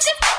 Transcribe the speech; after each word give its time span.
Bitch. 0.00 0.30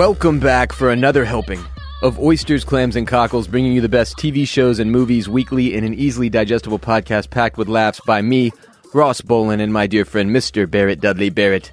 Welcome 0.00 0.40
back 0.40 0.72
for 0.72 0.90
another 0.90 1.26
helping 1.26 1.62
of 2.02 2.18
oysters, 2.18 2.64
clams, 2.64 2.96
and 2.96 3.06
cockles, 3.06 3.46
bringing 3.46 3.72
you 3.72 3.82
the 3.82 3.88
best 3.90 4.16
TV 4.16 4.48
shows 4.48 4.78
and 4.78 4.90
movies 4.90 5.28
weekly 5.28 5.74
in 5.74 5.84
an 5.84 5.92
easily 5.92 6.30
digestible 6.30 6.78
podcast 6.78 7.28
packed 7.28 7.58
with 7.58 7.68
laughs 7.68 8.00
by 8.06 8.22
me, 8.22 8.50
Ross 8.94 9.20
Bolen, 9.20 9.60
and 9.60 9.74
my 9.74 9.86
dear 9.86 10.06
friend, 10.06 10.30
Mr. 10.30 10.68
Barrett 10.68 11.02
Dudley 11.02 11.28
Barrett. 11.28 11.70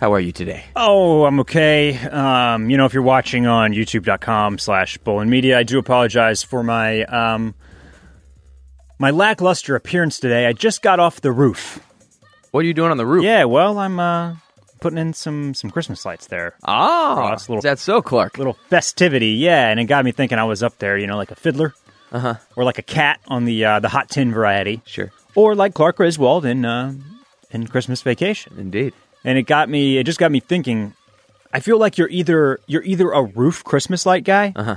How 0.00 0.14
are 0.14 0.18
you 0.18 0.32
today? 0.32 0.64
Oh, 0.74 1.26
I'm 1.26 1.40
okay. 1.40 1.98
Um, 1.98 2.70
you 2.70 2.78
know, 2.78 2.86
if 2.86 2.94
you're 2.94 3.02
watching 3.02 3.46
on 3.46 3.72
youtube.com 3.72 4.56
slash 4.56 4.96
Bolen 4.96 5.28
Media, 5.28 5.58
I 5.58 5.62
do 5.62 5.78
apologize 5.78 6.42
for 6.42 6.62
my 6.62 7.04
um, 7.04 7.54
my 8.98 9.10
lackluster 9.10 9.76
appearance 9.76 10.18
today. 10.18 10.46
I 10.46 10.54
just 10.54 10.80
got 10.80 11.00
off 11.00 11.20
the 11.20 11.32
roof. 11.32 11.86
What 12.50 12.60
are 12.60 12.66
you 12.66 12.72
doing 12.72 12.92
on 12.92 12.96
the 12.96 13.04
roof? 13.04 13.24
Yeah, 13.24 13.44
well, 13.44 13.78
I'm 13.78 14.00
uh, 14.00 14.36
putting 14.82 14.98
in 14.98 15.14
some 15.14 15.54
some 15.54 15.70
Christmas 15.70 16.04
lights 16.04 16.26
there. 16.26 16.54
Ah, 16.64 17.14
Ross, 17.18 17.48
little- 17.48 17.58
is 17.60 17.64
that 17.64 17.78
so, 17.78 18.02
Clark? 18.02 18.36
Little 18.38 18.58
festivity, 18.68 19.28
yeah, 19.30 19.68
and 19.68 19.80
it 19.80 19.84
got 19.84 20.04
me 20.04 20.12
thinking 20.12 20.38
I 20.38 20.44
was 20.44 20.62
up 20.62 20.78
there, 20.78 20.98
you 20.98 21.06
know, 21.06 21.16
like 21.16 21.30
a 21.30 21.36
fiddler, 21.36 21.72
Uh 22.12 22.18
huh. 22.18 22.34
or 22.56 22.64
like 22.64 22.78
a 22.78 22.82
cat 22.82 23.20
on 23.28 23.44
the 23.46 23.64
uh, 23.64 23.80
the 23.80 23.88
hot 23.88 24.10
tin 24.10 24.32
variety, 24.32 24.82
Sure. 24.84 25.10
or 25.34 25.54
like 25.54 25.72
Clark 25.74 25.96
Griswold 25.96 26.44
in 26.44 26.64
uh, 26.64 26.92
in 27.50 27.66
Christmas 27.66 28.02
Vacation. 28.02 28.54
Indeed. 28.58 28.92
and 29.24 29.38
it 29.38 29.42
got 29.44 29.68
me 29.68 29.98
it 29.98 30.04
just 30.04 30.18
got 30.18 30.32
me 30.32 30.40
thinking 30.40 30.94
i 31.54 31.60
feel 31.60 31.78
like 31.78 31.96
you're 31.98 32.08
either 32.08 32.58
you're 32.66 32.82
either 32.82 33.10
a 33.12 33.22
roof 33.22 33.62
christmas 33.62 34.04
light 34.04 34.24
guy 34.24 34.52
Uh-huh. 34.56 34.76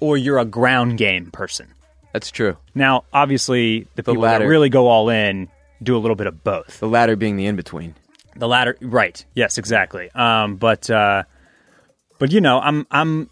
or 0.00 0.18
you're 0.18 0.38
a 0.38 0.44
ground 0.44 0.98
game 0.98 1.30
person 1.30 1.68
That's 2.12 2.30
true. 2.30 2.56
now 2.74 3.04
obviously 3.12 3.86
the 3.94 4.02
people 4.02 4.22
that 4.22 4.42
really 4.42 4.68
go 4.68 4.88
all 4.88 5.08
in 5.08 5.48
do 5.82 5.96
a 5.96 6.00
little 6.02 6.14
bit 6.16 6.26
of 6.26 6.44
both 6.44 6.78
The 6.80 6.88
latter 6.88 7.16
being 7.16 7.36
the 7.36 7.46
in 7.46 7.56
between. 7.56 7.94
The 8.38 8.48
latter 8.48 8.76
right 8.80 9.24
yes 9.34 9.58
exactly 9.58 10.10
um 10.12 10.56
but 10.56 10.88
uh 10.90 11.22
but 12.18 12.32
you 12.32 12.40
know 12.40 12.58
i'm 12.60 12.86
i'm 12.90 13.28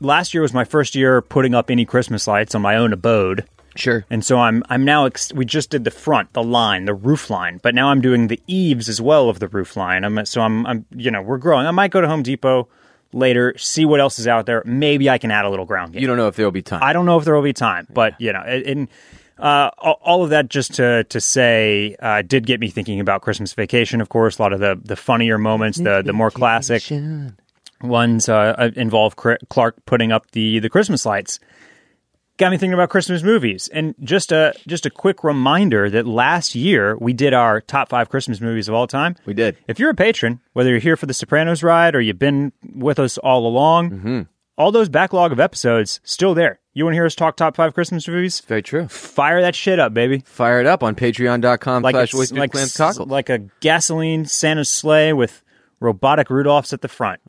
last 0.00 0.32
year 0.34 0.42
was 0.42 0.52
my 0.54 0.64
first 0.64 0.94
year 0.94 1.20
putting 1.22 1.54
up 1.54 1.70
any 1.70 1.84
christmas 1.84 2.26
lights 2.26 2.54
on 2.54 2.62
my 2.62 2.76
own 2.76 2.92
abode 2.92 3.44
Sure. 3.76 4.04
and 4.10 4.24
so 4.24 4.36
I'm 4.36 4.64
I'm 4.68 4.84
now 4.84 5.06
ex- 5.06 5.32
we 5.32 5.44
just 5.44 5.70
did 5.70 5.84
the 5.84 5.92
front, 5.92 6.32
the 6.32 6.42
line, 6.42 6.86
the 6.86 6.92
roof 6.92 7.30
line, 7.30 7.60
but 7.62 7.72
now 7.72 7.90
I'm 7.90 8.00
doing 8.00 8.26
the 8.26 8.40
eaves 8.48 8.88
as 8.88 9.00
well 9.00 9.28
of 9.28 9.38
the 9.38 9.46
roof 9.46 9.76
line. 9.76 10.04
I'm 10.04 10.26
so 10.26 10.40
I'm 10.40 10.66
I'm 10.66 10.84
you 10.90 11.08
know 11.12 11.22
we're 11.22 11.38
growing. 11.38 11.68
I 11.68 11.70
might 11.70 11.92
go 11.92 12.00
to 12.00 12.08
Home 12.08 12.24
Depot 12.24 12.66
later, 13.12 13.56
see 13.56 13.84
what 13.84 14.00
else 14.00 14.18
is 14.18 14.26
out 14.26 14.46
there. 14.46 14.64
Maybe 14.66 15.08
I 15.08 15.18
can 15.18 15.30
add 15.30 15.44
a 15.44 15.48
little 15.50 15.66
ground 15.66 15.92
game. 15.92 16.02
You 16.02 16.08
don't 16.08 16.16
know 16.16 16.26
if 16.26 16.34
there 16.34 16.44
will 16.44 16.50
be 16.50 16.62
time. 16.62 16.80
I 16.82 16.92
don't 16.92 17.06
know 17.06 17.16
if 17.16 17.24
there 17.24 17.32
will 17.34 17.42
be 17.44 17.52
time, 17.52 17.86
but 17.94 18.20
you 18.20 18.32
know, 18.32 18.40
and 18.40 18.88
uh, 19.40 19.70
all 19.78 20.22
of 20.24 20.30
that 20.30 20.48
just 20.48 20.74
to 20.74 21.04
to 21.04 21.20
say 21.20 21.96
uh, 22.00 22.22
did 22.22 22.46
get 22.46 22.60
me 22.60 22.68
thinking 22.68 23.00
about 23.00 23.22
Christmas 23.22 23.52
Vacation. 23.54 24.00
Of 24.00 24.08
course, 24.08 24.38
a 24.38 24.42
lot 24.42 24.52
of 24.52 24.60
the 24.60 24.78
the 24.82 24.96
funnier 24.96 25.38
moments, 25.38 25.78
the 25.78 26.02
the 26.02 26.12
more 26.12 26.30
classic 26.30 26.82
ones 27.82 28.28
uh, 28.28 28.70
involve 28.76 29.16
Clark 29.16 29.76
putting 29.86 30.12
up 30.12 30.30
the 30.32 30.58
the 30.58 30.68
Christmas 30.68 31.06
lights. 31.06 31.40
Got 32.36 32.52
me 32.52 32.56
thinking 32.56 32.72
about 32.72 32.88
Christmas 32.88 33.22
movies, 33.22 33.68
and 33.68 33.94
just 34.02 34.32
a 34.32 34.54
just 34.66 34.86
a 34.86 34.90
quick 34.90 35.22
reminder 35.22 35.90
that 35.90 36.06
last 36.06 36.54
year 36.54 36.96
we 36.96 37.12
did 37.12 37.34
our 37.34 37.60
top 37.60 37.90
five 37.90 38.08
Christmas 38.08 38.40
movies 38.40 38.66
of 38.66 38.74
all 38.74 38.86
time. 38.86 39.14
We 39.26 39.34
did. 39.34 39.58
If 39.68 39.78
you're 39.78 39.90
a 39.90 39.94
patron, 39.94 40.40
whether 40.54 40.70
you're 40.70 40.78
here 40.78 40.96
for 40.96 41.04
the 41.04 41.12
Sopranos 41.12 41.62
ride 41.62 41.94
or 41.94 42.00
you've 42.00 42.18
been 42.18 42.52
with 42.74 42.98
us 42.98 43.18
all 43.18 43.46
along, 43.46 43.90
Mm-hmm. 43.90 44.20
All 44.60 44.70
those 44.70 44.88
backlog 44.90 45.32
of 45.32 45.40
episodes 45.40 46.00
still 46.04 46.34
there. 46.34 46.60
You 46.74 46.84
want 46.84 46.92
to 46.92 46.96
hear 46.98 47.06
us 47.06 47.14
talk 47.14 47.36
top 47.36 47.56
five 47.56 47.72
Christmas 47.74 48.06
movies? 48.06 48.40
Very 48.40 48.62
true. 48.62 48.86
Fire 48.88 49.40
that 49.40 49.54
shit 49.54 49.78
up, 49.80 49.94
baby! 49.94 50.22
Fire 50.26 50.60
it 50.60 50.66
up 50.66 50.82
on 50.82 50.94
patreon.com 50.94 51.82
Like 51.82 51.94
slash 51.94 52.10
it's 52.10 52.14
oysters, 52.14 52.38
like 52.38 52.52
clams, 52.52 52.70
s- 52.70 52.76
cockles. 52.76 53.08
like 53.08 53.30
a 53.30 53.38
gasoline 53.60 54.26
Santa 54.26 54.64
sleigh 54.64 55.12
with 55.12 55.42
robotic 55.80 56.28
Rudolphs 56.28 56.72
at 56.72 56.82
the 56.82 56.88
front. 56.88 57.20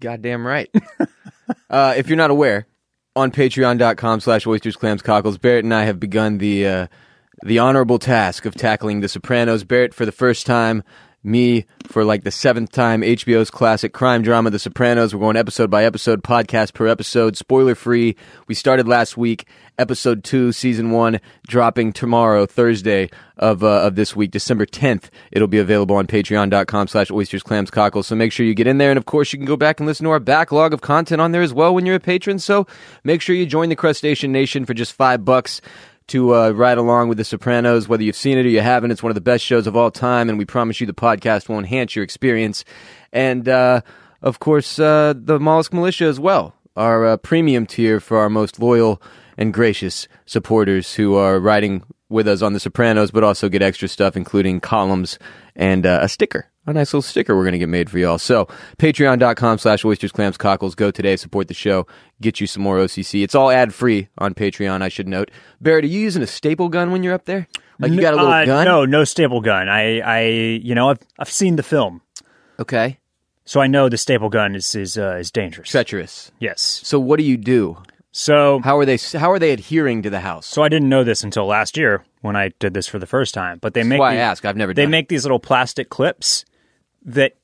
Goddamn 0.00 0.46
right. 0.46 0.70
uh, 1.70 1.94
if 1.96 2.08
you're 2.08 2.16
not 2.16 2.30
aware, 2.30 2.66
on 3.14 3.30
patreon.com 3.30 4.20
slash 4.20 4.46
oysters, 4.46 4.76
clams, 4.76 5.02
cockles, 5.02 5.36
Barrett 5.38 5.64
and 5.64 5.74
I 5.74 5.84
have 5.84 6.00
begun 6.00 6.38
the 6.38 6.66
uh, 6.66 6.86
the 7.42 7.58
honorable 7.58 7.98
task 7.98 8.46
of 8.46 8.54
tackling 8.54 9.00
The 9.00 9.08
Sopranos. 9.08 9.64
Barrett 9.64 9.94
for 9.94 10.06
the 10.06 10.12
first 10.12 10.46
time, 10.46 10.82
me 11.22 11.66
for 11.86 12.04
like 12.04 12.24
the 12.24 12.30
seventh 12.30 12.72
time, 12.72 13.02
HBO's 13.02 13.50
classic 13.50 13.92
crime 13.92 14.22
drama, 14.22 14.50
The 14.50 14.58
Sopranos. 14.58 15.14
We're 15.14 15.20
going 15.20 15.36
episode 15.36 15.70
by 15.70 15.84
episode, 15.84 16.22
podcast 16.22 16.72
per 16.72 16.86
episode, 16.86 17.36
spoiler 17.36 17.74
free. 17.74 18.16
We 18.46 18.54
started 18.54 18.88
last 18.88 19.16
week, 19.16 19.46
episode 19.78 20.24
two, 20.24 20.52
season 20.52 20.90
one, 20.90 21.20
dropping 21.46 21.92
tomorrow, 21.92 22.46
Thursday 22.46 23.10
of 23.36 23.64
uh, 23.64 23.82
of 23.82 23.96
this 23.96 24.14
week, 24.14 24.30
December 24.30 24.66
10th. 24.66 25.08
It'll 25.32 25.48
be 25.48 25.58
available 25.58 25.96
on 25.96 26.06
patreon.com 26.06 26.88
slash 26.88 27.10
oysters, 27.10 27.42
clams, 27.42 27.70
cockles. 27.70 28.06
So 28.06 28.14
make 28.14 28.32
sure 28.32 28.46
you 28.46 28.54
get 28.54 28.66
in 28.66 28.78
there. 28.78 28.90
And 28.90 28.98
of 28.98 29.06
course, 29.06 29.32
you 29.32 29.38
can 29.38 29.46
go 29.46 29.56
back 29.56 29.80
and 29.80 29.86
listen 29.86 30.04
to 30.04 30.10
our 30.10 30.20
backlog 30.20 30.72
of 30.72 30.80
content 30.80 31.20
on 31.20 31.32
there 31.32 31.42
as 31.42 31.52
well 31.52 31.74
when 31.74 31.86
you're 31.86 31.96
a 31.96 32.00
patron. 32.00 32.38
So 32.38 32.66
make 33.04 33.20
sure 33.20 33.34
you 33.34 33.46
join 33.46 33.68
the 33.68 33.76
Crustacean 33.76 34.32
Nation 34.32 34.64
for 34.64 34.74
just 34.74 34.92
five 34.92 35.24
bucks 35.24 35.60
to 36.10 36.34
uh, 36.34 36.50
ride 36.50 36.78
along 36.78 37.08
with 37.08 37.18
The 37.18 37.24
Sopranos. 37.24 37.88
Whether 37.88 38.02
you've 38.02 38.16
seen 38.16 38.38
it 38.38 38.46
or 38.46 38.48
you 38.48 38.60
haven't, 38.60 38.90
it's 38.90 39.02
one 39.02 39.10
of 39.10 39.14
the 39.14 39.20
best 39.20 39.44
shows 39.44 39.66
of 39.66 39.76
all 39.76 39.90
time, 39.90 40.28
and 40.28 40.38
we 40.38 40.44
promise 40.44 40.80
you 40.80 40.86
the 40.86 40.92
podcast 40.92 41.48
will 41.48 41.58
enhance 41.58 41.96
your 41.96 42.02
experience. 42.02 42.64
And 43.12 43.48
uh, 43.48 43.80
of 44.22 44.38
course, 44.38 44.78
uh, 44.78 45.14
the 45.16 45.38
Mollusk 45.38 45.72
Militia 45.72 46.04
as 46.04 46.20
well, 46.20 46.54
our 46.76 47.16
premium 47.16 47.66
tier 47.66 48.00
for 48.00 48.18
our 48.18 48.28
most 48.28 48.58
loyal 48.58 49.00
and 49.38 49.54
gracious 49.54 50.08
supporters 50.26 50.94
who 50.94 51.14
are 51.14 51.40
riding 51.40 51.82
with 52.08 52.26
us 52.26 52.42
on 52.42 52.52
The 52.52 52.60
Sopranos, 52.60 53.10
but 53.10 53.24
also 53.24 53.48
get 53.48 53.62
extra 53.62 53.88
stuff, 53.88 54.16
including 54.16 54.60
columns 54.60 55.18
and 55.54 55.86
uh, 55.86 56.00
a 56.02 56.08
sticker. 56.08 56.49
A 56.66 56.72
nice 56.74 56.88
little 56.92 57.02
sticker 57.02 57.34
we're 57.34 57.44
going 57.44 57.52
to 57.52 57.58
get 57.58 57.70
made 57.70 57.88
for 57.88 57.98
y'all. 57.98 58.18
So, 58.18 58.46
patreon.com 58.78 59.58
slash 59.58 59.82
oysters, 59.84 60.12
clams, 60.12 60.36
cockles. 60.36 60.74
Go 60.74 60.90
today, 60.90 61.16
support 61.16 61.48
the 61.48 61.54
show, 61.54 61.86
get 62.20 62.38
you 62.38 62.46
some 62.46 62.62
more 62.62 62.76
OCC. 62.76 63.24
It's 63.24 63.34
all 63.34 63.50
ad 63.50 63.72
free 63.72 64.08
on 64.18 64.34
Patreon, 64.34 64.82
I 64.82 64.88
should 64.88 65.08
note. 65.08 65.30
Barrett, 65.60 65.84
are 65.84 65.88
you 65.88 65.98
using 66.00 66.22
a 66.22 66.26
staple 66.26 66.68
gun 66.68 66.92
when 66.92 67.02
you're 67.02 67.14
up 67.14 67.24
there? 67.24 67.48
Like 67.78 67.92
you 67.92 68.00
got 68.02 68.12
a 68.12 68.16
little 68.18 68.30
Uh, 68.30 68.44
gun? 68.44 68.64
No, 68.66 68.84
no 68.84 69.04
staple 69.04 69.40
gun. 69.40 69.70
I, 69.70 70.00
I, 70.00 70.20
you 70.62 70.74
know, 70.74 70.90
I've, 70.90 70.98
I've 71.18 71.30
seen 71.30 71.56
the 71.56 71.62
film, 71.62 72.02
Okay. 72.58 72.98
so 73.46 73.60
I 73.62 73.66
know 73.66 73.88
the 73.88 73.96
staple 73.96 74.28
gun 74.28 74.54
is 74.54 74.74
is 74.74 74.98
uh, 74.98 75.16
is 75.18 75.30
dangerous. 75.30 75.70
Treacherous. 75.70 76.30
Yes. 76.40 76.60
So, 76.84 77.00
what 77.00 77.18
do 77.18 77.24
you 77.24 77.38
do? 77.38 77.78
So, 78.12 78.60
How 78.62 78.76
are 78.76 78.84
they? 78.84 78.98
How 78.98 79.30
are 79.32 79.38
they 79.38 79.52
adhering 79.52 80.02
to 80.02 80.10
the 80.10 80.20
house? 80.20 80.46
so 80.46 80.62
I 80.62 80.68
didn't 80.68 80.90
know 80.90 81.04
this 81.04 81.24
until 81.24 81.46
last 81.46 81.76
year 81.78 82.04
when 82.20 82.36
I 82.36 82.50
did 82.58 82.74
this 82.74 82.86
for 82.86 82.98
the 82.98 83.06
first 83.06 83.32
time. 83.32 83.58
But 83.62 83.72
they 83.72 83.80
That's 83.80 83.88
make 83.88 84.00
why 84.00 84.12
I 84.12 84.16
ask. 84.16 84.44
I've 84.44 84.56
never 84.56 84.74
they 84.74 84.82
it. 84.84 84.88
make 84.90 85.08
these 85.08 85.24
little 85.24 85.38
plastic 85.40 85.88
clips 85.88 86.44
that 87.04 87.34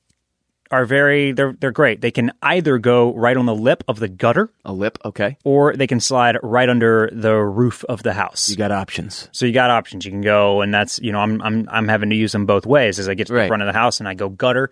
are 0.69 0.85
very 0.85 1.31
they're 1.31 1.53
they're 1.53 1.71
great. 1.71 2.01
They 2.01 2.11
can 2.11 2.31
either 2.41 2.77
go 2.77 3.13
right 3.15 3.37
on 3.37 3.45
the 3.45 3.55
lip 3.55 3.83
of 3.87 3.99
the 3.99 4.09
gutter 4.09 4.49
a 4.65 4.73
lip. 4.73 4.97
Okay. 5.05 5.37
or 5.45 5.73
they 5.73 5.87
can 5.87 5.99
slide 6.01 6.37
right 6.43 6.67
under 6.67 7.09
the 7.13 7.35
roof 7.35 7.85
of 7.85 8.03
the 8.03 8.11
house. 8.13 8.49
You 8.49 8.57
got 8.57 8.71
options. 8.71 9.29
So 9.31 9.45
you 9.45 9.53
got 9.53 9.69
options. 9.69 10.03
You 10.05 10.11
can 10.11 10.21
go, 10.21 10.59
and 10.61 10.73
that's 10.73 10.99
you 10.99 11.11
know 11.13 11.19
I'm 11.19 11.41
I'm 11.41 11.69
I'm 11.71 11.87
having 11.87 12.09
to 12.09 12.15
use 12.17 12.33
them 12.33 12.45
both 12.45 12.65
ways 12.65 12.99
as 12.99 13.07
I 13.07 13.13
get 13.13 13.27
to 13.27 13.33
Right. 13.33 13.43
the 13.43 13.47
front 13.47 13.63
of 13.63 13.67
the 13.67 13.73
house 13.79 13.99
and 14.01 14.09
I 14.09 14.13
go 14.13 14.27
gutter. 14.29 14.69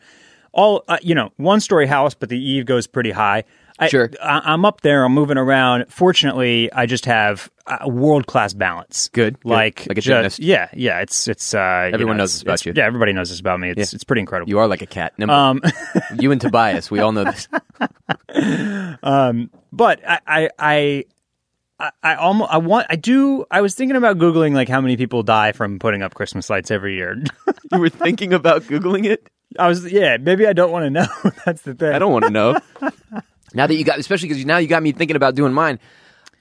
All 0.52 0.84
uh, 0.90 0.98
you 1.02 1.16
know, 1.16 1.32
one 1.38 1.60
story 1.62 1.88
house, 1.88 2.14
but 2.14 2.28
the 2.30 2.38
eave 2.40 2.66
goes 2.66 2.88
pretty 2.88 3.12
high. 3.12 3.46
I, 3.78 3.88
Sure. 3.90 4.10
I, 4.22 4.42
I'm 4.46 4.64
up 4.66 4.82
there. 4.82 5.04
I'm 5.04 5.14
moving 5.14 5.38
around. 5.38 5.86
Fortunately, 5.90 6.72
I 6.72 6.86
just 6.86 7.06
have 7.06 7.50
a 7.68 7.90
world 7.90 8.26
class 8.28 8.54
balance. 8.54 9.10
Good, 9.10 9.40
good. 9.42 9.50
like 9.50 9.86
Like 9.88 9.98
a 9.98 10.02
gymnast. 10.02 10.40
Yeah, 10.40 10.70
yeah. 10.74 11.02
It's 11.02 11.28
it's. 11.28 11.54
Uh, 11.54 11.88
you 11.90 11.94
Everyone 11.94 12.16
know, 12.18 12.24
knows 12.24 12.30
it's- 12.30 12.34
this 12.36 12.42
about 12.44 12.66
you. 12.66 12.74
Yeah, 12.76 12.86
everybody 12.86 13.12
knows 13.14 13.30
this 13.32 13.40
about 13.40 13.60
me. 13.60 13.72
It's 13.76 13.94
it's 13.94 14.04
pretty 14.06 14.22
incredible. 14.22 14.50
You 14.50 14.60
are 14.60 14.68
like 14.68 14.82
a 14.82 14.86
cat. 14.88 15.14
Um, 15.28 15.62
you 16.20 16.32
and 16.32 16.40
Tobias. 16.40 16.90
We 16.90 17.00
all 17.00 17.12
know 17.12 17.26
this. 17.26 17.48
um, 19.04 19.50
but 19.72 20.00
I 20.08 20.20
I. 20.28 20.50
I 20.60 21.04
I, 21.78 21.92
I 22.02 22.16
almost 22.16 22.54
I 22.54 22.58
want 22.60 22.88
I 22.90 22.96
do 22.96 23.44
I 23.52 23.60
was 23.60 23.76
thinking 23.76 23.98
about 23.98 24.18
googling 24.18 24.54
like 24.54 24.70
how 24.70 24.80
many 24.80 24.96
people 24.96 25.24
die 25.24 25.52
from 25.52 25.78
putting 25.78 26.04
up 26.04 26.14
Christmas 26.14 26.50
lights 26.50 26.72
every 26.72 26.96
year. 26.96 27.22
you 27.74 27.80
were 27.80 27.90
thinking 27.90 28.32
about 28.32 28.62
googling 28.64 29.04
it. 29.06 29.30
I 29.60 29.68
was 29.68 29.92
yeah 29.92 30.16
maybe 30.16 30.48
I 30.48 30.54
don't 30.54 30.72
want 30.72 30.86
to 30.86 30.90
know 30.90 31.06
that's 31.46 31.64
the 31.64 31.74
thing 31.74 31.92
I 31.94 32.00
don't 32.00 32.14
want 32.14 32.24
to 32.24 32.32
know. 32.32 32.58
Now 33.56 33.66
that 33.68 33.76
you 33.76 33.84
got, 33.84 33.98
especially 34.00 34.30
because 34.30 34.46
now 34.46 34.58
you 34.58 34.68
got 34.68 34.84
me 34.84 34.92
thinking 34.92 35.16
about 35.16 35.36
doing 35.36 35.54
mine. 35.54 35.80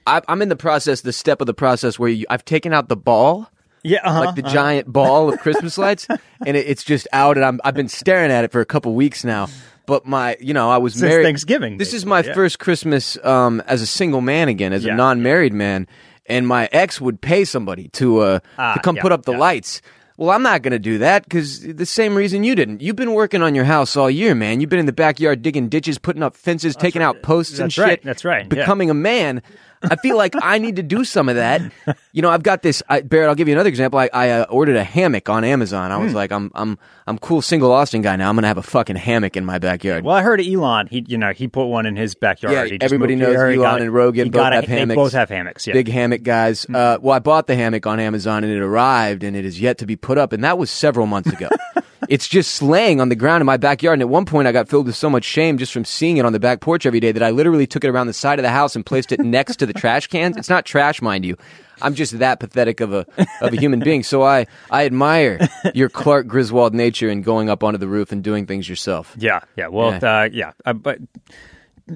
I, 0.07 0.21
I'm 0.27 0.41
in 0.41 0.49
the 0.49 0.55
process, 0.55 1.01
the 1.01 1.13
step 1.13 1.41
of 1.41 1.47
the 1.47 1.53
process 1.53 1.97
where 1.97 2.09
you, 2.09 2.25
I've 2.29 2.45
taken 2.45 2.73
out 2.73 2.89
the 2.89 2.95
ball 2.95 3.49
Yeah, 3.83 3.99
uh-huh, 4.03 4.19
like 4.25 4.35
the 4.35 4.43
giant 4.43 4.91
ball 4.91 5.33
of 5.33 5.39
Christmas 5.39 5.77
lights, 5.79 6.07
and 6.45 6.55
it, 6.55 6.67
it's 6.67 6.83
just 6.83 7.07
out, 7.11 7.37
and 7.37 7.45
I'm 7.45 7.59
I've 7.63 7.73
been 7.73 7.89
staring 7.89 8.31
at 8.31 8.43
it 8.43 8.51
for 8.51 8.61
a 8.61 8.65
couple 8.65 8.93
weeks 8.93 9.23
now. 9.23 9.47
But 9.87 10.05
my, 10.05 10.35
you 10.39 10.53
know, 10.53 10.69
I 10.71 10.77
was 10.79 10.93
Since 10.93 11.03
married. 11.03 11.23
Thanksgiving, 11.23 11.77
This 11.77 11.93
is 11.93 12.05
my 12.07 12.21
yeah. 12.23 12.33
first 12.33 12.57
Christmas 12.57 13.17
um, 13.23 13.61
as 13.67 13.81
a 13.83 13.85
single 13.87 14.21
man 14.21 14.47
again, 14.47 14.73
as 14.73 14.83
Yeah. 14.83 14.93
a 14.93 14.95
non-married 14.95 15.53
man, 15.53 15.87
and 16.27 16.47
my 16.47 16.67
ex 16.71 16.99
would 16.99 17.21
pay 17.21 17.45
somebody 17.45 17.89
to 17.89 18.19
uh, 18.19 18.39
Ah, 18.57 18.73
to 18.73 18.79
come 18.81 18.95
yeah, 18.95 19.01
put 19.03 19.11
up 19.11 19.25
the 19.25 19.31
lights. 19.37 19.81
Well, 20.17 20.29
I'm 20.29 20.43
not 20.43 20.61
going 20.61 20.71
to 20.71 20.79
do 20.79 20.99
that 20.99 21.23
because 21.23 21.59
the 21.61 21.85
same 21.85 22.15
reason 22.15 22.45
you 22.45 22.55
didn't. 22.55 22.81
You've 22.81 22.95
been 22.95 23.13
working 23.13 23.41
on 23.41 23.53
your 23.53 23.65
house 23.65 23.97
all 23.97 24.09
year, 24.09 24.33
man. 24.33 24.61
You've 24.61 24.69
been 24.69 24.79
in 24.79 24.85
the 24.85 24.93
backyard 24.93 25.41
digging 25.41 25.67
ditches, 25.67 25.97
putting 25.97 26.23
up 26.23 26.37
fences, 26.37 26.75
taking 26.75 27.01
out 27.01 27.21
posts 27.21 27.59
and 27.59 27.65
That's 27.65 27.73
shit. 27.73 27.83
right, 27.83 28.03
that's 28.03 28.23
right, 28.23 28.43
yeah. 28.43 28.47
Becoming 28.47 28.89
a 28.89 28.93
man. 28.93 29.41
I 29.91 29.95
feel 29.97 30.17
like 30.17 30.33
I 30.41 30.57
need 30.57 30.75
to 30.77 30.83
do 30.83 31.03
some 31.03 31.29
of 31.29 31.35
that. 31.35 31.61
You 32.13 32.21
know, 32.21 32.29
I've 32.29 32.43
got 32.43 32.61
this. 32.61 32.81
I, 32.89 33.01
Barrett, 33.01 33.29
I'll 33.29 33.35
give 33.35 33.47
you 33.47 33.53
another 33.53 33.69
example. 33.69 33.99
I, 33.99 34.09
I 34.13 34.29
uh, 34.31 34.43
ordered 34.49 34.75
a 34.75 34.83
hammock 34.83 35.29
on 35.29 35.43
Amazon. 35.43 35.91
I 35.91 35.97
was 35.97 36.11
Hmm. 36.11 36.15
like, 36.17 36.31
I'm, 36.31 36.51
I'm, 36.55 36.77
I'm 37.07 37.17
cool 37.17 37.41
single 37.41 37.71
Austin 37.71 38.01
guy 38.01 38.15
now. 38.15 38.29
I'm 38.29 38.35
gonna 38.35 38.47
have 38.47 38.57
a 38.57 38.63
fucking 38.63 38.95
hammock 38.95 39.37
in 39.37 39.45
my 39.45 39.59
backyard. 39.59 40.03
Well, 40.03 40.15
I 40.15 40.21
heard 40.21 40.41
Elon. 40.41 40.87
He, 40.87 41.05
you 41.07 41.17
know, 41.17 41.31
he 41.33 41.47
put 41.47 41.65
one 41.65 41.85
in 41.85 41.95
his 41.95 42.15
backyard. 42.15 42.53
Yeah, 42.55 42.63
He 42.65 42.71
just 42.71 42.83
everybody 42.83 43.15
moved 43.15 43.27
knows 43.27 43.35
here, 43.35 43.49
he 43.51 43.57
Elon 43.57 43.63
got 43.71 43.81
and 43.81 43.93
Rogan 43.93 44.25
he 44.25 44.29
both 44.29 44.39
got 44.41 44.53
have 44.53 44.63
it- 44.63 44.67
They 44.67 44.79
hammocks. 44.79 44.95
both 44.95 45.11
have 45.13 45.29
hammocks. 45.29 45.67
Yeah. 45.67 45.73
Big 45.73 45.87
hammock 45.89 46.23
guys. 46.23 46.65
Uh, 46.65 46.97
well, 47.01 47.15
I 47.15 47.19
bought 47.19 47.47
the 47.47 47.55
hammock 47.55 47.85
on 47.85 47.99
Amazon 47.99 48.43
and 48.43 48.51
it 48.51 48.59
arrived 48.61 49.23
and 49.23 49.35
it 49.35 49.45
is 49.45 49.59
yet 49.61 49.77
to 49.79 49.85
be 49.85 49.95
put 49.95 50.17
up, 50.17 50.33
and 50.33 50.43
that 50.43 50.57
was 50.57 50.69
several 50.71 51.05
months 51.05 51.29
ago. 51.31 51.49
it's 52.09 52.27
just 52.27 52.61
laying 52.61 53.01
on 53.01 53.09
the 53.09 53.15
ground 53.15 53.41
in 53.41 53.45
my 53.45 53.57
backyard, 53.57 53.93
and 53.95 54.01
at 54.01 54.09
one 54.09 54.25
point 54.25 54.47
I 54.47 54.51
got 54.51 54.67
filled 54.69 54.85
with 54.87 54.95
so 54.95 55.09
much 55.09 55.23
shame 55.23 55.57
just 55.57 55.71
from 55.73 55.85
seeing 55.85 56.17
it 56.17 56.25
on 56.25 56.33
the 56.33 56.39
back 56.39 56.61
porch 56.61 56.85
every 56.85 56.99
day 56.99 57.11
that 57.11 57.23
I 57.23 57.31
literally 57.31 57.67
took 57.67 57.83
it 57.83 57.89
around 57.89 58.07
the 58.07 58.13
side 58.13 58.39
of 58.39 58.43
the 58.43 58.49
house 58.49 58.75
and 58.75 58.85
placed 58.85 59.11
it 59.11 59.19
next 59.19 59.57
to 59.57 59.65
the 59.65 59.73
trash 59.73 60.07
cans. 60.07 60.37
It's 60.37 60.49
not 60.49 60.65
trash, 60.65 61.01
mind 61.01 61.25
you. 61.25 61.37
I'm 61.81 61.93
just 61.93 62.17
that 62.19 62.39
pathetic 62.39 62.79
of 62.79 62.93
a 62.93 63.05
of 63.41 63.53
a 63.53 63.57
human 63.57 63.79
being. 63.81 64.01
So 64.03 64.23
I 64.23 64.47
I 64.71 64.85
admire 64.85 65.47
your 65.73 65.89
Clark 65.89 66.27
Griswold 66.27 66.73
nature 66.73 67.09
in 67.09 67.21
going 67.21 67.49
up 67.49 67.63
onto 67.63 67.77
the 67.77 67.87
roof 67.87 68.11
and 68.11 68.23
doing 68.23 68.45
things 68.45 68.69
yourself. 68.69 69.13
Yeah, 69.17 69.41
yeah. 69.57 69.67
Well, 69.67 69.91
Yeah. 69.91 70.19
Uh, 70.21 70.29
yeah. 70.31 70.51
Uh, 70.65 70.73
but 70.73 70.99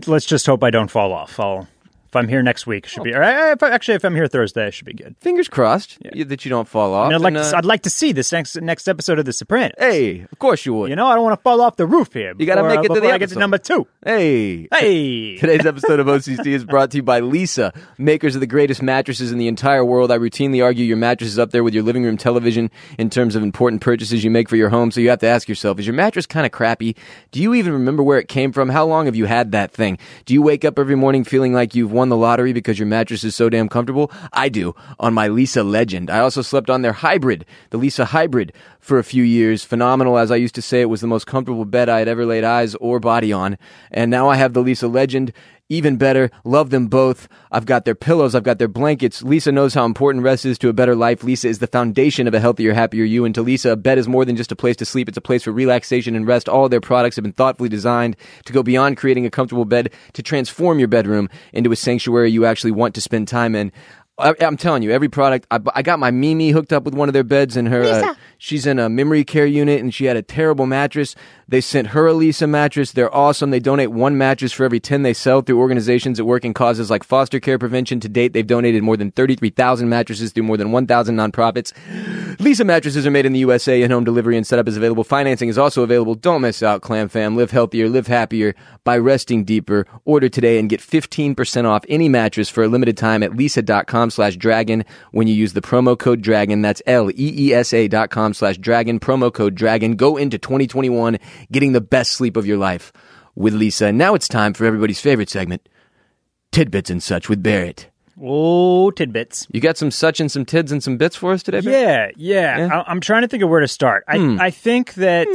let's 0.06 0.26
just 0.26 0.46
hope 0.46 0.64
I 0.64 0.70
don't 0.70 0.90
fall 0.92 1.14
off. 1.14 1.40
I'll 1.40 1.68
if 2.10 2.16
I'm 2.16 2.28
here 2.28 2.42
next 2.42 2.66
week, 2.66 2.86
it 2.86 2.90
should 2.90 3.04
be. 3.04 3.14
Or, 3.14 3.22
uh, 3.22 3.52
if 3.52 3.62
I, 3.62 3.70
actually, 3.70 3.94
if 3.94 4.04
I'm 4.04 4.16
here 4.16 4.26
Thursday, 4.28 4.68
it 4.68 4.74
should 4.74 4.86
be 4.86 4.94
good. 4.94 5.16
Fingers 5.20 5.48
crossed 5.48 5.98
you- 6.14 6.26
that 6.26 6.44
you 6.44 6.50
don't 6.50 6.68
fall 6.68 6.94
off. 6.94 7.06
I 7.06 7.10
mean, 7.10 7.16
I'd 7.16 7.22
like 7.22 7.36
and, 7.36 7.44
to, 7.44 7.56
uh, 7.56 7.58
I'd 7.60 7.66
like 7.66 7.84
to 7.84 7.90
see 7.92 8.12
this 8.12 8.32
next 8.32 8.60
next 8.60 8.88
episode 8.88 9.20
of 9.20 9.26
The 9.26 9.34
Sopranos. 9.34 9.74
hey, 9.78 10.22
of 10.32 10.40
course 10.40 10.66
you 10.66 10.74
would. 10.74 10.90
You 10.90 10.96
know, 10.96 11.06
I 11.06 11.14
don't 11.14 11.24
want 11.24 11.38
to 11.40 11.44
fall 11.44 11.62
off 11.62 11.76
the 11.76 11.86
roof 11.86 12.12
here. 12.14 12.34
You 12.38 12.46
gotta 12.48 12.64
before, 12.64 12.76
make 12.76 12.86
it 12.86 12.88
to 12.88 12.94
the 12.96 13.02
before 13.02 13.14
I 13.14 13.18
get 13.20 13.30
to 13.30 13.40
number 13.40 13.60
two. 13.60 13.86
Hey. 14.04 14.68
Hey, 14.72 15.38
Today's 15.40 15.66
episode 15.68 16.00
of 16.00 16.08
OCC 16.08 16.48
is 16.48 16.66
brought 16.66 16.90
to 16.92 16.98
you 16.98 17.04
by 17.04 17.22
Leesa, 17.22 17.76
makers 18.00 18.34
of 18.34 18.42
the 18.42 18.48
greatest 18.48 18.82
mattresses 18.82 19.32
in 19.32 19.38
the 19.38 19.48
entire 19.48 19.86
world. 19.86 20.12
I 20.12 20.18
routinely 20.18 20.64
argue 20.64 20.86
your 20.86 20.98
mattress 20.98 21.30
is 21.30 21.38
up 21.40 21.52
there 21.52 21.64
with 21.64 21.76
your 21.76 21.84
living 21.84 22.04
room 22.04 22.18
television 22.18 22.72
in 22.98 23.10
terms 23.12 23.36
of 23.36 23.44
important 23.44 23.82
purchases 23.84 24.24
you 24.24 24.32
make 24.32 24.50
for 24.50 24.56
your 24.56 24.70
home. 24.70 24.90
So 24.90 25.00
you 25.00 25.10
have 25.10 25.20
to 25.20 25.28
ask 25.28 25.48
yourself, 25.48 25.78
is 25.80 25.86
your 25.86 25.94
mattress 25.96 26.26
kind 26.26 26.46
of 26.48 26.52
crappy? 26.52 26.96
Do 27.32 27.40
you 27.42 27.54
even 27.54 27.72
remember 27.74 28.02
where 28.02 28.18
it 28.18 28.28
came 28.30 28.52
from? 28.52 28.70
How 28.70 28.86
long 28.86 29.06
have 29.06 29.16
you 29.16 29.26
had 29.26 29.52
that 29.52 29.72
thing? 29.72 30.00
Do 30.26 30.34
you 30.34 30.42
wake 30.42 30.66
up 30.66 30.80
every 30.80 30.96
morning 30.96 31.24
feeling 31.24 31.54
like 31.54 31.76
you've 31.76 31.92
won 32.00 32.08
the 32.08 32.16
lottery 32.16 32.54
because 32.54 32.80
your 32.80 32.88
mattress 32.88 33.26
is 33.26 33.36
so 33.36 33.50
damn 33.50 33.68
comfortable? 33.68 34.10
I 34.32 34.48
do 34.48 34.74
on 35.02 35.14
my 35.14 35.28
Leesa 35.28 35.70
Legend. 35.70 36.10
I 36.10 36.20
also 36.20 36.42
slept 36.42 36.70
on 36.70 36.82
their 36.82 36.94
hybrid, 36.94 37.46
the 37.72 37.78
Leesa 37.78 38.06
Hybrid, 38.06 38.54
for 38.80 39.00
a 39.00 39.04
few 39.04 39.22
years. 39.22 39.66
Phenomenal, 39.66 40.18
as 40.18 40.32
I 40.32 40.38
used 40.38 40.56
to 40.56 40.62
say, 40.62 40.80
it 40.80 40.86
was 40.86 41.02
the 41.02 41.08
most 41.08 41.28
comfortable 41.28 41.66
bed 41.66 41.90
I 41.90 42.00
had 42.00 42.08
ever 42.08 42.26
laid 42.26 42.46
eyes 42.46 42.74
or 42.76 43.02
body 43.02 43.34
on. 43.34 43.58
And 43.92 44.10
now 44.10 44.30
I 44.30 44.38
have 44.38 44.54
the 44.54 44.64
Leesa 44.64 44.90
Legend. 44.90 45.34
Even 45.72 45.98
better, 45.98 46.32
love 46.44 46.72
them 46.72 46.88
both. 46.88 47.28
I've 47.52 47.68
got 47.68 47.86
their 47.86 47.94
pillows, 47.94 48.34
I've 48.34 48.42
got 48.42 48.58
their 48.58 48.68
blankets. 48.68 49.22
Leesa 49.22 49.54
knows 49.54 49.76
how 49.76 49.86
important 49.86 50.24
rest 50.24 50.44
is 50.44 50.58
to 50.60 50.70
a 50.70 50.74
better 50.74 50.96
life. 50.96 51.22
Leesa 51.22 51.46
is 51.46 51.60
the 51.60 51.68
foundation 51.68 52.28
of 52.28 52.34
a 52.34 52.40
healthier, 52.40 52.74
happier 52.74 53.04
you. 53.04 53.24
And 53.24 53.36
to 53.36 53.44
Leesa, 53.44 53.74
a 53.74 53.76
bed 53.76 54.00
is 54.00 54.08
more 54.08 54.26
than 54.26 54.36
just 54.36 54.52
a 54.52 54.56
place 54.56 54.76
to 54.78 54.86
sleep, 54.86 55.08
it's 55.08 55.18
a 55.18 55.22
place 55.22 55.44
for 55.44 55.52
relaxation 55.52 56.16
and 56.16 56.26
rest. 56.26 56.50
All 56.50 56.66
of 56.66 56.72
their 56.72 56.82
products 56.82 57.18
have 57.18 57.24
been 57.24 57.34
thoughtfully 57.34 57.70
designed 57.70 58.16
to 58.46 58.54
go 58.54 58.64
beyond 58.64 58.98
creating 58.98 59.28
a 59.28 59.30
comfortable 59.30 59.64
bed 59.64 59.94
to 60.14 60.24
transform 60.24 60.80
your 60.80 60.88
bedroom 60.88 61.30
into 61.54 61.72
a 61.72 61.76
sanctuary 61.76 62.32
you 62.32 62.46
actually 62.46 62.72
want 62.72 62.96
to 62.96 63.02
spend 63.02 63.28
time 63.28 63.54
in. 63.54 63.72
I, 64.20 64.34
I'm 64.42 64.58
telling 64.58 64.84
you, 64.84 64.92
every 64.92 65.10
product. 65.10 65.48
I, 65.50 65.60
I 65.74 65.82
got 65.82 66.00
my 66.00 66.12
Mimi 66.12 66.50
hooked 66.50 66.74
up 66.74 66.84
with 66.84 66.94
one 66.94 67.10
of 67.10 67.14
their 67.14 67.24
beds, 67.24 67.56
and 67.56 67.68
her 67.68 67.84
uh, 67.84 68.16
she's 68.38 68.66
in 68.66 68.78
a 68.78 68.90
memory 68.90 69.24
care 69.24 69.46
unit, 69.46 69.80
and 69.80 69.94
she 69.94 70.06
had 70.06 70.18
a 70.18 70.22
terrible 70.22 70.66
mattress. 70.66 71.16
They 71.50 71.62
sent 71.62 71.88
her 71.90 72.08
a 72.08 72.14
Leesa 72.14 72.48
mattress. 72.48 72.92
They're 72.92 73.14
awesome. 73.14 73.50
They 73.50 73.60
donate 73.60 73.90
one 73.90 74.20
mattress 74.20 74.52
for 74.52 74.66
every 74.66 74.80
ten 74.80 75.02
they 75.02 75.16
sell 75.16 75.42
through 75.42 75.60
organizations 75.60 76.20
that 76.20 76.26
work 76.26 76.46
in 76.46 76.54
causes 76.54 76.92
like 76.92 77.04
foster 77.04 77.40
care 77.40 77.58
prevention. 77.58 78.00
To 78.02 78.08
date, 78.08 78.34
they've 78.34 78.46
donated 78.46 78.84
more 78.84 78.96
than 78.96 79.10
thirty-three 79.10 79.50
thousand 79.50 79.90
mattresses 79.90 80.32
through 80.32 80.44
more 80.44 80.58
than 80.58 80.72
one 80.72 80.86
thousand 80.86 81.16
nonprofits. 81.16 81.74
Leesa 82.38 82.64
mattresses 82.64 83.08
are 83.08 83.12
made 83.12 83.26
in 83.26 83.34
the 83.34 83.40
USA, 83.40 83.82
and 83.82 83.92
home 83.92 84.04
delivery 84.04 84.38
and 84.38 84.46
setup 84.46 84.68
is 84.68 84.78
available. 84.78 85.04
Financing 85.04 85.50
is 85.50 85.58
also 85.58 85.82
available. 85.82 86.14
Don't 86.14 86.42
miss 86.42 86.62
out, 86.62 86.84
Clam 86.84 87.10
Fam. 87.10 87.36
Live 87.36 87.50
healthier, 87.50 87.90
live 87.90 88.06
happier 88.06 88.54
by 88.84 88.98
resting 88.98 89.44
deeper. 89.44 89.88
Order 90.06 90.30
today 90.30 90.60
and 90.60 90.70
get 90.70 90.82
15% 90.82 91.66
off 91.66 91.84
any 91.90 92.10
mattress 92.10 92.48
for 92.48 92.64
a 92.64 92.68
limited 92.68 92.96
time 92.96 93.24
at 93.24 93.32
leesa.com 93.32 94.12
slash 94.12 94.38
dragon 94.38 94.86
when 95.12 95.28
you 95.28 95.34
use 95.34 95.54
the 95.54 95.62
promo 95.62 95.98
code 95.98 96.22
dragon. 96.22 96.62
That's 96.62 96.82
L-E-E-S-A 96.86 97.88
dot 97.88 98.12
com 98.12 98.36
slash 98.36 98.58
dragon, 98.60 99.00
promo 99.00 99.34
code 99.34 99.56
dragon. 99.56 99.96
Go 99.96 100.16
into 100.16 100.38
2021 100.38 101.18
getting 101.52 101.72
the 101.74 101.82
best 101.82 102.12
sleep 102.12 102.38
of 102.38 102.46
your 102.46 102.58
life 102.58 102.92
with 103.36 103.54
Leesa. 103.54 103.90
And 103.90 103.98
now 103.98 104.14
it's 104.16 104.28
time 104.28 104.54
for 104.54 104.66
everybody's 104.66 105.00
favorite 105.00 105.30
segment, 105.30 105.68
Tidbits 106.52 106.90
and 106.90 107.02
Such 107.02 107.30
with 107.30 107.42
Barrett. 107.44 107.90
oh 108.22 108.92
tidbits. 108.92 109.48
You 109.52 109.62
got 109.62 109.78
some 109.78 109.92
such 109.92 110.20
and 110.20 110.30
some 110.32 110.44
tids 110.46 110.72
and 110.74 110.84
some 110.84 110.98
bits 110.98 111.16
for 111.16 111.32
us 111.32 111.42
today, 111.44 111.62
Barrett? 111.62 112.16
Yeah, 112.18 112.58
yeah. 112.68 112.82
I, 112.86 112.92
I'm 112.92 113.00
trying 113.00 113.22
to 113.22 113.28
think 113.30 113.44
of 113.44 113.50
where 113.50 113.62
to 113.62 113.68
start. 113.68 114.04
I, 114.08 114.18
Hmm. 114.18 114.38
I 114.42 114.52
think 114.52 114.96
that 114.96 115.28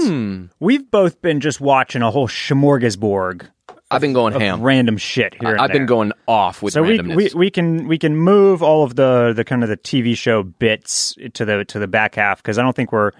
we've 0.60 0.90
both 0.90 1.22
been 1.22 1.40
just 1.40 1.60
watching 1.60 2.02
a 2.02 2.10
whole 2.10 2.28
smorgasbord 2.28 3.48
I've 3.90 4.00
been 4.00 4.12
going 4.12 4.34
of 4.34 4.40
ham. 4.42 4.60
random 4.62 4.96
shit 4.96 5.34
here. 5.40 5.56
I've 5.58 5.70
been 5.70 5.86
going 5.86 6.12
off 6.26 6.62
with 6.62 6.72
So 6.74 6.82
we, 6.82 6.98
we 7.00 7.30
we 7.34 7.50
can 7.50 7.86
we 7.86 7.96
can 7.96 8.16
move 8.16 8.62
all 8.62 8.82
of 8.82 8.96
the 8.96 9.32
the 9.34 9.44
kind 9.44 9.62
of 9.62 9.68
the 9.68 9.76
TV 9.76 10.16
show 10.16 10.42
bits 10.42 11.16
to 11.34 11.44
the 11.44 11.64
to 11.66 11.78
the 11.78 11.86
back 11.86 12.16
half 12.16 12.42
because 12.42 12.58
I 12.58 12.62
don't 12.62 12.74
think 12.74 12.90
we're 12.92 13.12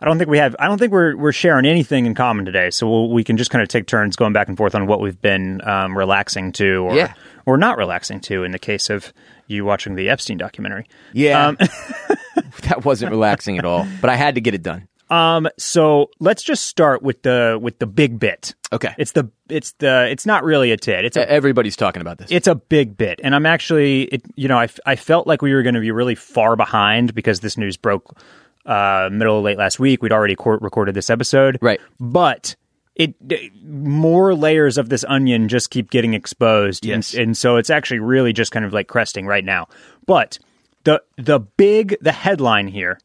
I 0.00 0.04
don't 0.04 0.18
think 0.18 0.28
we 0.28 0.38
have 0.38 0.54
I 0.58 0.66
don't 0.68 0.78
think 0.78 0.92
we're 0.92 1.16
we're 1.16 1.32
sharing 1.32 1.64
anything 1.66 2.04
in 2.06 2.14
common 2.14 2.44
today. 2.44 2.70
So 2.70 2.88
we'll, 2.88 3.10
we 3.10 3.24
can 3.24 3.36
just 3.36 3.50
kind 3.50 3.62
of 3.62 3.68
take 3.68 3.86
turns 3.86 4.14
going 4.16 4.32
back 4.32 4.48
and 4.48 4.56
forth 4.56 4.74
on 4.74 4.86
what 4.86 5.00
we've 5.00 5.20
been 5.20 5.66
um, 5.66 5.96
relaxing 5.96 6.52
to 6.52 6.84
or 6.84 6.94
Yeah. 6.94 7.14
or 7.46 7.56
not 7.56 7.78
relaxing 7.78 8.20
to. 8.20 8.44
In 8.44 8.52
the 8.52 8.58
case 8.58 8.90
of 8.90 9.12
you 9.46 9.64
watching 9.64 9.94
the 9.94 10.08
Epstein 10.10 10.36
documentary, 10.38 10.86
yeah, 11.12 11.46
Um, 11.48 11.56
that 12.62 12.84
wasn't 12.84 13.10
relaxing 13.10 13.58
at 13.58 13.64
all, 13.64 13.86
but 14.00 14.10
I 14.10 14.16
had 14.16 14.34
to 14.34 14.40
get 14.40 14.54
it 14.54 14.62
done. 14.62 14.88
Um, 15.08 15.48
so 15.56 16.10
let's 16.18 16.42
just 16.42 16.66
start 16.66 17.00
with 17.00 17.22
the 17.22 17.58
with 17.62 17.78
the 17.78 17.86
big 17.86 18.18
bit. 18.18 18.54
Okay. 18.72 18.92
It's 18.98 19.12
the 19.12 19.30
it's 19.48 19.70
the 19.78 20.08
it's 20.10 20.26
not 20.26 20.42
really 20.42 20.72
a 20.72 20.76
tit. 20.76 21.04
It's 21.04 21.16
a 21.16 21.30
Everybody's 21.30 21.76
talking 21.76 22.02
about 22.02 22.18
this. 22.18 22.28
it's 22.32 22.48
a 22.48 22.56
big 22.56 22.96
bit, 22.96 23.20
and 23.22 23.32
I'm 23.34 23.46
actually 23.46 24.02
it. 24.02 24.22
You 24.34 24.48
know, 24.48 24.58
I, 24.58 24.68
I 24.84 24.96
felt 24.96 25.28
like 25.28 25.42
we 25.42 25.54
were 25.54 25.62
going 25.62 25.76
to 25.76 25.80
be 25.80 25.92
really 25.92 26.16
far 26.16 26.56
behind 26.56 27.14
because 27.14 27.38
this 27.38 27.56
news 27.56 27.76
broke 27.76 28.18
uh, 28.66 29.08
middle 29.10 29.38
of 29.38 29.44
late 29.44 29.56
last 29.58 29.78
week. 29.78 30.02
We'd 30.02 30.12
already 30.12 30.34
cor- 30.34 30.58
recorded 30.58 30.94
this 30.94 31.08
episode, 31.10 31.58
Right. 31.62 31.80
But 32.00 32.56
it 32.94 33.14
d- 33.28 33.50
more 33.64 34.34
layers 34.34 34.76
of 34.78 34.88
this 34.88 35.04
onion 35.08 35.48
just 35.48 35.70
keep 35.70 35.90
getting 35.90 36.14
exposed, 36.14 36.84
Yes. 36.84 37.12
and, 37.14 37.22
and 37.22 37.36
so 37.36 37.56
it's 37.56 37.70
actually 37.70 38.00
really 38.00 38.32
just 38.32 38.52
kind 38.52 38.64
of 38.64 38.72
like 38.72 38.88
cresting 38.88 39.26
right 39.26 39.44
now. 39.44 39.68
But 40.06 40.38
the 40.84 41.02
the 41.16 41.40
big 41.40 41.96
the 42.00 42.12
headline 42.12 42.68
here 42.68 42.98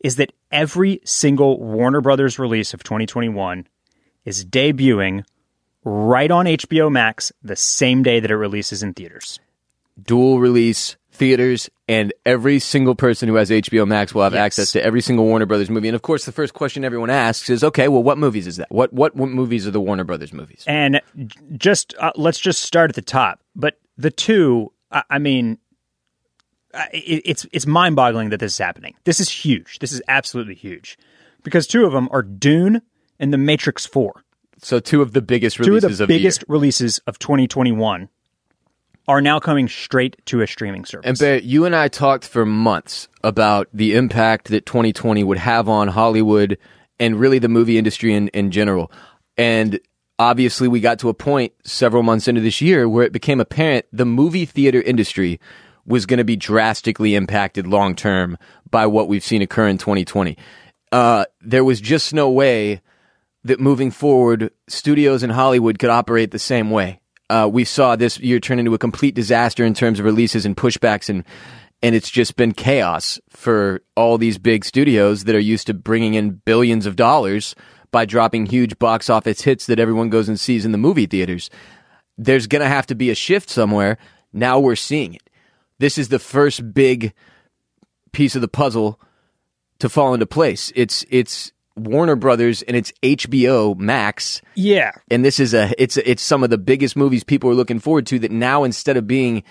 is 0.00 0.16
that 0.16 0.32
every 0.52 1.00
single 1.04 1.58
Warner 1.60 2.00
Brothers 2.00 2.38
release 2.38 2.74
of 2.74 2.82
2021 2.84 3.66
is 4.24 4.44
debuting 4.44 5.24
right 5.84 6.30
on 6.30 6.46
HBO 6.46 6.90
Max 6.92 7.32
the 7.42 7.56
same 7.56 8.02
day 8.02 8.20
that 8.20 8.30
it 8.30 8.36
releases 8.36 8.82
in 8.82 8.94
theaters. 8.94 9.38
Dual 10.02 10.40
release 10.40 10.96
theaters, 11.14 11.70
and 11.88 12.12
every 12.26 12.58
single 12.58 12.94
person 12.94 13.28
who 13.28 13.36
has 13.36 13.50
HBO 13.50 13.86
Max 13.86 14.14
will 14.14 14.22
have 14.24 14.32
Yes. 14.34 14.40
access 14.44 14.72
to 14.72 14.84
every 14.84 15.00
single 15.00 15.24
Warner 15.24 15.46
Brothers 15.46 15.70
movie. 15.70 15.88
And 15.88 15.94
of 15.94 16.02
course, 16.02 16.24
the 16.24 16.32
first 16.32 16.54
question 16.54 16.84
everyone 16.84 17.10
asks 17.10 17.48
is, 17.48 17.62
"Okay, 17.64 17.88
well, 17.88 18.02
what 18.02 18.18
movies 18.18 18.46
is 18.46 18.56
that? 18.56 18.70
What 18.70 18.92
what, 18.92 19.14
what 19.16 19.28
movies 19.30 19.66
are 19.66 19.70
the 19.70 19.80
Warner 19.80 20.04
Brothers 20.04 20.32
movies?" 20.32 20.64
And 20.66 21.00
just 21.56 21.94
uh, 21.98 22.12
let's 22.16 22.38
just 22.40 22.60
start 22.62 22.90
at 22.90 22.94
the 22.96 23.02
top. 23.02 23.40
But 23.54 23.78
the 23.96 24.10
two, 24.10 24.72
I, 24.90 25.02
I 25.10 25.18
mean, 25.18 25.58
it, 26.92 27.22
it's 27.24 27.46
it's 27.52 27.66
mind 27.66 27.96
boggling 27.96 28.30
that 28.30 28.40
this 28.40 28.52
is 28.52 28.58
happening. 28.58 28.94
This 29.04 29.20
is 29.20 29.30
huge. 29.30 29.78
This 29.78 29.92
is 29.92 30.02
absolutely 30.08 30.54
huge 30.56 30.98
because 31.42 31.66
two 31.66 31.84
of 31.86 31.92
them 31.92 32.08
are 32.10 32.22
Dune 32.22 32.82
and 33.20 33.32
The 33.32 33.38
Matrix 33.38 33.86
Four. 33.86 34.24
So, 34.58 34.80
two 34.80 35.02
of 35.02 35.12
the 35.12 35.22
biggest 35.22 35.56
Two 35.56 35.62
of 35.62 35.68
releases 35.68 35.98
the 35.98 36.04
of 36.04 36.08
biggest 36.08 36.44
releases 36.48 36.98
of 37.06 37.18
2021 37.18 38.08
are 39.06 39.20
now 39.20 39.38
coming 39.38 39.68
straight 39.68 40.16
to 40.26 40.40
a 40.40 40.46
streaming 40.46 40.84
service. 40.84 41.06
And 41.06 41.18
Barrett, 41.18 41.44
you 41.44 41.64
and 41.64 41.76
I 41.76 41.88
talked 41.88 42.26
for 42.26 42.46
months 42.46 43.08
about 43.22 43.68
the 43.72 43.94
impact 43.94 44.48
that 44.48 44.66
2020 44.66 45.22
would 45.24 45.38
have 45.38 45.68
on 45.68 45.88
Hollywood 45.88 46.58
and 46.98 47.18
really 47.18 47.38
the 47.38 47.48
movie 47.48 47.76
industry 47.76 48.14
in, 48.14 48.28
in 48.28 48.50
general. 48.50 48.90
And 49.36 49.80
obviously, 50.18 50.68
we 50.68 50.80
got 50.80 50.98
to 51.00 51.08
a 51.08 51.14
point 51.14 51.52
several 51.64 52.02
months 52.02 52.28
into 52.28 52.40
this 52.40 52.60
year 52.60 52.88
where 52.88 53.04
it 53.04 53.12
became 53.12 53.40
apparent 53.40 53.86
the 53.92 54.06
movie 54.06 54.46
theater 54.46 54.80
industry 54.80 55.40
was 55.86 56.06
going 56.06 56.18
to 56.18 56.24
be 56.24 56.36
drastically 56.36 57.14
impacted 57.14 57.66
long 57.66 57.94
term 57.94 58.38
by 58.70 58.86
what 58.86 59.08
we've 59.08 59.24
seen 59.24 59.42
occur 59.42 59.68
in 59.68 59.76
2020. 59.76 60.38
Uh, 60.92 61.24
there 61.40 61.64
was 61.64 61.80
just 61.80 62.14
no 62.14 62.30
way 62.30 62.80
that 63.42 63.60
moving 63.60 63.90
forward, 63.90 64.50
studios 64.68 65.22
in 65.22 65.30
Hollywood 65.30 65.78
could 65.78 65.90
operate 65.90 66.30
the 66.30 66.38
same 66.38 66.70
way. 66.70 67.00
Uh, 67.30 67.48
we 67.50 67.64
saw 67.64 67.96
this 67.96 68.18
year 68.20 68.38
turn 68.38 68.58
into 68.58 68.74
a 68.74 68.78
complete 68.78 69.14
disaster 69.14 69.64
in 69.64 69.74
terms 69.74 69.98
of 69.98 70.04
releases 70.04 70.44
and 70.44 70.56
pushbacks, 70.56 71.08
and 71.08 71.24
and 71.82 71.94
it's 71.94 72.10
just 72.10 72.36
been 72.36 72.52
chaos 72.52 73.20
for 73.30 73.82
all 73.96 74.16
these 74.16 74.38
big 74.38 74.64
studios 74.64 75.24
that 75.24 75.34
are 75.34 75.40
used 75.40 75.66
to 75.66 75.74
bringing 75.74 76.14
in 76.14 76.30
billions 76.30 76.86
of 76.86 76.96
dollars 76.96 77.54
by 77.90 78.04
dropping 78.04 78.46
huge 78.46 78.78
box 78.78 79.10
office 79.10 79.42
hits 79.42 79.66
that 79.66 79.78
everyone 79.78 80.08
goes 80.08 80.28
and 80.28 80.40
sees 80.40 80.64
in 80.64 80.72
the 80.72 80.78
movie 80.78 81.06
theaters. 81.06 81.50
There's 82.16 82.46
going 82.46 82.62
to 82.62 82.68
have 82.68 82.86
to 82.86 82.94
be 82.94 83.10
a 83.10 83.14
shift 83.14 83.50
somewhere. 83.50 83.98
Now 84.32 84.58
we're 84.58 84.76
seeing 84.76 85.14
it. 85.14 85.30
This 85.78 85.98
is 85.98 86.08
the 86.08 86.18
first 86.18 86.72
big 86.72 87.12
piece 88.12 88.34
of 88.34 88.40
the 88.40 88.48
puzzle 88.48 89.00
to 89.78 89.88
fall 89.88 90.14
into 90.14 90.26
place. 90.26 90.72
It's 90.74 91.04
it's 91.10 91.52
Warner 91.76 92.16
Brothers 92.16 92.62
and 92.62 92.76
it's 92.76 92.92
HBO 93.02 93.76
Max. 93.76 94.40
Yeah. 94.54 94.92
And 95.10 95.24
this 95.24 95.40
is 95.40 95.54
a 95.54 95.72
it's 95.82 95.96
it's 95.96 96.22
some 96.22 96.44
of 96.44 96.50
the 96.50 96.58
biggest 96.58 96.96
movies 96.96 97.24
people 97.24 97.50
are 97.50 97.54
looking 97.54 97.80
forward 97.80 98.06
to 98.06 98.18
that 98.20 98.30
now 98.30 98.64
instead 98.64 98.96
of 98.96 99.06
being 99.06 99.42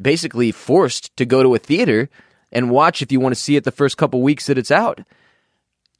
basically 0.00 0.52
forced 0.52 1.14
to 1.16 1.26
go 1.26 1.42
to 1.42 1.54
a 1.54 1.58
theater 1.58 2.08
and 2.52 2.70
watch 2.70 3.02
if 3.02 3.12
you 3.12 3.20
want 3.20 3.34
to 3.34 3.40
see 3.40 3.56
it 3.56 3.64
the 3.64 3.70
first 3.70 3.96
couple 3.96 4.22
weeks 4.22 4.46
that 4.46 4.56
it's 4.58 4.70
out, 4.70 5.00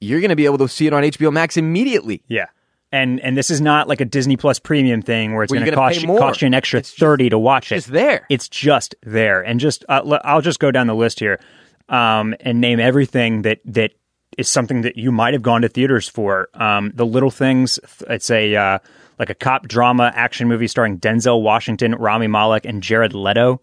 you're 0.00 0.20
going 0.20 0.30
to 0.30 0.36
be 0.36 0.46
able 0.46 0.58
to 0.58 0.68
see 0.68 0.86
it 0.86 0.92
on 0.92 1.02
HBO 1.02 1.32
Max 1.32 1.56
immediately. 1.56 2.22
Yeah. 2.26 2.46
And 2.92 3.20
and 3.20 3.36
this 3.36 3.50
is 3.50 3.60
not 3.60 3.86
like 3.86 4.00
a 4.00 4.04
Disney 4.04 4.36
Plus 4.36 4.58
premium 4.58 5.00
thing 5.02 5.34
where 5.34 5.44
it's 5.44 5.52
going 5.52 5.64
to 5.64 5.70
cost 5.72 6.02
you, 6.02 6.08
cost 6.08 6.42
you 6.42 6.46
an 6.46 6.54
extra 6.54 6.80
It's 6.80 6.88
just- 6.90 6.98
30 6.98 7.30
to 7.30 7.38
watch 7.38 7.70
it. 7.70 7.76
It's 7.76 7.86
there. 7.86 8.26
It's 8.28 8.48
just 8.48 8.94
there. 9.02 9.42
And 9.42 9.60
just 9.60 9.84
uh, 9.88 10.00
l- 10.04 10.20
I'll 10.24 10.40
just 10.40 10.58
go 10.58 10.70
down 10.72 10.86
the 10.88 10.94
list 10.94 11.20
here 11.20 11.38
um, 11.88 12.34
and 12.40 12.60
name 12.60 12.80
everything 12.80 13.42
that 13.42 13.60
that 13.66 13.92
is 14.38 14.48
something 14.48 14.82
that 14.82 14.96
you 14.96 15.10
might 15.12 15.34
have 15.34 15.42
gone 15.42 15.62
to 15.62 15.68
theaters 15.68 16.08
for. 16.08 16.48
Um, 16.54 16.92
the 16.94 17.06
Little 17.06 17.30
Things. 17.30 17.78
It's 18.08 18.30
a 18.30 18.54
uh, 18.56 18.78
like 19.18 19.30
a 19.30 19.34
cop 19.34 19.68
drama 19.68 20.12
action 20.14 20.48
movie 20.48 20.66
starring 20.68 20.98
Denzel 20.98 21.42
Washington, 21.42 21.94
Rami 21.94 22.26
Malek, 22.26 22.64
and 22.64 22.82
Jared 22.82 23.12
Leto. 23.14 23.60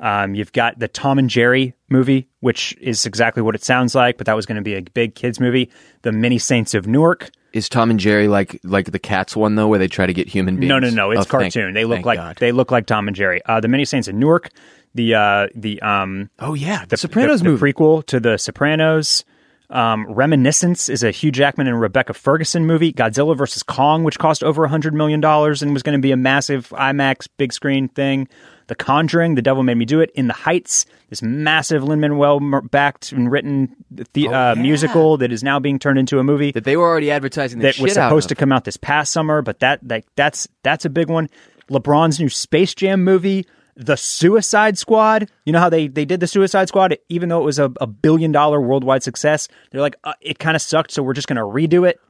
Um, 0.00 0.34
you've 0.36 0.52
got 0.52 0.78
the 0.78 0.86
Tom 0.86 1.18
and 1.18 1.28
Jerry 1.28 1.74
movie, 1.88 2.28
which 2.40 2.72
is 2.80 3.04
exactly 3.04 3.42
what 3.42 3.56
it 3.56 3.64
sounds 3.64 3.94
like, 3.96 4.16
but 4.16 4.26
that 4.26 4.34
was 4.36 4.46
going 4.46 4.56
to 4.56 4.62
be 4.62 4.74
a 4.76 4.82
big 4.82 5.16
kids 5.16 5.40
movie. 5.40 5.70
The 6.02 6.12
Many 6.12 6.38
Saints 6.38 6.72
of 6.74 6.86
Newark. 6.86 7.30
Is 7.52 7.68
Tom 7.68 7.90
and 7.90 7.98
Jerry 7.98 8.28
like 8.28 8.60
like 8.62 8.92
the 8.92 8.98
Cats 8.98 9.34
one 9.34 9.54
though, 9.56 9.66
where 9.68 9.78
they 9.78 9.88
try 9.88 10.06
to 10.06 10.12
get 10.12 10.28
human 10.28 10.56
beings? 10.56 10.68
No, 10.68 10.78
no, 10.78 10.90
no. 10.90 11.10
It's 11.10 11.20
Oh, 11.22 11.24
thank- 11.38 11.52
cartoon. 11.54 11.74
they 11.74 11.84
look 11.84 12.04
like 12.04 12.18
God. 12.18 12.36
they 12.36 12.52
look 12.52 12.70
like 12.70 12.86
Tom 12.86 13.08
and 13.08 13.16
Jerry. 13.16 13.40
Uh, 13.46 13.58
the 13.60 13.68
Many 13.68 13.84
Saints 13.84 14.06
of 14.06 14.14
Newark. 14.14 14.50
The 14.94 15.14
uh, 15.14 15.48
the 15.54 15.80
um, 15.82 16.30
Oh 16.38 16.54
yeah, 16.54 16.84
the, 16.86 16.96
Sopranos 16.96 17.40
the, 17.40 17.44
the 17.44 17.50
movie. 17.50 17.72
prequel 17.72 18.04
to 18.06 18.20
The 18.20 18.36
Sopranos. 18.36 19.24
Um, 19.70 20.06
Reminiscence 20.10 20.88
is 20.88 21.02
a 21.02 21.10
Hugh 21.10 21.30
Jackman 21.30 21.66
and 21.66 21.78
Rebecca 21.78 22.14
Ferguson 22.14 22.64
movie. 22.66 22.92
Godzilla 22.92 23.36
vs. 23.36 23.62
Kong, 23.62 24.02
which 24.02 24.18
cost 24.18 24.42
over 24.42 24.66
$100 24.66 24.92
million 24.92 25.22
and 25.24 25.72
was 25.74 25.82
going 25.82 25.98
to 25.98 26.02
be 26.02 26.10
a 26.12 26.16
massive 26.16 26.70
IMAX 26.70 27.28
big 27.36 27.52
screen 27.52 27.88
thing. 27.88 28.28
The 28.68 28.74
Conjuring, 28.74 29.34
The 29.34 29.42
Devil 29.42 29.62
Made 29.62 29.76
Me 29.76 29.84
Do 29.84 30.00
It. 30.00 30.10
In 30.14 30.26
the 30.26 30.32
Heights, 30.34 30.86
this 31.10 31.22
massive 31.22 31.82
Lin 31.84 32.00
Manuel 32.00 32.40
backed 32.70 33.12
and 33.12 33.30
written 33.30 33.74
the, 33.90 34.28
uh, 34.28 34.30
Oh, 34.30 34.32
yeah. 34.32 34.54
musical 34.54 35.16
that 35.18 35.32
is 35.32 35.42
now 35.42 35.58
being 35.58 35.78
turned 35.78 35.98
into 35.98 36.18
a 36.18 36.24
movie 36.24 36.50
that 36.52 36.64
they 36.64 36.76
were 36.76 36.86
already 36.86 37.10
advertising 37.10 37.58
the 37.58 37.64
that 37.66 37.74
shit 37.76 37.82
was 37.82 37.98
out 37.98 38.08
supposed 38.08 38.28
to 38.30 38.34
come 38.34 38.52
out 38.52 38.64
this 38.64 38.76
past 38.78 39.12
summer, 39.12 39.40
but 39.42 39.60
that 39.60 39.86
like 39.86 40.06
that's 40.16 40.48
that's 40.62 40.84
a 40.84 40.90
big 40.90 41.08
one. 41.08 41.28
LeBron's 41.70 42.18
new 42.20 42.28
Space 42.30 42.74
Jam 42.74 43.04
movie, 43.04 43.46
The 43.80 43.96
Suicide 43.96 44.76
Squad. 44.76 45.30
You 45.44 45.52
know 45.52 45.60
how 45.60 45.68
they 45.70 45.86
they 45.88 46.04
did 46.04 46.18
the 46.20 46.26
Suicide 46.26 46.66
Squad, 46.68 46.98
even 47.08 47.28
though 47.28 47.40
it 47.40 47.44
was 47.44 47.58
a, 47.60 47.72
a 47.80 47.86
billion 47.86 48.32
dollar 48.32 48.60
worldwide 48.60 49.02
success. 49.04 49.46
They're 49.70 49.80
like, 49.80 49.94
uh, 50.02 50.14
it 50.20 50.38
kind 50.40 50.56
of 50.56 50.62
sucked, 50.62 50.90
so 50.90 51.02
we're 51.02 51.12
just 51.14 51.28
going 51.28 51.36
to 51.36 51.42
redo 51.42 51.88
it. 51.88 52.00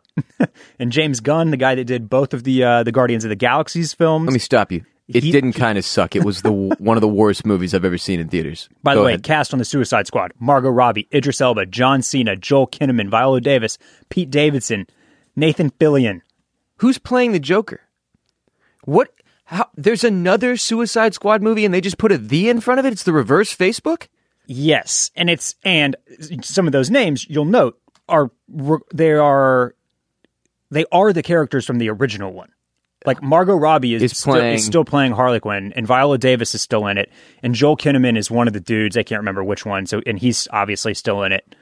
and 0.79 0.91
James 0.91 1.21
Gunn, 1.21 1.51
the 1.51 1.57
guy 1.59 1.75
that 1.75 1.85
did 1.85 2.09
both 2.09 2.33
of 2.33 2.43
the 2.45 2.65
uh, 2.65 2.83
the 2.85 2.91
Guardians 2.93 3.25
of 3.25 3.29
the 3.29 3.37
Galaxies 3.37 3.93
films, 3.93 4.27
Let 4.27 4.33
me 4.33 4.39
stop 4.39 4.73
you. 4.73 4.85
It 5.09 5.23
He- 5.23 5.31
didn't 5.33 5.53
kind 5.55 5.79
of 5.79 5.85
suck. 5.85 6.17
It 6.17 6.25
was 6.25 6.43
the 6.43 6.53
one 6.79 6.97
of 6.97 7.01
the 7.03 7.09
worst 7.09 7.45
movies 7.47 7.75
I've 7.75 7.85
ever 7.85 7.99
seen 7.99 8.19
in 8.19 8.29
theaters. 8.29 8.69
By 8.83 8.95
the 8.95 9.03
way, 9.03 9.11
ahead. 9.13 9.23
cast 9.23 9.53
on 9.53 9.59
the 9.59 9.65
Suicide 9.67 10.07
Squad: 10.07 10.33
Margot 10.41 10.71
Robbie, 10.71 11.07
Idris 11.15 11.41
Elba, 11.41 11.67
John 11.67 12.01
Cena, 12.03 12.35
Joel 12.35 12.67
Kinnaman, 12.67 13.11
Viola 13.11 13.41
Davis, 13.43 13.77
Pete 14.09 14.31
Davidson, 14.31 14.87
Nathan 15.37 15.71
Fillion. 15.73 16.23
who's 16.79 16.99
playing 16.99 17.33
the 17.33 17.39
Joker? 17.41 17.81
What? 18.85 19.09
How? 19.51 19.71
There's 19.77 20.05
another 20.05 20.59
Suicide 20.59 21.15
Squad 21.15 21.41
movie, 21.43 21.65
and 21.65 21.73
they 21.73 21.81
just 21.81 21.97
put 21.97 22.13
a 22.13 22.19
"the" 22.19 22.51
in 22.51 22.61
front 22.61 22.81
of 22.81 22.85
it. 22.87 22.93
It's 22.93 23.05
the 23.05 23.15
reverse 23.15 23.55
Facebook. 23.57 24.09
Yes, 24.47 25.11
and 25.17 25.31
it's 25.31 25.55
and 25.65 25.97
some 26.43 26.67
of 26.67 26.73
those 26.73 26.91
names 26.91 27.27
you'll 27.31 27.47
note 27.47 27.81
are 28.11 28.31
they 28.93 29.13
are 29.13 29.75
they 30.71 30.85
are 30.93 31.15
the 31.15 31.23
characters 31.23 31.65
from 31.65 31.79
the 31.79 31.89
original 31.89 32.31
one. 32.31 32.51
Like 33.07 33.23
Margot 33.23 33.55
Robbie 33.57 33.95
is, 33.95 34.03
Is 34.03 34.19
still, 34.19 34.35
playing- 34.35 34.55
is 34.57 34.67
still 34.67 34.85
playing 34.85 35.13
Harley 35.13 35.41
Quinn, 35.41 35.73
and 35.75 35.87
Viola 35.87 36.19
Davis 36.19 36.55
is 36.55 36.61
still 36.61 36.87
in 36.87 36.99
it, 36.99 37.11
and 37.43 37.55
Joel 37.55 37.77
Kinnaman 37.79 38.19
is 38.19 38.31
one 38.31 38.49
of 38.49 38.53
the 38.53 38.61
dudes. 38.61 38.99
I 38.99 39.03
can't 39.03 39.21
remember 39.21 39.43
which 39.43 39.65
one. 39.65 39.87
So, 39.87 40.03
and 40.05 40.19
he's 40.19 40.47
obviously 40.51 40.93
still 40.93 41.23
in 41.23 41.33
it. 41.33 41.55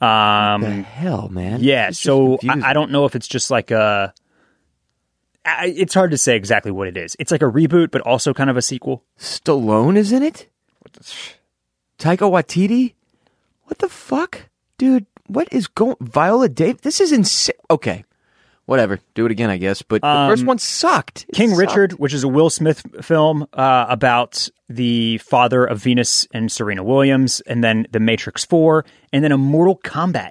Um, 0.00 0.62
the 0.62 0.82
hell, 0.82 1.28
man. 1.28 1.58
yeah. 1.60 1.88
It's 1.88 2.00
So. 2.00 2.38
I, 2.48 2.70
I 2.70 2.72
don't 2.72 2.90
know 2.90 3.04
if 3.04 3.14
it's 3.16 3.28
just 3.28 3.50
like 3.50 3.70
a. 3.70 4.14
I, 5.44 5.74
it's 5.76 5.94
hard 5.94 6.10
to 6.10 6.18
say 6.18 6.36
exactly 6.36 6.70
what 6.70 6.88
it 6.88 6.96
is. 6.96 7.16
It's 7.18 7.30
like 7.30 7.42
a 7.42 7.46
reboot, 7.46 7.90
but 7.90 8.02
also 8.02 8.34
kind 8.34 8.50
of 8.50 8.56
a 8.56 8.62
sequel. 8.62 9.04
Stallone 9.18 9.96
is 9.96 10.12
in 10.12 10.22
it. 10.22 10.48
Taika 11.98 12.30
Waititi. 12.30 12.94
What 13.64 13.78
the 13.78 13.88
fuck, 13.88 14.48
dude? 14.78 15.06
What 15.26 15.48
is 15.52 15.66
going? 15.66 15.96
Viola 16.00 16.48
Davis. 16.48 16.80
This 16.80 17.00
is 17.00 17.12
insane. 17.12 17.56
Okay, 17.70 18.04
whatever. 18.64 18.98
Do 19.14 19.26
it 19.26 19.32
again, 19.32 19.50
I 19.50 19.58
guess. 19.58 19.82
But 19.82 20.02
the 20.02 20.26
first 20.28 20.44
one 20.46 20.58
sucked. 20.58 21.26
It 21.28 21.34
King 21.34 21.50
sucked. 21.50 21.60
Richard, 21.60 21.92
which 21.92 22.14
is 22.14 22.24
a 22.24 22.28
Will 22.28 22.50
Smith 22.50 22.82
film 23.02 23.46
uh, 23.52 23.86
about 23.88 24.48
the 24.68 25.18
father 25.18 25.64
of 25.64 25.82
Venus 25.82 26.26
and 26.32 26.50
Serena 26.50 26.82
Williams, 26.82 27.40
and 27.42 27.62
then 27.62 27.86
The 27.90 28.00
Matrix 28.00 28.44
4, 28.44 28.84
and 29.12 29.24
then 29.24 29.32
a 29.32 29.38
Mortal 29.38 29.78
Kombat 29.78 30.30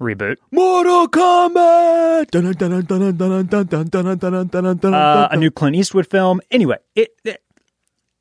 reboot. 0.00 0.36
Mortal 0.50 1.08
Kombat! 1.08 2.30
A 5.32 5.36
new 5.36 5.50
Clint 5.50 5.76
Eastwood 5.76 6.06
film. 6.08 6.40
Anyway, 6.50 6.78
it, 6.94 7.10
it, 7.24 7.42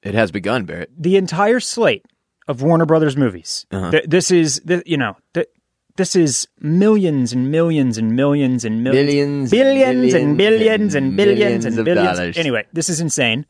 it 0.04 0.14
has 0.14 0.32
begun, 0.32 0.66
Barrett. 0.66 0.92
The 0.98 1.18
entire 1.18 1.60
slate 1.60 2.06
of 2.48 2.62
Warner 2.62 2.86
Brothers 2.86 3.18
movies. 3.18 3.66
Uh-huh. 3.72 3.92
Th- 3.92 4.06
this 4.06 4.32
is, 4.32 4.62
th- 4.68 4.84
you 4.86 4.98
know, 4.98 5.16
th- 5.34 5.48
this 5.96 6.16
is 6.16 6.48
millions 6.60 7.34
and 7.34 7.52
millions 7.52 7.98
and 7.98 8.16
millions 8.16 8.64
and 8.66 8.84
millions, 8.84 9.50
billions, 9.52 9.52
billions 9.52 10.14
and 10.14 10.38
billions 10.38 10.96
and 10.96 11.18
billions 11.18 11.66
and 11.66 11.84
billions. 11.84 12.20
And 12.20 12.38
Anyway, 12.38 12.66
this 12.72 12.90
is 12.90 13.02
insane. 13.02 13.46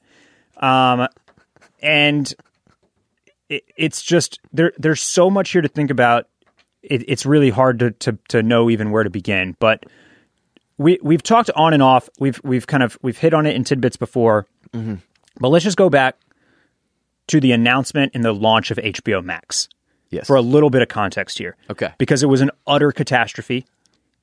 Um, 0.58 1.08
and 1.82 2.34
it, 3.50 3.64
it's 3.78 4.02
just 4.02 4.40
there. 4.52 4.74
There's 4.78 5.02
so 5.02 5.30
much 5.30 5.52
here 5.52 5.62
to 5.62 5.68
think 5.68 5.92
about. 5.92 6.28
It, 6.82 7.04
it's 7.08 7.26
really 7.26 7.50
hard 7.50 7.80
to, 7.80 7.92
to 7.92 8.18
to 8.30 8.44
know 8.44 8.70
even 8.70 8.92
where 8.92 9.04
to 9.04 9.10
begin. 9.10 9.56
But 9.60 9.86
we 10.78 10.98
we've 11.02 11.24
talked 11.24 11.50
on 11.52 11.74
and 11.74 11.84
off. 11.84 12.10
We've 12.20 12.40
we've 12.44 12.68
kind 12.68 12.84
of 12.84 12.98
we've 13.02 13.18
hit 13.18 13.34
on 13.34 13.46
it 13.46 13.56
in 13.56 13.64
tidbits 13.64 13.98
before. 13.98 14.48
Mm-hmm. 14.74 14.96
But 15.40 15.50
let's 15.50 15.64
just 15.66 15.78
go 15.78 15.90
back 15.90 16.16
to 17.28 17.40
the 17.40 17.52
announcement 17.52 18.12
and 18.16 18.24
the 18.24 18.34
launch 18.34 18.72
of 18.72 18.78
HBO 18.78 19.24
Max 19.24 19.70
Yes. 20.10 20.26
for 20.26 20.36
a 20.36 20.42
little 20.42 20.70
bit 20.72 20.82
of 20.82 20.88
context 20.88 21.38
here. 21.38 21.56
Okay. 21.70 21.94
Because 22.00 22.24
it 22.24 22.26
was 22.26 22.42
an 22.42 22.50
utter 22.66 22.92
catastrophe, 22.92 23.66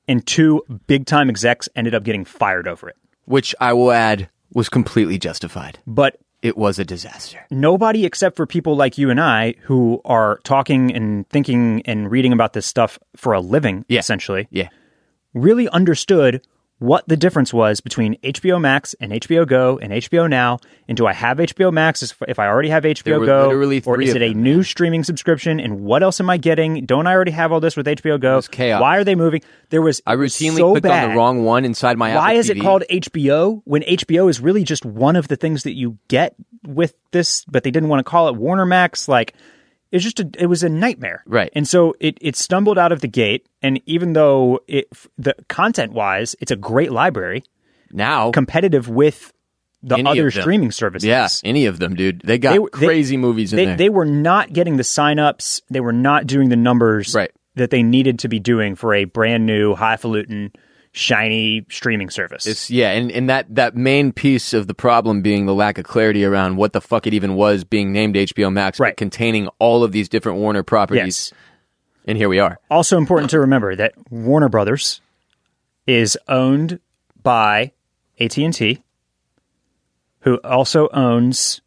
and 0.07 0.25
two 0.27 0.61
big 0.87 1.05
time 1.05 1.29
execs 1.29 1.69
ended 1.75 1.95
up 1.95 2.03
getting 2.03 2.25
fired 2.25 2.67
over 2.67 2.89
it. 2.89 2.97
Which 3.25 3.55
I 3.61 3.71
will 3.73 3.91
add 3.91 4.29
was 4.53 4.67
completely 4.67 5.17
justified. 5.17 5.79
But 5.87 6.17
It 6.41 6.55
was 6.57 6.77
a 6.79 6.85
disaster. 6.85 7.45
nobody 7.49 8.05
except 8.05 8.35
for 8.35 8.45
people 8.45 8.75
like 8.75 8.97
you 8.97 9.09
and 9.09 9.19
I 9.19 9.55
who 9.63 10.01
are 10.05 10.39
talking 10.43 10.93
and 10.95 11.27
thinking 11.29 11.81
and 11.85 12.11
reading 12.11 12.31
about 12.31 12.53
this 12.53 12.65
stuff 12.65 12.99
for 13.15 13.33
a 13.33 13.39
living, 13.39 13.85
Yeah. 13.87 13.99
essentially, 13.99 14.47
Yeah. 14.51 14.69
really 15.33 15.67
understood 15.69 16.41
what 16.79 17.07
the 17.07 17.17
difference 17.17 17.53
was 17.53 17.81
between 17.81 18.15
HBO 18.23 18.61
Max 18.61 18.93
and 18.99 19.11
HBO 19.11 19.47
Go 19.47 19.79
and 19.79 19.91
HBO 19.91 20.29
Now. 20.29 20.59
And 20.87 20.95
do 20.95 21.07
I 21.07 21.13
have 21.13 21.37
HBO 21.39 21.71
Max 21.73 22.03
if- 22.03 22.39
I 22.39 22.47
already 22.47 22.69
have 22.69 22.83
HBO 22.83 23.25
Go? 23.25 23.49
Or 23.85 23.99
is 24.01 24.13
it 24.13 24.21
a 24.21 24.29
them. 24.33 24.43
new 24.43 24.63
streaming 24.63 25.03
subscription? 25.03 25.59
And 25.59 25.81
what 25.81 26.03
else 26.03 26.19
am 26.19 26.29
I 26.29 26.37
getting? 26.37 26.85
Don't 26.85 27.07
I 27.07 27.13
already 27.13 27.31
have 27.31 27.51
all 27.51 27.59
this 27.59 27.75
with 27.75 27.87
HBO 27.87 28.19
Go? 28.19 28.41
Why 28.79 28.97
are 28.97 29.03
they 29.03 29.15
moving? 29.15 29.41
There 29.69 29.81
was 29.81 30.01
I 30.05 30.15
routinely 30.15 30.57
so 30.57 30.71
clicked 30.71 30.83
bad. 30.83 31.05
on 31.05 31.09
the 31.09 31.15
wrong 31.17 31.43
one 31.43 31.65
inside 31.65 31.97
my 31.97 32.13
Why 32.15 32.33
is 32.33 32.49
it 32.49 32.61
called 32.61 32.83
HBO 32.89 33.61
when 33.65 33.81
HBO 33.81 34.29
is 34.29 34.39
really 34.39 34.63
just 34.63 34.85
one 34.85 35.15
of 35.15 35.27
the 35.27 35.35
things 35.35 35.63
that 35.63 35.73
you 35.75 35.97
get 36.07 36.35
with 36.65 36.93
this, 37.11 37.43
but 37.45 37.63
they 37.63 37.71
didn't 37.71 37.89
want 37.89 37.99
to 37.99 38.09
call 38.09 38.27
it 38.27 38.35
Warner 38.35 38.65
Max? 38.65 39.07
Like, 39.07 39.33
it's 39.91 40.03
just 40.03 40.19
a, 40.19 40.29
it 40.37 40.47
was 40.47 40.63
a 40.63 40.69
nightmare, 40.69 41.23
Right. 41.25 41.49
And 41.53 41.67
so 41.67 41.95
it 41.99 42.17
it 42.21 42.35
stumbled 42.35 42.77
out 42.77 42.91
of 42.91 43.01
the 43.01 43.07
gate, 43.07 43.47
and 43.61 43.81
even 43.85 44.13
though 44.13 44.59
it 44.67 44.87
the 45.17 45.35
content 45.47 45.93
wise, 45.93 46.35
it's 46.41 46.51
a 46.51 46.55
great 46.55 46.91
library, 46.91 47.43
now? 47.91 48.31
competitive 48.31 48.89
with 48.89 49.33
the 49.83 49.95
Any 49.97 50.09
other 50.09 50.31
streaming 50.31 50.71
services. 50.71 51.05
Yeah, 51.07 51.27
any 51.43 51.67
of 51.67 51.77
them, 51.79 51.95
dude. 51.95 52.21
They 52.25 52.37
got 52.39 52.53
They- 52.53 52.79
they- 52.79 52.85
crazy 52.87 53.15
movies 53.15 53.53
in 53.53 53.57
they, 53.57 53.65
there. 53.65 53.77
they 53.77 53.89
were 53.89 54.05
not 54.05 54.51
getting 54.51 54.77
the 54.77 54.83
signups. 54.83 55.61
They 55.69 55.79
were 55.79 55.93
not 55.93 56.25
doing 56.25 56.49
the 56.49 56.55
numbers 56.55 57.13
Right. 57.13 57.31
that 57.55 57.69
they 57.69 57.83
needed 57.83 58.19
to 58.19 58.27
be 58.27 58.39
doing 58.39 58.75
for 58.75 58.93
a 58.95 59.05
brand 59.05 59.45
new, 59.45 59.75
highfalutin, 59.75 60.51
shiny 60.97 61.65
streaming 61.69 62.09
service. 62.09 62.45
It's 62.47 62.69
yeah, 62.69 62.91
and, 62.91 63.11
and 63.11 63.29
that 63.29 63.53
that 63.53 63.75
main 63.75 64.11
piece 64.11 64.53
of 64.53 64.67
the 64.67 64.73
problem 64.73 65.21
being 65.21 65.45
the 65.45 65.53
lack 65.53 65.77
of 65.77 65.85
clarity 65.85 66.25
around 66.25 66.57
what 66.57 66.73
the 66.73 66.81
fuck 66.81 67.05
it 67.07 67.13
even 67.13 67.35
was 67.35 67.63
being 67.63 67.91
named 67.91 68.15
HBO 68.15 68.51
Max, 68.51 68.77
but 68.79 68.83
Right. 68.83 68.97
containing 68.97 69.47
all 69.59 69.83
of 69.83 69.91
these 69.91 70.09
different 70.09 70.39
Warner 70.39 70.63
properties. 70.63 71.31
yes. 71.31 71.33
And 72.05 72.17
here 72.17 72.29
we 72.29 72.39
are. 72.39 72.57
Also 72.71 72.97
important 72.97 73.29
to 73.31 73.39
remember 73.39 73.75
that 73.75 73.93
Warner 74.09 74.47
Brothers 74.49 75.01
is 75.85 76.17
owned 76.27 76.79
by 77.21 77.73
AT&T, 78.19 78.81
who 80.21 80.35
also 80.37 80.87
owns 80.93 81.61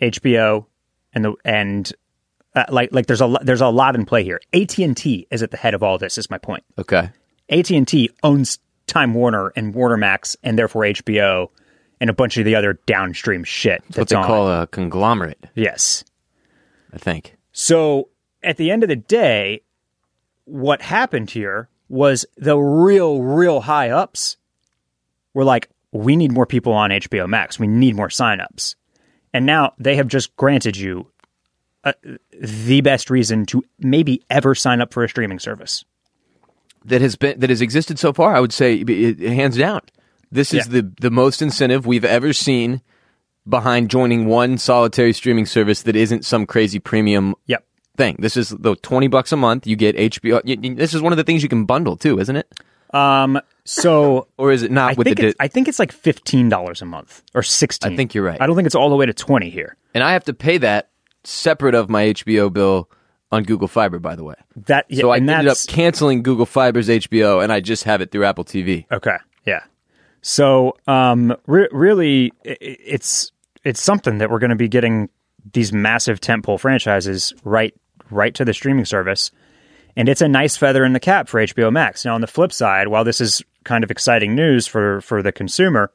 HBO 0.00 0.66
and 1.12 1.24
the 1.24 1.34
and 1.44 1.92
uh, 2.54 2.64
like 2.70 2.90
like 2.92 3.06
there's 3.06 3.20
a 3.20 3.36
there's 3.42 3.60
a 3.60 3.68
lot 3.68 3.94
in 3.94 4.04
play 4.04 4.24
here. 4.24 4.40
AT&T 4.52 5.26
is 5.30 5.42
at 5.42 5.50
the 5.50 5.56
head 5.56 5.74
of 5.74 5.82
all 5.82 5.98
this 5.98 6.16
is 6.18 6.30
my 6.30 6.38
point. 6.38 6.64
Okay. 6.78 7.10
AT&T 7.52 8.10
owns 8.22 8.58
Time 8.86 9.14
Warner 9.14 9.52
and 9.54 9.74
Warner 9.74 9.96
Max 9.96 10.36
and 10.42 10.58
therefore 10.58 10.82
HBO 10.82 11.48
and 12.00 12.10
a 12.10 12.12
bunch 12.12 12.36
of 12.36 12.44
the 12.44 12.56
other 12.56 12.80
downstream 12.86 13.44
shit 13.44 13.80
What 13.88 13.94
that's 13.94 14.10
they 14.10 14.16
on. 14.16 14.24
call 14.26 14.48
a 14.50 14.66
conglomerate, 14.66 15.38
yes. 15.54 16.04
I 16.92 16.98
think. 16.98 17.36
So 17.52 18.08
at 18.42 18.56
the 18.56 18.70
end 18.70 18.82
of 18.82 18.88
the 18.88 18.96
day, 18.96 19.62
what 20.44 20.82
happened 20.82 21.30
here 21.30 21.68
was 21.88 22.26
the 22.36 22.56
real, 22.58 23.22
real 23.22 23.60
high 23.60 23.90
ups 23.90 24.36
were 25.34 25.44
like, 25.44 25.68
we 25.92 26.16
need 26.16 26.32
more 26.32 26.46
people 26.46 26.72
on 26.72 26.90
HBO 26.90 27.28
Max. 27.28 27.58
We 27.58 27.66
need 27.66 27.94
more 27.94 28.08
signups. 28.08 28.74
And 29.34 29.46
now 29.46 29.74
they 29.78 29.96
have 29.96 30.08
just 30.08 30.34
granted 30.36 30.76
you 30.76 31.06
uh, 31.84 31.92
the 32.40 32.80
best 32.80 33.10
reason 33.10 33.44
to 33.46 33.62
maybe 33.78 34.22
ever 34.30 34.54
sign 34.54 34.80
up 34.80 34.92
for 34.92 35.04
a 35.04 35.08
streaming 35.08 35.38
service. 35.38 35.84
That 36.84 37.00
has 37.00 37.16
been 37.16 37.38
that 37.40 37.50
has 37.50 37.60
existed 37.60 37.98
so 37.98 38.12
far, 38.12 38.34
I 38.34 38.40
would 38.40 38.52
say 38.52 38.76
it, 38.76 39.20
hands 39.20 39.56
down. 39.56 39.80
This 40.30 40.52
is 40.54 40.66
Yeah. 40.66 40.80
the 40.80 40.92
the 41.00 41.10
most 41.10 41.42
incentive 41.42 41.86
we've 41.86 42.04
ever 42.04 42.32
seen 42.32 42.80
behind 43.48 43.90
joining 43.90 44.26
one 44.26 44.56
solitary 44.58 45.12
streaming 45.12 45.46
service 45.46 45.82
that 45.82 45.96
isn't 45.96 46.24
some 46.24 46.46
crazy 46.46 46.78
premium 46.78 47.34
Yep. 47.46 47.64
thing. 47.96 48.16
This 48.20 48.36
is 48.36 48.50
the 48.50 48.76
20 48.76 49.08
bucks 49.08 49.32
a 49.32 49.36
month, 49.36 49.66
you 49.66 49.74
get 49.76 49.96
HBO. 49.96 50.40
This 50.76 50.94
is 50.94 51.02
one 51.02 51.12
of 51.12 51.16
the 51.16 51.24
things 51.24 51.42
you 51.42 51.48
can 51.48 51.64
bundle 51.64 51.96
too, 51.96 52.18
isn't 52.20 52.36
it? 52.36 52.46
Um, 52.94 53.40
so 53.64 54.28
Or 54.38 54.52
is 54.52 54.62
it 54.62 54.70
not 54.70 54.92
I 54.92 54.94
with 54.94 55.16
the 55.16 55.26
it's, 55.28 55.36
I 55.40 55.48
think 55.48 55.66
it's 55.66 55.78
like 55.78 55.92
$15 55.92 56.82
a 56.82 56.84
month 56.84 57.22
or 57.34 57.42
16 57.42 57.92
I 57.92 57.96
think 57.96 58.14
you're 58.14 58.24
right. 58.24 58.40
I 58.40 58.46
don't 58.46 58.54
think 58.54 58.66
it's 58.66 58.74
all 58.74 58.90
the 58.90 58.96
way 58.96 59.06
to 59.06 59.14
20 59.14 59.50
here. 59.50 59.76
And 59.94 60.04
I 60.04 60.12
have 60.12 60.24
to 60.24 60.34
pay 60.34 60.58
that 60.58 60.90
separate 61.24 61.74
of 61.74 61.88
my 61.90 62.04
HBO 62.12 62.52
bill 62.52 62.88
on 63.32 63.44
Google 63.44 63.66
Fiber, 63.66 63.98
by 63.98 64.14
the 64.14 64.22
way. 64.22 64.34
That 64.66 64.86
So 64.94 65.10
I 65.10 65.16
ended 65.16 65.48
up 65.48 65.56
canceling 65.66 66.22
Google 66.22 66.46
Fiber's 66.46 66.88
HBO, 66.88 67.42
and 67.42 67.50
I 67.50 67.60
just 67.60 67.84
have 67.84 68.00
it 68.02 68.12
through 68.12 68.26
Apple 68.26 68.44
TV. 68.44 68.84
Okay. 68.92 69.16
Yeah. 69.44 69.64
So, 70.20 70.76
um, 70.86 71.34
re- 71.46 71.68
really, 71.72 72.32
it's 72.44 73.32
it's 73.64 73.80
something 73.80 74.18
that 74.18 74.30
we're 74.30 74.38
going 74.38 74.50
to 74.50 74.56
be 74.56 74.68
getting 74.68 75.08
these 75.52 75.72
massive 75.72 76.20
tentpole 76.20 76.60
franchises 76.60 77.34
right 77.42 77.74
right 78.10 78.34
to 78.34 78.44
the 78.44 78.52
streaming 78.54 78.84
service, 78.84 79.32
and 79.96 80.08
it's 80.08 80.20
a 80.20 80.28
nice 80.28 80.56
feather 80.56 80.84
in 80.84 80.92
the 80.92 81.00
cap 81.00 81.28
for 81.28 81.40
HBO 81.40 81.72
Max. 81.72 82.04
Now, 82.04 82.14
on 82.14 82.20
the 82.20 82.26
flip 82.26 82.52
side, 82.52 82.88
while 82.88 83.02
this 83.02 83.20
is 83.20 83.42
kind 83.64 83.82
of 83.82 83.90
exciting 83.90 84.34
news 84.34 84.66
for 84.66 85.00
for 85.00 85.22
the 85.22 85.32
consumer, 85.32 85.90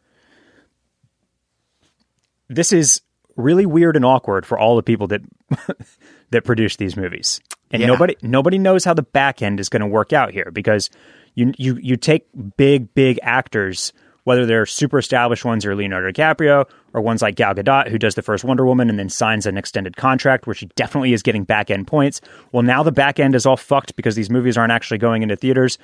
this 2.49 2.73
is 2.73 3.01
really 3.35 3.67
weird 3.67 3.95
and 3.95 4.03
awkward 4.03 4.45
for 4.45 4.57
all 4.57 4.75
the 4.75 4.83
people 4.83 5.07
that 5.07 5.21
that 6.31 6.43
produce 6.43 6.75
these 6.75 6.95
movies. 6.97 7.39
And 7.71 7.81
Yeah. 7.81 7.87
nobody 7.87 8.15
nobody 8.21 8.57
knows 8.57 8.83
how 8.85 8.93
the 8.93 9.01
back 9.03 9.41
end 9.41 9.59
is 9.59 9.69
going 9.69 9.81
to 9.81 9.87
work 9.87 10.13
out 10.13 10.31
here 10.31 10.49
because 10.53 10.89
you 11.35 11.53
you 11.57 11.77
you 11.81 11.95
take 11.97 12.25
big 12.57 12.93
big 12.93 13.19
actors 13.23 13.93
whether 14.23 14.45
they're 14.45 14.65
super 14.65 14.97
established 14.97 15.45
ones 15.45 15.65
or 15.65 15.73
Leonardo 15.73 16.11
DiCaprio 16.11 16.65
or 16.93 16.99
ones 17.01 17.21
like 17.21 17.35
Gal 17.35 17.53
Gadot 17.55 17.87
who 17.89 17.97
does 17.97 18.15
the 18.15 18.21
first 18.21 18.43
Wonder 18.43 18.65
Woman 18.65 18.89
and 18.89 18.99
then 18.99 19.07
signs 19.07 19.45
an 19.45 19.57
extended 19.57 19.95
contract 19.95 20.45
where 20.47 20.53
she 20.53 20.65
definitely 20.75 21.13
is 21.13 21.23
getting 21.23 21.45
back 21.45 21.71
end 21.71 21.87
points. 21.87 22.19
Well, 22.51 22.63
now 22.63 22.83
the 22.83 22.91
back 22.91 23.19
end 23.21 23.35
is 23.35 23.45
all 23.45 23.55
fucked 23.55 23.95
because 23.95 24.15
these 24.15 24.29
movies 24.29 24.57
aren't 24.57 24.73
actually 24.73 24.97
going 24.97 25.23
into 25.23 25.37
theaters. 25.37 25.77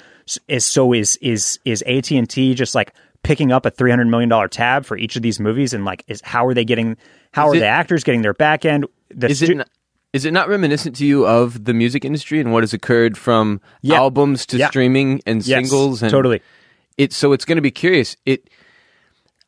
Is 0.50 0.65
so 0.65 0.91
is 0.94 1.18
is 1.22 1.58
is 1.63 1.82
AT 1.88 2.12
and 2.12 2.30
T 2.30 2.54
just 2.54 2.76
like 2.76 2.94
picking 3.24 3.54
up 3.54 3.65
a 3.65 3.70
three 3.72 3.89
hundred 3.91 4.08
million 4.08 4.28
dollar 4.30 4.50
tab 4.50 4.84
for 4.86 4.98
each 4.98 5.15
of 5.15 5.22
these 5.22 5.39
movies 5.39 5.74
and 5.74 5.86
like 5.86 6.04
is 6.08 6.20
how 6.22 6.46
are 6.46 6.54
they 6.54 6.65
getting 6.65 6.98
how 7.32 7.48
Is 7.48 7.54
are 7.54 7.58
it- 7.58 7.60
the 7.62 7.68
actors 7.68 8.04
getting 8.04 8.22
their 8.24 8.34
back 8.34 8.65
end? 8.65 8.86
The 9.10 9.28
Is 9.30 9.38
stu- 9.39 9.60
it 9.62 9.68
is 10.13 10.26
it 10.26 10.32
not 10.32 10.47
reminiscent 10.47 10.95
to 10.97 11.06
you 11.06 11.26
of 11.28 11.65
the 11.65 11.73
music 11.73 12.06
industry 12.06 12.39
and 12.39 12.54
what 12.54 12.62
has 12.63 12.73
occurred 12.73 13.17
from 13.17 13.60
Yeah. 13.82 13.97
albums 13.97 14.45
to 14.47 14.58
Yeah. 14.58 14.69
streaming 14.69 15.21
and 15.26 15.45
Yes, 15.45 15.67
singles? 15.67 16.02
And 16.04 16.12
totally. 16.12 16.41
It 16.97 17.12
so 17.12 17.34
it's 17.34 17.45
going 17.45 17.56
to 17.58 17.62
be 17.62 17.71
curious. 17.71 18.15
It. 18.26 18.49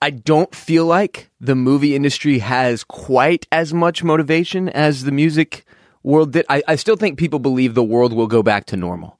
I 0.01 0.09
don't 0.09 0.53
feel 0.53 0.85
like 0.85 1.29
the 1.39 1.55
movie 1.55 1.95
industry 1.95 2.39
has 2.39 2.83
quite 2.83 3.47
as 3.51 3.73
much 3.73 4.03
motivation 4.03 4.67
as 4.69 5.03
the 5.03 5.11
music 5.11 5.65
world 6.03 6.33
did. 6.33 6.45
I, 6.49 6.61
I 6.67 6.75
still 6.75 6.95
think 6.95 7.17
people 7.17 7.39
believe 7.39 7.73
the 7.75 7.83
world 7.83 8.11
will 8.13 8.27
go 8.27 8.43
back 8.43 8.65
to 8.67 8.77
normal, 8.77 9.17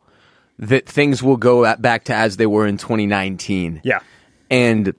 that 0.59 0.87
things 0.87 1.23
will 1.23 1.37
go 1.37 1.65
at, 1.65 1.81
back 1.81 2.03
to 2.05 2.13
as 2.13 2.37
they 2.37 2.45
were 2.45 2.67
in 2.67 2.77
2019. 2.77 3.81
Yeah. 3.83 3.99
And, 4.51 4.93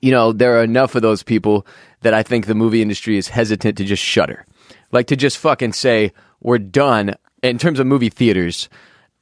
you 0.00 0.12
know, 0.12 0.32
there 0.32 0.58
are 0.58 0.62
enough 0.64 0.94
of 0.94 1.02
those 1.02 1.22
people 1.22 1.66
that 2.02 2.12
I 2.14 2.22
think 2.22 2.46
the 2.46 2.54
movie 2.54 2.82
industry 2.82 3.16
is 3.16 3.28
hesitant 3.28 3.78
to 3.78 3.84
just 3.84 4.02
shutter. 4.02 4.44
Like 4.92 5.06
to 5.08 5.16
just 5.16 5.38
fucking 5.38 5.72
say, 5.72 6.12
we're 6.40 6.58
done 6.58 7.14
in 7.42 7.58
terms 7.58 7.80
of 7.80 7.86
movie 7.86 8.10
theaters 8.10 8.68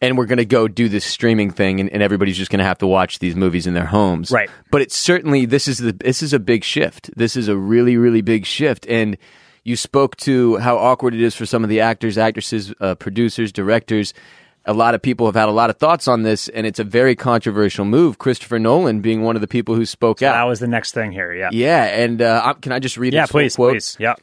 and 0.00 0.16
we're 0.16 0.26
going 0.26 0.38
to 0.38 0.44
go 0.44 0.68
do 0.68 0.88
this 0.88 1.04
streaming 1.04 1.50
thing 1.50 1.81
and, 1.81 1.90
and 1.90 2.02
everybody's 2.02 2.37
just 2.37 2.50
going 2.50 2.59
to 2.59 2.64
have 2.64 2.78
to 2.78 2.87
watch 2.87 3.18
these 3.18 3.35
movies 3.35 3.66
in 3.66 3.74
their 3.74 3.87
homes. 3.87 4.31
Right. 4.31 4.50
But 4.70 4.83
it's 4.83 4.96
certainly, 4.96 5.44
this 5.44 5.66
is 5.68 5.78
the, 5.78 5.92
this 5.92 6.22
is 6.22 6.33
a 6.33 6.38
big 6.38 6.64
shift. 6.64 7.11
This 7.16 7.37
is 7.37 7.48
a 7.48 7.57
really, 7.57 7.96
really 7.96 8.22
big 8.22 8.46
shift. 8.46 8.87
And 8.88 9.18
you 9.64 9.76
spoke 9.76 10.16
to 10.18 10.57
how 10.57 10.78
awkward 10.78 11.14
it 11.14 11.20
is 11.20 11.35
for 11.35 11.46
some 11.46 11.64
of 11.64 11.68
the 11.68 11.81
actors, 11.81 12.16
actresses, 12.16 12.72
uh, 12.81 12.94
producers, 12.94 13.52
directors. 13.52 14.14
A 14.64 14.72
lot 14.72 14.94
of 14.94 15.02
people 15.02 15.26
have 15.26 15.35
had 15.35 15.48
a 15.48 15.52
lot 15.52 15.70
of 15.70 15.76
thoughts 15.78 16.09
on 16.09 16.22
this, 16.22 16.48
and 16.48 16.66
it's 16.66 16.78
a 16.78 16.85
very 16.85 17.16
controversial 17.16 17.85
move. 17.85 18.18
Christopher 18.18 18.59
Nolan 18.59 19.00
being 19.00 19.22
one 19.22 19.35
of 19.35 19.40
the 19.40 19.48
people 19.48 19.74
who 19.74 19.87
spoke 19.87 20.22
out. 20.22 20.33
That 20.33 20.44
was 20.44 20.61
the 20.61 20.68
next 20.68 20.92
thing 20.92 21.11
here. 21.11 21.33
Yeah. 21.33 21.48
Yeah, 21.52 21.85
and 21.85 22.20
uh, 22.20 22.54
can 22.61 22.72
I 22.72 22.78
just 22.78 22.98
read? 22.98 23.14
Yeah, 23.14 23.26
please, 23.26 23.57
quote? 23.57 23.72
please. 23.72 23.96
Yeah. 23.98 24.14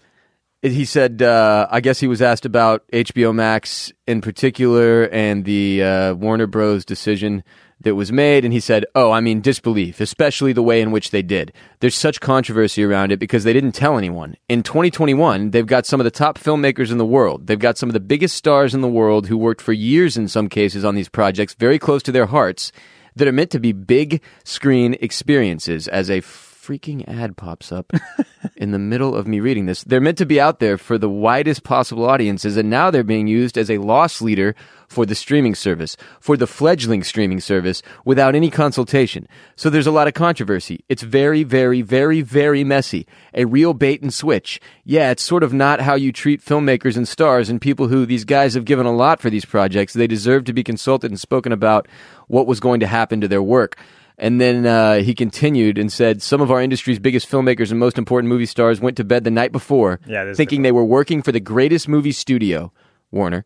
He 0.66 0.84
said, 0.86 1.22
uh, 1.22 1.68
I 1.70 1.80
guess 1.80 2.00
he 2.00 2.08
was 2.08 2.24
asked 2.24 2.44
about 2.44 2.88
HBO 2.92 3.36
Max 3.36 3.94
in 4.08 4.20
particular 4.20 5.04
and 5.04 5.46
the 5.46 5.84
uh, 5.84 6.14
Warner 6.16 6.48
Bros. 6.48 6.84
decision 6.84 7.44
that 7.82 7.94
was 7.94 8.12
made, 8.12 8.44
and 8.44 8.52
he 8.52 8.60
said, 8.60 8.84
"Oh, 8.96 9.12
I 9.12 9.22
mean 9.22 9.42
disbelief, 9.42 10.02
especially 10.02 10.54
the 10.54 10.64
way 10.64 10.82
in 10.82 10.90
which 10.90 11.12
they 11.12 11.22
did. 11.22 11.54
There's 11.82 11.94
such 11.94 12.20
controversy 12.20 12.84
around 12.84 13.12
it 13.12 13.20
because 13.20 13.44
they 13.44 13.54
didn't 13.54 13.74
tell 13.74 13.96
anyone. 13.96 14.38
In 14.50 14.64
2021, 14.64 15.52
they've 15.52 15.68
got 15.68 15.86
some 15.86 16.00
of 16.00 16.04
the 16.04 16.10
top 16.10 16.40
filmmakers 16.40 16.92
in 16.92 16.98
the 16.98 17.06
world. 17.06 17.46
They've 17.46 17.60
got 17.60 17.78
some 17.78 17.90
of 17.90 17.94
the 17.94 18.00
biggest 18.00 18.36
stars 18.36 18.74
in 18.74 18.82
the 18.82 18.88
world 18.88 19.28
who 19.28 19.38
worked 19.38 19.62
for 19.62 19.74
years 19.74 20.18
in 20.18 20.28
some 20.28 20.50
cases 20.50 20.84
on 20.84 20.96
these 20.96 21.10
projects, 21.10 21.54
very 21.54 21.78
close 21.78 22.02
to 22.04 22.12
their 22.12 22.26
hearts, 22.26 22.72
that 23.16 23.28
are 23.28 23.32
meant 23.32 23.52
to 23.52 23.60
be 23.60 23.72
big 23.72 24.20
screen 24.44 24.96
experiences." 25.00 25.88
As 25.88 26.10
a 26.10 26.22
freaking 26.66 27.08
ad 27.08 27.38
pops 27.38 27.72
up 27.72 27.94
in 28.56 28.72
the 28.72 28.80
middle 28.80 29.16
of 29.16 29.28
me 29.28 29.40
reading 29.40 29.68
this. 29.68 29.84
They're 29.84 30.02
meant 30.02 30.18
to 30.18 30.26
be 30.26 30.42
out 30.42 30.60
there 30.60 30.78
for 30.78 30.98
the 30.98 31.10
widest 31.10 31.64
possible 31.64 32.06
audiences, 32.06 32.58
and 32.58 32.70
now 32.70 32.90
they're 32.90 33.04
being 33.04 33.28
used 33.28 33.58
as 33.58 33.70
a 33.70 33.78
loss 33.78 34.22
leader 34.22 34.56
for 34.88 35.06
the 35.06 35.16
streaming 35.16 35.54
service, 35.56 35.96
for 36.20 36.38
the 36.38 36.48
fledgling 36.48 37.04
streaming 37.04 37.40
service, 37.40 37.84
without 38.04 38.36
any 38.36 38.50
consultation. 38.50 39.28
So 39.56 39.70
there's 39.70 39.88
a 39.88 39.92
lot 39.92 40.08
of 40.08 40.14
controversy. 40.14 40.84
It's 40.90 41.04
very, 41.04 41.44
very, 41.44 41.82
very, 41.82 42.22
very 42.22 42.64
messy. 42.64 43.06
A 43.34 43.46
real 43.46 43.74
bait 43.74 44.02
and 44.02 44.14
switch. 44.14 44.60
Yeah, 44.84 45.12
it's 45.12 45.24
sort 45.24 45.44
of 45.44 45.54
not 45.54 45.82
how 45.82 45.96
you 45.96 46.12
treat 46.12 46.44
filmmakers 46.44 46.98
and 46.98 47.08
stars 47.08 47.50
and 47.50 47.62
people 47.62 47.88
who 47.88 48.06
these 48.06 48.26
guys 48.26 48.54
have 48.54 48.66
given 48.66 48.86
a 48.86 48.96
lot 48.96 49.20
for 49.20 49.30
these 49.30 49.46
projects. 49.46 49.94
They 49.94 50.08
deserve 50.08 50.46
to 50.46 50.54
be 50.54 50.64
consulted 50.64 51.12
and 51.12 51.20
spoken 51.20 51.52
about 51.52 51.88
what 52.28 52.48
was 52.48 52.60
going 52.60 52.80
to 52.80 52.88
happen 52.88 53.22
to 53.22 53.28
their 53.28 53.44
work. 53.44 53.78
And 54.18 54.40
then 54.40 54.66
uh, 54.66 55.02
he 55.02 55.14
continued 55.14 55.78
and 55.78 55.92
said, 55.92 56.22
Some 56.22 56.42
of 56.42 56.50
our 56.52 56.62
industry's 56.62 57.00
biggest 57.00 57.30
filmmakers 57.30 57.72
and 57.72 57.80
most 57.80 57.98
important 57.98 58.30
movie 58.30 58.46
stars 58.46 58.80
went 58.80 58.98
to 58.98 59.04
bed 59.04 59.24
the 59.24 59.32
night 59.32 59.52
before 59.52 60.00
Yeah, 60.06 60.34
thinking 60.34 60.62
they 60.62 60.72
were 60.72 60.86
working 60.86 61.22
for 61.22 61.32
the 61.32 61.40
greatest 61.40 61.88
movie 61.88 62.14
studio, 62.14 62.72
Warner, 63.12 63.44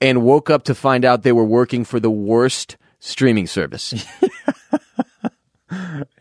and 0.00 0.22
woke 0.22 0.50
up 0.50 0.62
to 0.64 0.74
find 0.74 1.04
out 1.04 1.22
they 1.22 1.32
were 1.32 1.44
working 1.44 1.84
for 1.84 1.98
the 1.98 2.10
worst 2.10 2.76
streaming 3.00 3.46
service. 3.46 3.94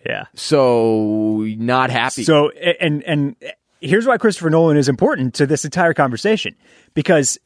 Yeah. 0.06 0.26
so, 0.34 1.45
not 1.58 1.89
happy. 1.89 2.24
So 2.24 2.50
and 2.50 3.04
and 3.04 3.36
here's 3.82 4.08
why 4.08 4.17
Christopher 4.17 4.50
Nolan 4.50 4.78
is 4.78 4.88
important 4.88 5.34
to 5.36 5.45
this 5.45 5.65
entire 5.65 5.93
conversation 5.93 6.56
because 6.93 7.38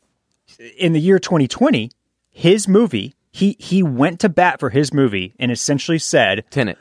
in 0.77 0.93
the 0.93 0.99
year 0.99 1.17
2020, 1.19 1.91
his 2.29 2.67
movie 2.67 3.15
he 3.35 3.57
he 3.59 3.83
went 3.83 4.21
to 4.21 4.29
bat 4.29 4.61
for 4.61 4.69
his 4.69 4.93
movie 4.93 5.33
and 5.37 5.51
essentially 5.51 5.99
said 5.99 6.45
Tenet. 6.51 6.77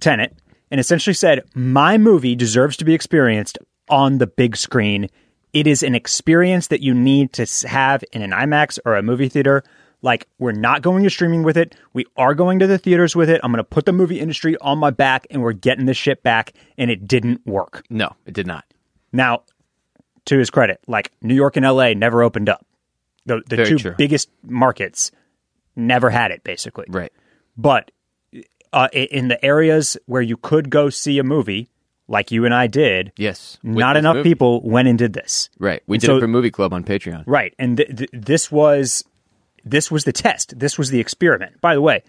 Tenet 0.00 0.36
and 0.68 0.80
essentially 0.80 1.14
said, 1.14 1.44
My 1.54 1.96
movie 1.96 2.34
deserves 2.34 2.76
to 2.78 2.84
be 2.84 2.92
experienced 2.92 3.56
on 3.88 4.18
the 4.18 4.26
big 4.26 4.56
screen. 4.56 5.08
It 5.52 5.68
is 5.68 5.84
an 5.84 5.94
experience 5.94 6.66
that 6.68 6.80
you 6.80 6.92
need 6.92 7.32
to 7.34 7.46
have 7.68 8.02
in 8.12 8.22
an 8.22 8.32
IMAX 8.32 8.80
or 8.84 8.96
a 8.96 9.02
movie 9.02 9.28
theater. 9.28 9.62
Like, 10.00 10.26
we're 10.40 10.50
not 10.50 10.82
going 10.82 11.04
to 11.04 11.10
streaming 11.10 11.44
with 11.44 11.56
it. 11.56 11.76
We 11.92 12.06
are 12.16 12.34
going 12.34 12.58
to 12.58 12.66
the 12.66 12.78
theaters 12.78 13.14
with 13.14 13.30
it. 13.30 13.40
I'm 13.44 13.52
going 13.52 13.58
to 13.58 13.64
put 13.64 13.84
the 13.86 13.92
movie 13.92 14.18
industry 14.18 14.56
on 14.60 14.78
my 14.78 14.90
back 14.90 15.28
and 15.30 15.40
we're 15.40 15.52
getting 15.52 15.86
this 15.86 15.96
shit 15.96 16.24
back. 16.24 16.52
And 16.76 16.90
it 16.90 17.06
didn't 17.06 17.46
work. 17.46 17.84
No, 17.88 18.10
it 18.26 18.34
did 18.34 18.48
not. 18.48 18.64
Now, 19.12 19.42
to 20.24 20.36
his 20.36 20.50
credit, 20.50 20.80
like 20.88 21.12
New 21.22 21.36
York 21.36 21.56
and 21.56 21.64
LA 21.64 21.92
never 21.92 22.24
opened 22.24 22.48
up. 22.48 22.66
The, 23.24 23.40
the 23.46 23.54
Very 23.54 23.68
two 23.68 23.78
true. 23.78 23.94
biggest 23.96 24.30
markets 24.42 25.12
never 25.76 26.10
had 26.10 26.30
it, 26.30 26.44
basically. 26.44 26.86
Right. 26.88 27.12
But 27.56 27.90
uh, 28.72 28.88
in 28.92 29.28
the 29.28 29.42
areas 29.44 29.96
where 30.06 30.22
you 30.22 30.36
could 30.36 30.70
go 30.70 30.88
see 30.90 31.18
a 31.18 31.22
movie, 31.24 31.68
like 32.08 32.30
you 32.30 32.44
and 32.44 32.54
I 32.54 32.66
did, 32.66 33.12
Yes. 33.16 33.58
Not 33.62 33.96
enough 33.96 34.16
movie. 34.16 34.30
people 34.30 34.60
went 34.62 34.88
and 34.88 34.98
did 34.98 35.12
this. 35.12 35.48
Right. 35.58 35.82
We 35.86 35.98
did 35.98 36.06
So- 36.06 36.16
it 36.16 36.20
for 36.20 36.28
Movie 36.28 36.50
Club 36.50 36.72
on 36.72 36.84
Patreon. 36.84 37.24
Right, 37.26 37.54
and 37.58 37.76
th- 37.76 37.96
th- 37.96 38.10
this 38.12 38.50
was 38.50 39.04
this 39.64 39.90
was 39.90 40.04
the 40.04 40.12
test. 40.12 40.58
This 40.58 40.76
was 40.76 40.90
the 40.90 40.98
experiment. 41.00 41.60
By 41.60 41.74
the 41.74 41.80
way, 41.80 42.02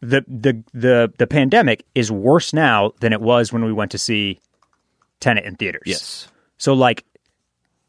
the 0.00 0.24
the 0.26 0.62
the 0.72 1.12
the 1.18 1.26
pandemic 1.26 1.84
is 1.94 2.10
worse 2.10 2.52
now 2.54 2.92
than 3.00 3.12
it 3.12 3.20
was 3.20 3.52
when 3.52 3.64
we 3.64 3.72
went 3.72 3.90
to 3.90 3.98
see 3.98 4.40
Tenet 5.20 5.44
in 5.44 5.56
theaters. 5.56 5.82
Yes. 5.84 6.28
So 6.56 6.72
like, 6.72 7.04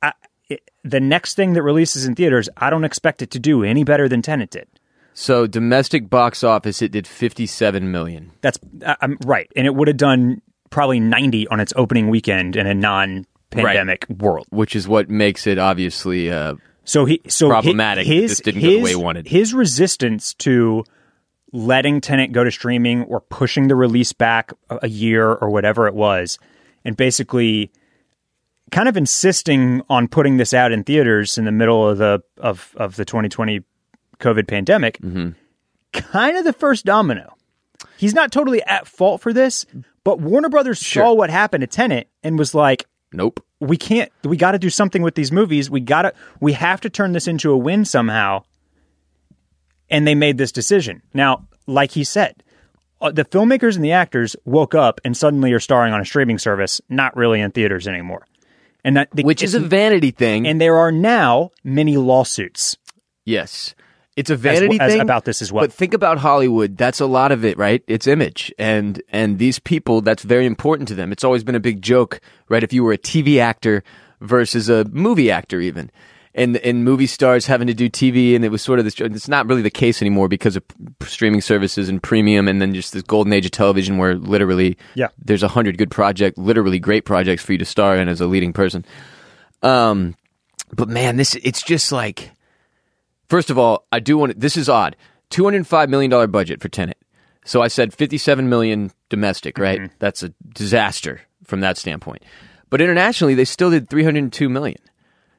I, 0.01 0.11
it, 0.49 0.69
the 0.83 0.99
next 0.99 1.35
thing 1.35 1.53
that 1.53 1.61
releases 1.63 2.05
in 2.05 2.15
theaters, 2.15 2.49
I 2.57 2.69
don't 2.69 2.83
expect 2.83 3.21
it 3.21 3.31
to 3.31 3.39
do 3.39 3.63
any 3.63 3.83
better 3.85 4.09
than 4.09 4.21
Tenet 4.21 4.49
did. 4.49 4.67
So 5.13 5.47
domestic 5.47 6.09
box 6.09 6.43
office, 6.43 6.81
it 6.81 6.91
did 6.91 7.05
57 7.05 7.91
million. 7.91 8.31
That's 8.41 8.59
I'm 9.01 9.17
right, 9.25 9.51
and 9.55 9.67
it 9.67 9.75
would 9.75 9.87
have 9.87 9.97
done 9.97 10.41
probably 10.69 10.99
90 10.99 11.47
on 11.49 11.59
its 11.59 11.73
opening 11.75 12.09
weekend 12.09 12.55
in 12.55 12.65
a 12.65 12.73
non-pandemic 12.73 14.05
world. 14.09 14.47
which 14.49 14.75
is 14.75 14.87
what 14.87 15.09
makes 15.09 15.45
it 15.45 15.57
obviously 15.57 16.31
uh, 16.31 16.55
So 16.85 17.05
he 17.05 17.21
so 17.27 17.49
Problematic 17.49 18.07
His 18.07 18.31
this 18.31 18.39
didn't 18.39 18.61
go 18.61 18.67
the 18.67 18.75
his, 18.75 18.83
way 18.83 18.89
he 18.91 18.95
wanted. 18.95 19.27
His 19.27 19.53
resistance 19.53 20.33
to 20.35 20.83
letting 21.51 21.99
Tenet 21.99 22.31
go 22.31 22.43
to 22.43 22.51
streaming 22.51 23.03
or 23.03 23.19
pushing 23.19 23.67
the 23.67 23.75
release 23.75 24.13
back 24.13 24.53
a 24.69 24.79
a 24.83 24.87
year 24.87 25.29
or 25.29 25.49
whatever 25.49 25.87
it 25.87 25.93
was, 25.93 26.39
and 26.85 26.95
basically 26.95 27.71
kind 28.71 28.87
of 28.87 28.95
insisting 28.95 29.81
on 29.89 30.07
putting 30.07 30.37
this 30.37 30.53
out 30.53 30.71
in 30.71 30.83
theaters 30.83 31.37
in 31.37 31.43
the 31.43 31.51
middle 31.51 31.87
of 31.87 31.97
the 31.97 32.23
of 32.37 32.73
of 32.77 32.95
the 32.95 33.03
2020 33.03 33.61
COVID 34.21 34.47
pandemic. 34.47 34.99
Mm-hmm. 34.99 35.29
Kind 35.93 36.37
of 36.37 36.45
the 36.45 36.53
first 36.53 36.85
domino. 36.85 37.35
He's 37.97 38.13
not 38.13 38.31
totally 38.31 38.63
at 38.63 38.87
fault 38.87 39.21
for 39.21 39.33
this, 39.33 39.65
but 40.03 40.19
Warner 40.19 40.49
Brothers 40.49 40.79
saw 40.85 41.13
what 41.13 41.29
happened 41.29 41.61
to 41.61 41.67
Tenet 41.67 42.07
and 42.23 42.37
was 42.39 42.55
like, 42.55 42.85
nope. 43.11 43.43
we 43.59 43.77
can't 43.77 44.11
we 44.23 44.37
got 44.37 44.51
to 44.51 44.59
do 44.59 44.69
something 44.69 45.01
with 45.01 45.15
these 45.15 45.31
movies 45.31 45.69
we 45.69 45.79
got 45.81 46.03
to 46.03 46.13
we 46.39 46.53
have 46.53 46.79
to 46.81 46.89
turn 46.89 47.11
this 47.11 47.27
into 47.27 47.51
a 47.51 47.57
win 47.57 47.83
somehow 47.83 48.41
and 49.89 50.07
they 50.07 50.15
made 50.15 50.37
this 50.37 50.51
decision 50.51 51.01
now 51.13 51.45
like 51.67 51.91
he 51.91 52.03
said 52.03 52.41
uh, 53.01 53.11
the 53.11 53.25
filmmakers 53.25 53.75
and 53.75 53.83
the 53.83 53.91
actors 53.91 54.35
woke 54.45 54.73
up 54.73 55.01
and 55.03 55.17
suddenly 55.17 55.51
are 55.51 55.59
starring 55.59 55.93
on 55.93 55.99
a 55.99 56.05
streaming 56.05 56.37
service 56.39 56.79
not 56.87 57.15
really 57.17 57.41
in 57.41 57.51
theaters 57.51 57.87
anymore 57.87 58.25
and 58.83 58.95
that 58.97 59.09
the, 59.13 59.23
Which 59.23 59.43
is 59.43 59.53
a 59.53 59.59
vanity 59.59 60.11
thing. 60.11 60.47
and 60.47 60.59
there 60.59 60.77
are 60.77 60.91
now 60.91 61.51
many 61.63 61.97
lawsuits 61.97 62.77
yes. 63.25 63.75
It's 64.17 64.29
a 64.29 64.35
vanity 64.35 64.77
as- 64.79 64.91
thing 64.91 65.01
about 65.01 65.23
this 65.25 65.41
as 65.41 65.51
well. 65.51 65.63
But 65.63 65.71
think 65.73 65.93
about 65.93 66.17
Hollywood. 66.17 66.77
That's 66.77 66.99
a 66.99 67.05
lot 67.05 67.31
of 67.31 67.45
it, 67.45 67.57
right? 67.57 67.81
It's 67.87 68.07
image, 68.07 68.53
and 68.59 69.01
and 69.09 69.39
these 69.39 69.57
people. 69.59 70.01
That's 70.01 70.23
very 70.23 70.45
important 70.45 70.89
to 70.89 70.95
them. 70.95 71.11
It's 71.11 71.23
always 71.23 71.43
been 71.43 71.55
a 71.55 71.59
big 71.61 71.81
joke, 71.81 72.19
right? 72.49 72.61
If 72.63 72.73
you 72.73 72.83
were 72.83 72.91
a 72.93 72.97
TV 72.97 73.39
actor 73.39 73.83
versus 74.19 74.67
a 74.69 74.83
movie 74.91 75.31
actor, 75.31 75.61
even, 75.61 75.89
and 76.35 76.57
and 76.57 76.83
movie 76.83 77.07
stars 77.07 77.45
having 77.45 77.67
to 77.67 77.73
do 77.73 77.89
TV, 77.89 78.35
and 78.35 78.43
it 78.43 78.49
was 78.49 78.61
sort 78.61 78.79
of 78.79 78.85
this. 78.85 78.99
It's 78.99 79.29
not 79.29 79.47
really 79.47 79.61
the 79.61 79.69
case 79.71 80.01
anymore 80.01 80.27
because 80.27 80.57
of 80.57 80.63
streaming 81.03 81.39
services 81.41 81.87
and 81.87 82.03
premium, 82.03 82.49
and 82.49 82.61
then 82.61 82.73
just 82.73 82.91
this 82.91 83.03
golden 83.03 83.31
age 83.31 83.45
of 83.45 83.51
television 83.51 83.97
where 83.97 84.15
literally, 84.15 84.77
Yeah. 84.93 85.07
there's 85.23 85.41
a 85.43 85.47
hundred 85.47 85.77
good 85.77 85.89
project, 85.89 86.37
literally 86.37 86.79
great 86.79 87.05
projects 87.05 87.43
for 87.45 87.53
you 87.53 87.57
to 87.59 87.65
star 87.65 87.95
in 87.95 88.09
as 88.09 88.19
a 88.19 88.27
leading 88.27 88.51
person. 88.51 88.83
Um, 89.63 90.15
but 90.73 90.89
man, 90.89 91.15
this 91.15 91.35
it's 91.35 91.63
just 91.63 91.93
like. 91.93 92.31
First 93.31 93.49
of 93.49 93.57
all, 93.57 93.87
I 93.93 94.01
do 94.01 94.17
want 94.17 94.33
to, 94.33 94.37
this 94.37 94.57
is 94.57 94.67
odd. 94.67 94.97
$205 95.29 95.87
million 95.87 96.29
budget 96.29 96.61
for 96.61 96.67
Tenet. 96.67 96.97
So 97.45 97.61
I 97.61 97.69
said 97.69 97.93
57 97.93 98.49
million 98.49 98.91
domestic, 99.07 99.57
right? 99.57 99.79
Mm-hmm. 99.79 99.95
That's 99.99 100.21
a 100.21 100.33
disaster 100.53 101.21
from 101.45 101.61
that 101.61 101.77
standpoint. 101.77 102.23
But 102.69 102.81
internationally, 102.81 103.33
they 103.33 103.45
still 103.45 103.69
did 103.71 103.89
302 103.89 104.49
million. 104.49 104.81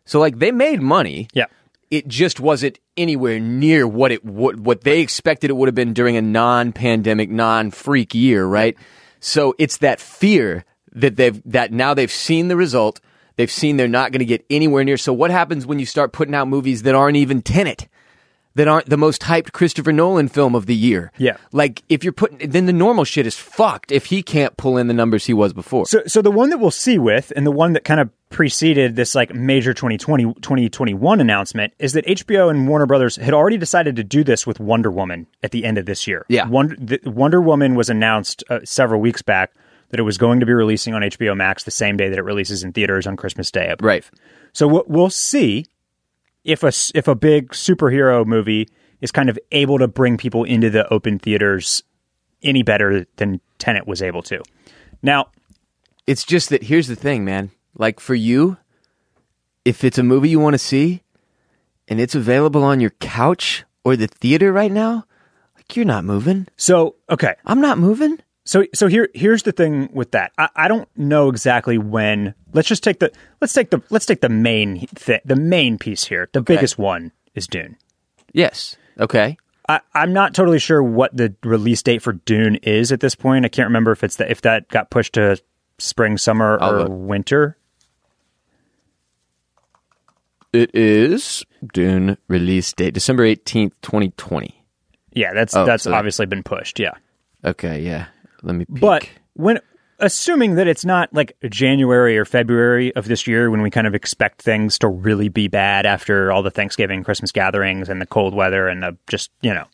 So 0.07 0.21
like 0.21 0.39
they 0.39 0.53
made 0.53 0.81
money. 0.81 1.29
yeah 1.35 1.45
It 1.91 2.09
just 2.09 2.41
wasn't 2.41 2.79
anywhere 2.97 3.39
near 3.39 3.87
what 3.87 4.11
it 4.11 4.25
what, 4.25 4.59
what 4.59 4.85
they 4.85 5.01
expected 5.01 5.51
it 5.51 5.55
would 5.59 5.69
have 5.69 5.75
been 5.75 5.93
during 5.93 6.17
a 6.17 6.23
non-pandemic, 6.23 7.29
non-freak 7.29 8.15
year, 8.15 8.47
right? 8.47 8.75
So 9.21 9.55
it's 9.59 9.77
that 9.77 10.01
fear 10.01 10.65
that 10.93 11.17
they've 11.17 11.43
that 11.45 11.73
now 11.73 11.93
they've 11.93 12.11
seen 12.11 12.49
the 12.49 12.57
result. 12.57 13.03
They've 13.37 13.51
seen 13.51 13.77
they're 13.77 13.89
not 13.89 14.13
going 14.13 14.21
to 14.21 14.25
get 14.25 14.45
anywhere 14.51 14.85
near. 14.85 14.97
So 14.97 15.13
what 15.13 15.31
happens 15.31 15.67
when 15.67 15.79
you 15.79 15.87
start 15.87 16.13
putting 16.13 16.35
out 16.35 16.49
movies 16.49 16.83
that 16.83 16.95
aren't 16.95 17.17
even 17.17 17.43
Tenet? 17.43 17.89
That 18.55 18.69
aren't 18.69 18.91
the 18.91 18.99
most 18.99 19.23
hyped 19.23 19.53
Christopher 19.53 19.93
Nolan 19.93 20.29
film 20.29 20.55
of 20.55 20.67
the 20.67 20.75
year. 20.75 21.11
Yeah. 21.17 21.39
Like 21.53 21.83
if 21.89 22.05
you're 22.05 22.13
putting 22.13 22.51
then 22.51 22.67
the 22.67 22.73
normal 22.75 23.05
shit 23.05 23.27
is 23.27 23.35
fucked 23.35 23.91
if 23.91 24.05
he 24.05 24.23
can't 24.23 24.55
pull 24.59 24.77
in 24.77 24.89
the 24.89 24.95
numbers 24.95 25.25
he 25.25 25.33
was 25.33 25.55
before. 25.55 25.87
So, 25.87 26.03
so 26.07 26.21
the 26.21 26.31
one 26.31 26.51
that 26.51 26.59
we'll 26.59 26.71
see 26.71 26.99
with, 26.99 27.33
and 27.35 27.47
the 27.47 27.51
one 27.51 27.73
that 27.73 27.85
kind 27.85 27.99
of 27.99 28.11
preceded 28.29 28.95
this 28.95 29.15
like 29.15 29.35
major 29.35 29.73
2020, 29.73 30.35
2021 30.35 31.21
announcement 31.21 31.73
is 31.79 31.95
that 31.95 32.05
HBO 32.05 32.51
and 32.51 32.69
Warner 32.69 32.85
Brothers 32.85 33.17
had 33.17 33.33
already 33.33 33.57
decided 33.57 33.97
to 33.97 34.05
do 34.05 34.23
this 34.23 34.47
with 34.47 34.61
Wonder 34.61 34.91
Woman 34.91 35.29
at 35.43 35.51
the 35.51 35.65
end 35.65 35.79
of 35.79 35.87
this 35.87 36.07
year. 36.07 36.27
Yeah. 36.29 36.47
Wonder, 36.47 36.77
the, 36.79 37.01
Wonder 37.11 37.41
Woman 37.41 37.75
was 37.75 37.89
announced 37.89 38.45
uh, 38.51 38.61
several 38.65 39.01
weeks 39.01 39.23
back 39.23 39.55
that 39.93 40.01
it 40.01 40.05
was 40.05 40.19
going 40.19 40.41
to 40.41 40.47
be 40.47 40.53
releasing 40.53 40.95
on 40.95 41.03
HBO 41.03 41.37
Max 41.37 41.65
the 41.65 41.71
same 41.71 41.99
day 41.99 42.09
that 42.09 42.19
it 42.19 42.23
releases 42.23 42.65
in 42.65 42.73
theaters 42.73 43.07
on 43.07 43.15
Christmas 43.15 43.51
Day. 43.51 43.75
Right. 43.81 44.05
So 44.53 44.67
we'll, 44.67 44.85
we'll 44.87 45.11
see 45.11 45.67
if 46.45 46.65
a 46.65 46.73
if 46.95 47.07
a 47.07 47.15
big 47.15 47.51
superhero 47.51 48.27
movie 48.27 48.69
is 49.03 49.13
kind 49.13 49.29
of 49.29 49.39
able 49.53 49.79
to 49.79 49.87
bring 49.87 50.17
people 50.17 50.45
into 50.45 50.71
the 50.71 50.91
open 50.93 51.19
theaters 51.19 51.83
any 52.43 52.63
better 52.63 53.07
than 53.17 53.41
Tenet 53.59 53.87
was 53.87 54.03
able 54.03 54.23
to. 54.23 54.43
Now, 55.03 55.29
It's 56.07 56.25
just 56.25 56.49
that 56.49 56.65
here's 56.65 56.89
the 56.89 56.97
thing, 56.97 57.25
man. 57.25 57.51
Like 57.77 58.01
for 58.01 58.15
you, 58.15 58.57
if 59.65 59.85
it's 59.85 59.99
a 59.99 60.03
movie 60.03 60.31
you 60.31 60.41
want 60.41 60.55
to 60.55 60.59
see 60.59 61.03
and 61.87 62.01
it's 62.01 62.15
available 62.15 62.65
on 62.65 62.81
your 62.81 62.91
couch 62.99 63.65
or 63.85 63.95
the 63.95 64.07
theater 64.09 64.53
right 64.53 64.73
now, 64.73 65.05
like 65.55 65.77
you're 65.77 65.85
not 65.85 66.05
moving. 66.05 66.49
so 66.57 66.97
okay, 67.11 67.35
I'm 67.45 67.61
not 67.61 67.79
moving. 67.79 68.19
So 68.45 68.65
so 68.75 68.89
here 68.89 69.09
here's 69.15 69.45
the 69.45 69.53
thing 69.53 69.89
with 69.93 70.11
that. 70.13 70.33
I, 70.37 70.49
I 70.57 70.69
don't 70.69 70.89
know 70.97 71.29
exactly 71.29 71.79
when. 71.79 72.35
Let's 72.53 72.67
just 72.69 72.83
take 72.83 72.99
the 72.99 73.13
let's 73.41 73.53
take 73.53 73.71
the 73.71 73.81
let's 73.91 74.05
take 74.07 74.21
the 74.21 74.29
main 74.29 74.87
thi- 74.89 75.21
the 75.25 75.37
main 75.37 75.79
piece 75.79 76.05
here. 76.05 76.29
The 76.33 76.43
biggest 76.43 76.77
one 76.79 77.13
is 77.35 77.47
Dune. 77.47 77.77
Yes. 78.33 78.77
Okay. 78.99 79.37
I, 79.69 79.81
I'm 79.95 80.13
not 80.13 80.35
totally 80.35 80.59
sure 80.59 80.83
what 80.83 81.17
the 81.17 81.35
release 81.45 81.83
date 81.85 82.03
for 82.03 82.15
Dune 82.15 82.57
is 82.57 82.91
at 82.91 82.99
this 82.99 83.15
point. 83.15 83.45
I 83.45 83.49
can't 83.49 83.69
remember 83.69 83.93
if 83.93 84.03
it's 84.03 84.17
the, 84.17 84.29
if 84.29 84.41
that 84.43 84.67
got 84.69 84.91
pushed 84.91 85.13
to 85.15 85.41
spring, 85.79 86.19
summer, 86.19 86.59
I'll 86.61 86.75
or 86.75 86.79
look. 86.81 86.89
winter. 86.91 87.57
It 90.53 90.75
is 90.75 91.45
Dune 91.73 92.19
release 92.29 92.73
date 92.73 92.93
December 92.95 93.25
18th, 93.25 93.73
2020. 93.83 94.65
Yeah, 95.13 95.33
that's 95.33 95.55
Oh, 95.57 95.65
that's 95.65 95.85
so 95.85 95.91
that- 95.91 95.97
obviously 95.97 96.27
been 96.27 96.43
pushed. 96.43 96.79
Yeah, 96.81 96.93
Okay, 97.45 97.81
yeah. 97.83 98.07
Let 98.43 98.55
me 98.55 98.65
peek. 98.65 98.81
but 98.81 99.09
when 99.35 99.61
assuming 99.99 100.57
that 100.57 100.67
it's 100.67 100.85
not 100.85 101.13
like 101.15 101.37
January 101.49 102.19
or 102.19 102.25
February 102.25 102.95
of 102.97 103.07
this 103.07 103.27
year 103.27 103.51
when 103.51 103.63
we 103.63 103.71
kind 103.71 103.87
of 103.87 103.95
expect 103.95 104.43
things 104.43 104.79
to 104.81 104.89
really 104.89 105.29
be 105.29 105.49
bad 105.49 105.87
after 105.87 106.33
all 106.33 106.43
the 106.43 106.51
Thanksgiving, 106.51 107.05
Christmas 107.05 107.31
gatherings 107.31 107.89
and 107.89 108.01
the 108.01 108.07
cold 108.07 108.35
weather 108.35 108.69
and 108.69 108.83
the 108.83 108.97
just, 109.09 109.31
you 109.43 109.55
know, 109.55 109.67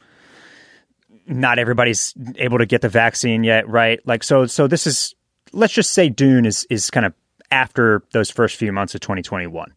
not 1.27 1.59
everybody's 1.59 2.15
able 2.37 2.59
to 2.59 2.67
get 2.67 2.83
the 2.83 2.89
vaccine 2.89 3.43
yet, 3.43 3.69
right? 3.69 4.01
Like 4.07 4.23
so 4.23 4.47
so 4.47 4.67
this 4.67 4.87
is 4.87 5.15
let's 5.53 5.73
just 5.73 5.93
say 5.93 6.09
Dune 6.09 6.47
is 6.47 6.67
is 6.71 6.91
kind 6.91 7.07
of 7.07 7.15
after 7.51 8.03
those 8.13 8.31
first 8.31 8.57
few 8.57 8.73
months 8.73 8.95
of 8.95 9.01
2021. 9.01 9.73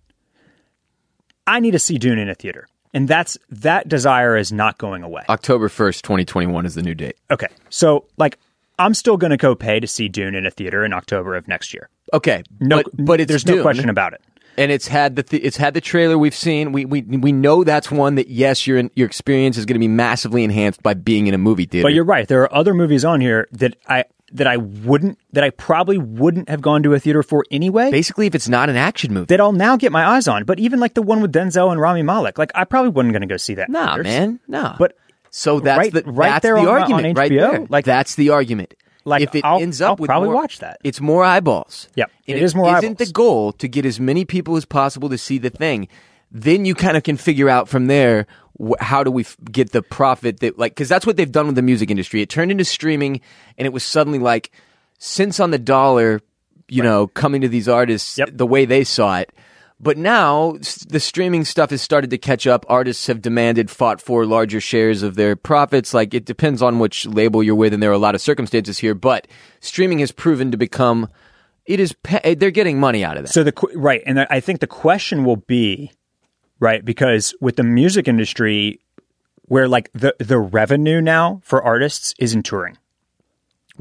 I 1.47 1.59
need 1.59 1.71
to 1.71 1.79
see 1.79 1.97
Dune 1.97 2.19
in 2.19 2.29
a 2.29 2.35
theater. 2.35 2.67
And 2.93 3.07
that's 3.07 3.37
that 3.49 3.87
desire 3.87 4.35
is 4.35 4.51
not 4.51 4.77
going 4.77 5.03
away. 5.03 5.23
October 5.29 5.69
1st, 5.69 6.01
2021 6.01 6.65
is 6.65 6.75
the 6.75 6.81
new 6.81 6.93
date. 6.93 7.15
Okay. 7.29 7.47
So 7.69 8.05
like 8.17 8.37
I'm 8.79 8.93
still 8.93 9.17
going 9.17 9.31
to 9.31 9.37
go 9.37 9.55
pay 9.55 9.79
to 9.79 9.87
see 9.87 10.09
Dune 10.09 10.35
in 10.35 10.45
a 10.45 10.51
theater 10.51 10.83
in 10.83 10.93
October 10.93 11.35
of 11.35 11.47
next 11.47 11.73
year. 11.73 11.89
Okay. 12.13 12.43
No, 12.59 12.77
but, 12.83 13.05
but 13.05 13.21
it's 13.21 13.29
there's 13.29 13.43
Dune. 13.43 13.57
no 13.57 13.61
question 13.61 13.89
about 13.89 14.13
it. 14.13 14.21
and 14.57 14.71
it's 14.71 14.87
had 14.87 15.15
the 15.15 15.23
th- 15.23 15.43
it's 15.43 15.57
had 15.57 15.73
the 15.73 15.81
trailer 15.81 16.17
we've 16.17 16.35
seen. 16.35 16.71
We 16.71 16.85
we 16.85 17.01
we 17.03 17.31
know 17.31 17.63
that's 17.63 17.89
one 17.91 18.15
that 18.15 18.27
yes, 18.29 18.65
your 18.67 18.83
your 18.95 19.07
experience 19.07 19.57
is 19.57 19.65
going 19.65 19.75
to 19.75 19.79
be 19.79 19.87
massively 19.87 20.43
enhanced 20.43 20.81
by 20.83 20.93
being 20.93 21.27
in 21.27 21.33
a 21.33 21.37
movie 21.37 21.65
theater. 21.65 21.85
But 21.85 21.93
you're 21.93 22.03
right. 22.05 22.27
There 22.27 22.41
are 22.43 22.53
other 22.53 22.73
movies 22.73 23.05
on 23.05 23.21
here 23.21 23.47
that 23.53 23.75
I 23.87 24.05
that 24.33 24.47
I 24.47 24.57
wouldn't 24.57 25.19
that 25.33 25.43
I 25.43 25.49
probably 25.49 25.97
wouldn't 25.97 26.49
have 26.49 26.61
gone 26.61 26.83
to 26.83 26.93
a 26.93 26.99
theater 26.99 27.21
for 27.21 27.45
anyway. 27.51 27.91
Basically, 27.91 28.27
if 28.27 28.35
it's 28.35 28.47
not 28.49 28.69
an 28.69 28.77
action 28.77 29.13
movie, 29.13 29.25
that 29.27 29.41
I'll 29.41 29.51
now 29.51 29.75
get 29.77 29.91
my 29.91 30.05
eyes 30.05 30.27
on. 30.27 30.45
But 30.45 30.59
even 30.59 30.79
like 30.79 30.93
the 30.93 31.01
one 31.01 31.21
with 31.21 31.31
Denzel 31.33 31.71
and 31.71 31.79
Rami 31.79 32.01
Malek, 32.01 32.37
like 32.37 32.51
I 32.55 32.63
probably 32.63 32.91
wasn't 32.91 33.13
going 33.13 33.21
to 33.21 33.27
go 33.27 33.37
see 33.37 33.55
that. 33.55 33.69
nah, 33.69 33.95
theaters. 33.95 34.03
man, 34.05 34.39
nah. 34.47 34.75
But 34.77 34.97
so 35.31 35.59
that's 35.59 35.77
right- 35.79 35.91
the 35.93 36.03
right 36.05 36.29
that's 36.29 36.43
there 36.43 36.53
the 36.55 36.61
on- 36.61 36.67
on 36.67 36.81
argument 36.81 37.17
right 37.17 37.31
there. 37.31 37.65
like- 37.69 37.85
that's 37.85 38.13
the 38.15 38.29
argument. 38.29 38.75
Like, 39.03 39.23
if 39.23 39.33
it 39.33 39.43
I'll- 39.43 39.59
ends 39.59 39.81
up 39.81 39.89
I'll 39.89 39.95
with 39.95 40.07
probably 40.09 40.27
more- 40.27 40.35
watch 40.35 40.59
that. 40.59 40.77
It's 40.83 41.01
more 41.01 41.23
eyeballs. 41.23 41.87
Yep, 41.95 42.11
and 42.27 42.37
it 42.37 42.43
is 42.43 42.53
more 42.53 42.67
eyeballs. 42.67 42.83
Isn't 42.83 42.91
eyeballs. 42.97 43.07
the 43.09 43.13
goal 43.13 43.51
to 43.53 43.67
get 43.67 43.83
as 43.83 43.99
many 43.99 44.25
people 44.25 44.55
as 44.57 44.65
possible 44.65 45.09
to 45.09 45.17
see 45.17 45.39
the 45.39 45.49
thing? 45.49 45.87
Then 46.31 46.65
you 46.65 46.75
kind 46.75 46.95
of 46.95 47.01
can 47.01 47.17
figure 47.17 47.49
out 47.49 47.67
from 47.67 47.87
there 47.87 48.27
how 48.79 49.03
do 49.03 49.09
we 49.09 49.23
f- 49.23 49.35
get 49.51 49.71
the 49.71 49.81
profit 49.81 50.39
that 50.41 50.59
like 50.59 50.73
because 50.75 50.87
that's 50.87 51.07
what 51.07 51.17
they've 51.17 51.31
done 51.31 51.47
with 51.47 51.55
the 51.55 51.63
music 51.63 51.89
industry. 51.89 52.21
It 52.21 52.29
turned 52.29 52.51
into 52.51 52.63
streaming, 52.63 53.21
and 53.57 53.65
it 53.65 53.73
was 53.73 53.83
suddenly 53.83 54.19
like 54.19 54.51
cents 54.99 55.39
on 55.39 55.49
the 55.49 55.57
dollar. 55.59 56.21
You 56.69 56.83
know, 56.83 57.07
coming 57.07 57.41
to 57.41 57.49
these 57.49 57.67
artists 57.67 58.17
Yep. 58.17 58.29
the 58.33 58.45
way 58.47 58.63
they 58.65 58.83
saw 58.85 59.17
it. 59.19 59.29
But 59.81 59.97
now 59.97 60.57
the 60.87 60.99
streaming 60.99 61.43
stuff 61.43 61.71
has 61.71 61.81
started 61.81 62.11
to 62.11 62.19
catch 62.19 62.45
up. 62.45 62.65
Artists 62.69 63.07
have 63.07 63.19
demanded, 63.19 63.71
fought 63.71 63.99
for 63.99 64.27
larger 64.27 64.61
shares 64.61 65.01
of 65.01 65.15
their 65.15 65.35
profits. 65.35 65.91
Like 65.91 66.13
it 66.13 66.23
depends 66.23 66.61
on 66.61 66.77
which 66.77 67.07
label 67.07 67.41
you're 67.41 67.55
with, 67.55 67.73
and 67.73 67.81
there 67.81 67.89
are 67.89 67.93
a 67.93 67.97
lot 67.97 68.13
of 68.13 68.21
circumstances 68.21 68.77
here. 68.77 68.93
But 68.93 69.27
streaming 69.59 69.97
has 69.99 70.11
proven 70.11 70.51
to 70.51 70.57
become, 70.57 71.09
it 71.65 71.79
is 71.79 71.93
pe- 72.03 72.19
eh, 72.23 72.35
they're 72.35 72.51
getting 72.51 72.79
money 72.79 73.03
out 73.03 73.17
of 73.17 73.23
that. 73.23 73.31
So 73.31 73.43
the 73.43 73.53
right, 73.73 74.03
and 74.05 74.19
I 74.19 74.39
think 74.39 74.59
the 74.59 74.67
question 74.67 75.25
will 75.25 75.37
be 75.37 75.91
right 76.59 76.85
because 76.85 77.33
with 77.41 77.55
the 77.55 77.63
music 77.63 78.07
industry, 78.07 78.79
where 79.45 79.67
like 79.67 79.91
the 79.93 80.15
the 80.19 80.37
revenue 80.37 81.01
now 81.01 81.41
for 81.43 81.63
artists 81.63 82.13
is 82.19 82.35
in 82.35 82.43
touring, 82.43 82.77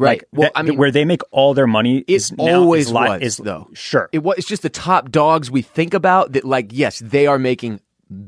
right? 0.01 0.19
Like, 0.21 0.29
well, 0.33 0.51
that- 0.55 0.59
I 0.59 0.63
mean, 0.63 0.77
where 0.77 0.91
they 0.91 1.05
make 1.05 1.23
all 1.31 1.55
their 1.55 1.67
money 1.67 2.05
is 2.07 2.33
always 2.39 2.87
is 2.89 2.93
was 2.93 3.23
is, 3.23 3.37
though. 3.37 3.69
Sure, 3.75 4.09
it 4.13 4.23
was. 4.23 4.39
It's 4.39 4.49
just 4.49 4.63
the 4.63 4.69
top 4.71 5.11
dogs 5.11 5.51
we 5.51 5.63
think 5.63 5.95
about 5.95 6.33
that. 6.33 6.45
Like, 6.45 6.71
yes, 6.73 6.99
they 6.99 7.27
are 7.27 7.39
making 7.39 7.81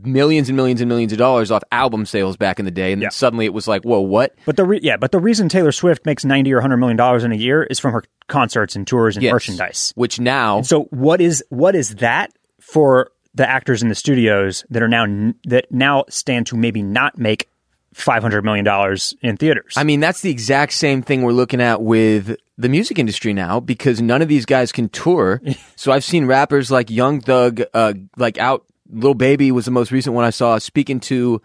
millions 0.05 0.49
and 0.49 0.55
millions 0.57 0.81
and 0.81 0.89
millions 0.89 1.11
of 1.11 1.19
dollars 1.19 1.51
off 1.51 1.63
album 1.73 2.07
sales 2.07 2.37
back 2.37 2.61
in 2.61 2.65
the 2.65 2.71
day, 2.71 2.93
and 2.93 3.03
Yeah. 3.03 3.07
then 3.07 3.13
suddenly 3.13 3.47
it 3.47 3.53
was 3.53 3.67
like, 3.67 3.83
whoa, 3.83 3.99
what? 4.01 4.33
But 4.45 4.57
the 4.57 4.65
re- 4.65 4.79
yeah, 4.81 4.97
but 4.97 5.11
the 5.11 5.19
reason 5.19 5.49
Taylor 5.49 5.73
Swift 5.73 6.07
makes 6.07 6.25
ninety 6.25 6.53
or 6.53 6.61
hundred 6.61 6.77
million 6.77 6.97
dollars 6.97 7.25
in 7.25 7.33
a 7.33 7.37
year 7.37 7.65
is 7.65 7.81
from 7.81 7.93
her 7.93 8.05
concerts 8.29 8.77
and 8.77 8.87
tours 8.87 9.17
and 9.17 9.25
Yes. 9.25 9.33
merchandise. 9.33 9.93
Which 9.97 10.21
now, 10.21 10.63
So 10.63 10.85
what 10.91 11.21
is 11.21 11.43
what 11.49 11.75
is 11.75 11.97
that 11.97 12.33
for 12.61 13.11
the 13.35 13.49
actors 13.49 13.83
in 13.83 13.89
the 13.89 13.95
studios 13.95 14.65
that 14.71 14.83
are 14.83 14.89
now 14.89 15.05
that 15.47 15.67
now 15.73 16.05
stand 16.09 16.47
to 16.47 16.57
maybe 16.57 16.83
not 16.83 17.19
make 17.19 17.49
five 17.93 18.23
hundred 18.23 18.45
million 18.45 18.65
dollars 18.65 19.15
in 19.23 19.37
theaters? 19.37 19.75
I 19.77 19.85
mean, 19.85 20.01
that's 20.01 20.21
the 20.21 20.31
exact 20.31 20.73
same 20.73 21.03
thing 21.03 21.23
we're 21.23 21.33
looking 21.33 21.61
at 21.61 21.83
with 21.83 22.37
the 22.59 22.69
music 22.69 22.99
industry 22.99 23.33
now 23.33 23.61
because 23.61 24.01
none 24.01 24.23
of 24.23 24.29
these 24.29 24.47
guys 24.47 24.73
can 24.73 24.89
tour. 24.89 25.41
so 25.77 25.93
I've 25.93 26.05
seen 26.05 26.27
rappers 26.27 26.71
like 26.71 26.91
Young 26.91 27.21
Thug, 27.21 27.63
uh, 27.75 27.95
like 28.17 28.39
out, 28.39 28.65
Lil 28.91 29.15
Baby 29.15 29.53
was 29.53 29.65
the 29.65 29.71
most 29.71 29.91
recent 29.91 30.15
one 30.15 30.25
I 30.25 30.31
saw 30.31 30.59
speaking 30.59 31.01
to 31.01 31.41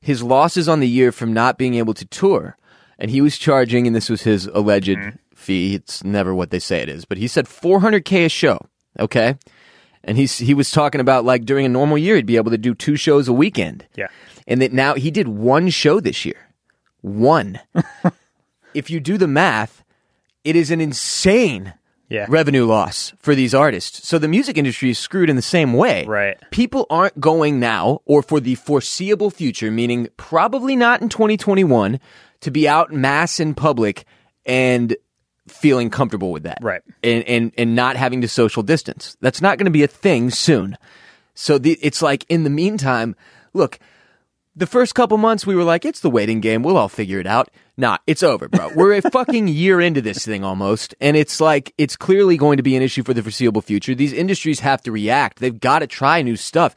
his 0.00 0.22
losses 0.22 0.68
on 0.68 0.80
the 0.80 0.88
year 0.88 1.12
from 1.12 1.32
not 1.32 1.58
being 1.58 1.74
able 1.74 1.94
to 1.94 2.04
tour. 2.06 2.56
And 2.98 3.10
he 3.10 3.22
was 3.22 3.38
charging, 3.38 3.86
and 3.86 3.96
this 3.96 4.10
was 4.10 4.22
his 4.22 4.46
alleged 4.46 4.98
fee. 5.34 5.74
It's 5.74 6.04
never 6.04 6.34
what 6.34 6.50
they 6.50 6.58
say 6.58 6.80
it 6.80 6.88
is, 6.90 7.06
but 7.06 7.16
he 7.16 7.26
said 7.26 7.46
400K 7.46 8.26
a 8.26 8.28
show. 8.28 8.58
Okay. 8.98 9.36
And 10.04 10.16
he's, 10.16 10.38
he 10.38 10.54
was 10.54 10.70
talking 10.70 11.00
about 11.00 11.24
like 11.24 11.44
during 11.44 11.66
a 11.66 11.68
normal 11.68 11.98
year, 11.98 12.16
he'd 12.16 12.26
be 12.26 12.36
able 12.36 12.50
to 12.50 12.58
do 12.58 12.74
two 12.74 12.96
shows 12.96 13.28
a 13.28 13.32
weekend 13.32 13.86
yeah. 13.96 14.08
and 14.46 14.62
that 14.62 14.72
now 14.72 14.94
he 14.94 15.10
did 15.10 15.28
one 15.28 15.68
show 15.68 16.00
this 16.00 16.24
year. 16.24 16.48
One. 17.02 17.60
if 18.74 18.90
you 18.90 19.00
do 19.00 19.18
the 19.18 19.26
math, 19.26 19.84
it 20.44 20.56
is 20.56 20.70
an 20.70 20.80
insane 20.80 21.74
Yeah. 22.08 22.26
revenue 22.28 22.64
loss 22.66 23.12
for 23.18 23.34
these 23.34 23.54
artists. 23.54 24.08
So 24.08 24.18
the 24.18 24.26
music 24.28 24.56
industry 24.58 24.90
is 24.90 24.98
screwed 24.98 25.30
in 25.30 25.36
the 25.36 25.42
same 25.42 25.74
way. 25.74 26.04
Right. 26.06 26.36
People 26.50 26.86
aren't 26.90 27.20
going 27.20 27.60
now 27.60 28.00
or 28.04 28.22
for 28.22 28.40
the 28.40 28.54
foreseeable 28.56 29.30
future, 29.30 29.70
meaning 29.70 30.08
probably 30.16 30.76
not 30.76 31.02
in 31.02 31.08
2021, 31.08 32.00
to 32.40 32.50
be 32.50 32.66
out 32.66 32.90
in 32.90 33.00
mass 33.00 33.38
in 33.38 33.54
public 33.54 34.04
and 34.46 34.96
feeling 35.50 35.90
comfortable 35.90 36.32
with 36.32 36.44
that. 36.44 36.58
Right. 36.62 36.82
And 37.02 37.24
and 37.24 37.52
and 37.56 37.74
not 37.74 37.96
having 37.96 38.20
to 38.22 38.28
social 38.28 38.62
distance. 38.62 39.16
That's 39.20 39.40
not 39.40 39.58
going 39.58 39.66
to 39.66 39.70
be 39.70 39.82
a 39.82 39.88
thing 39.88 40.30
soon. 40.30 40.76
So 41.34 41.58
the, 41.58 41.78
it's 41.80 42.02
like 42.02 42.24
in 42.28 42.44
the 42.44 42.50
meantime, 42.50 43.16
look, 43.54 43.78
the 44.56 44.66
first 44.66 44.94
couple 44.94 45.16
months 45.16 45.46
we 45.46 45.54
were 45.54 45.64
like, 45.64 45.84
it's 45.84 46.00
the 46.00 46.10
waiting 46.10 46.40
game. 46.40 46.62
We'll 46.62 46.76
all 46.76 46.88
figure 46.88 47.20
it 47.20 47.26
out. 47.26 47.48
Nah, 47.76 47.98
it's 48.06 48.22
over, 48.22 48.48
bro. 48.48 48.70
We're 48.76 48.94
a 48.94 49.10
fucking 49.10 49.48
year 49.48 49.80
into 49.80 50.02
this 50.02 50.24
thing 50.24 50.44
almost. 50.44 50.94
And 51.00 51.16
it's 51.16 51.40
like, 51.40 51.72
it's 51.78 51.96
clearly 51.96 52.36
going 52.36 52.58
to 52.58 52.62
be 52.62 52.76
an 52.76 52.82
issue 52.82 53.02
for 53.02 53.14
the 53.14 53.22
foreseeable 53.22 53.62
future. 53.62 53.94
These 53.94 54.12
industries 54.12 54.60
have 54.60 54.82
to 54.82 54.92
react. 54.92 55.38
They've 55.38 55.58
got 55.58 55.78
to 55.78 55.86
try 55.86 56.20
new 56.20 56.36
stuff. 56.36 56.74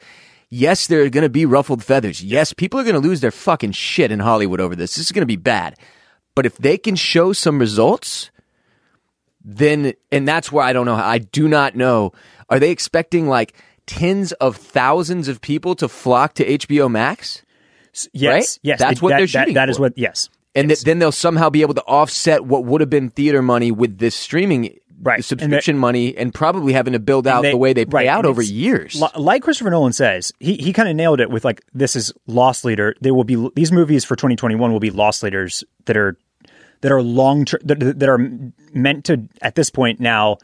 Yes, 0.48 0.86
there 0.86 1.02
are 1.02 1.10
going 1.10 1.24
to 1.24 1.28
be 1.28 1.46
ruffled 1.46 1.82
feathers. 1.82 2.22
Yes, 2.22 2.52
people 2.52 2.78
are 2.78 2.84
going 2.84 2.94
to 2.94 3.06
lose 3.06 3.20
their 3.20 3.30
fucking 3.30 3.72
shit 3.72 4.12
in 4.12 4.20
Hollywood 4.20 4.60
over 4.60 4.76
this. 4.76 4.94
This 4.94 5.06
is 5.06 5.12
going 5.12 5.22
to 5.22 5.26
be 5.26 5.36
bad. 5.36 5.76
But 6.34 6.46
if 6.46 6.56
they 6.56 6.78
can 6.78 6.96
show 6.96 7.32
some 7.32 7.58
results, 7.58 8.30
then, 9.44 9.92
and 10.10 10.26
that's 10.26 10.50
where 10.50 10.64
I 10.64 10.72
don't 10.72 10.86
know. 10.86 10.94
I 10.94 11.18
do 11.18 11.48
not 11.48 11.76
know. 11.76 12.12
Are 12.48 12.58
they 12.58 12.70
expecting 12.70 13.28
like 13.28 13.54
tens 13.86 14.32
of 14.32 14.56
thousands 14.56 15.28
of 15.28 15.40
people 15.40 15.74
to 15.76 15.88
flock 15.88 16.34
to 16.34 16.44
HBO 16.58 16.90
Max? 16.90 17.42
Yes. 18.12 18.32
Right? 18.32 18.58
Yes. 18.62 18.78
That's 18.78 18.98
it- 18.98 19.02
what 19.02 19.10
that- 19.10 19.16
they're 19.18 19.26
that- 19.26 19.30
shooting 19.30 19.54
That 19.54 19.68
is 19.70 19.78
what. 19.78 19.92
Yes. 19.96 20.28
and 20.54 20.68
Yes. 20.70 20.80
that 20.80 20.84
then 20.86 20.98
they'll 20.98 21.12
somehow 21.12 21.50
be 21.50 21.62
able 21.62 21.74
to 21.74 21.82
offset 21.82 22.44
what 22.44 22.64
would 22.64 22.80
have 22.80 22.90
been 22.90 23.10
theater 23.10 23.42
money 23.42 23.70
with 23.70 23.98
this 23.98 24.14
streaming 24.14 24.78
Right. 25.02 25.16
And 25.16 25.24
subscription 25.24 25.76
money 25.76 26.16
and 26.16 26.32
probably 26.32 26.72
having 26.72 26.92
to 26.94 26.98
build 26.98 27.26
out 27.26 27.42
they- 27.42 27.50
the 27.50 27.56
way 27.58 27.72
they 27.74 27.84
pay 27.84 27.90
right, 27.96 28.06
out 28.06 28.20
and 28.20 28.26
over 28.28 28.40
years. 28.40 29.02
Like 29.16 29.42
Christopher 29.42 29.68
Nolan 29.70 29.92
says, 29.92 30.32
he 30.40 30.54
he 30.54 30.72
kind 30.72 30.88
of 30.88 30.96
nailed 30.96 31.20
it 31.20 31.28
with 31.30 31.44
like 31.44 31.60
this 31.74 31.94
is 31.96 32.12
loss 32.26 32.64
leader. 32.64 32.94
There 33.02 33.12
will 33.12 33.24
be 33.24 33.50
these 33.54 33.70
movies 33.72 34.04
for 34.04 34.16
2021 34.16 34.72
will 34.72 34.80
be 34.80 34.90
loss 34.90 35.22
leaders 35.22 35.62
that 35.86 35.96
are 35.96 36.16
that 36.80 36.92
are 36.92 37.02
long 37.02 37.44
term 37.44 37.60
that, 37.64 37.98
that 37.98 38.08
are 38.08 38.30
meant 38.72 39.04
to 39.06 39.28
at 39.42 39.54
this 39.54 39.70
point 39.70 40.00
now 40.00 40.38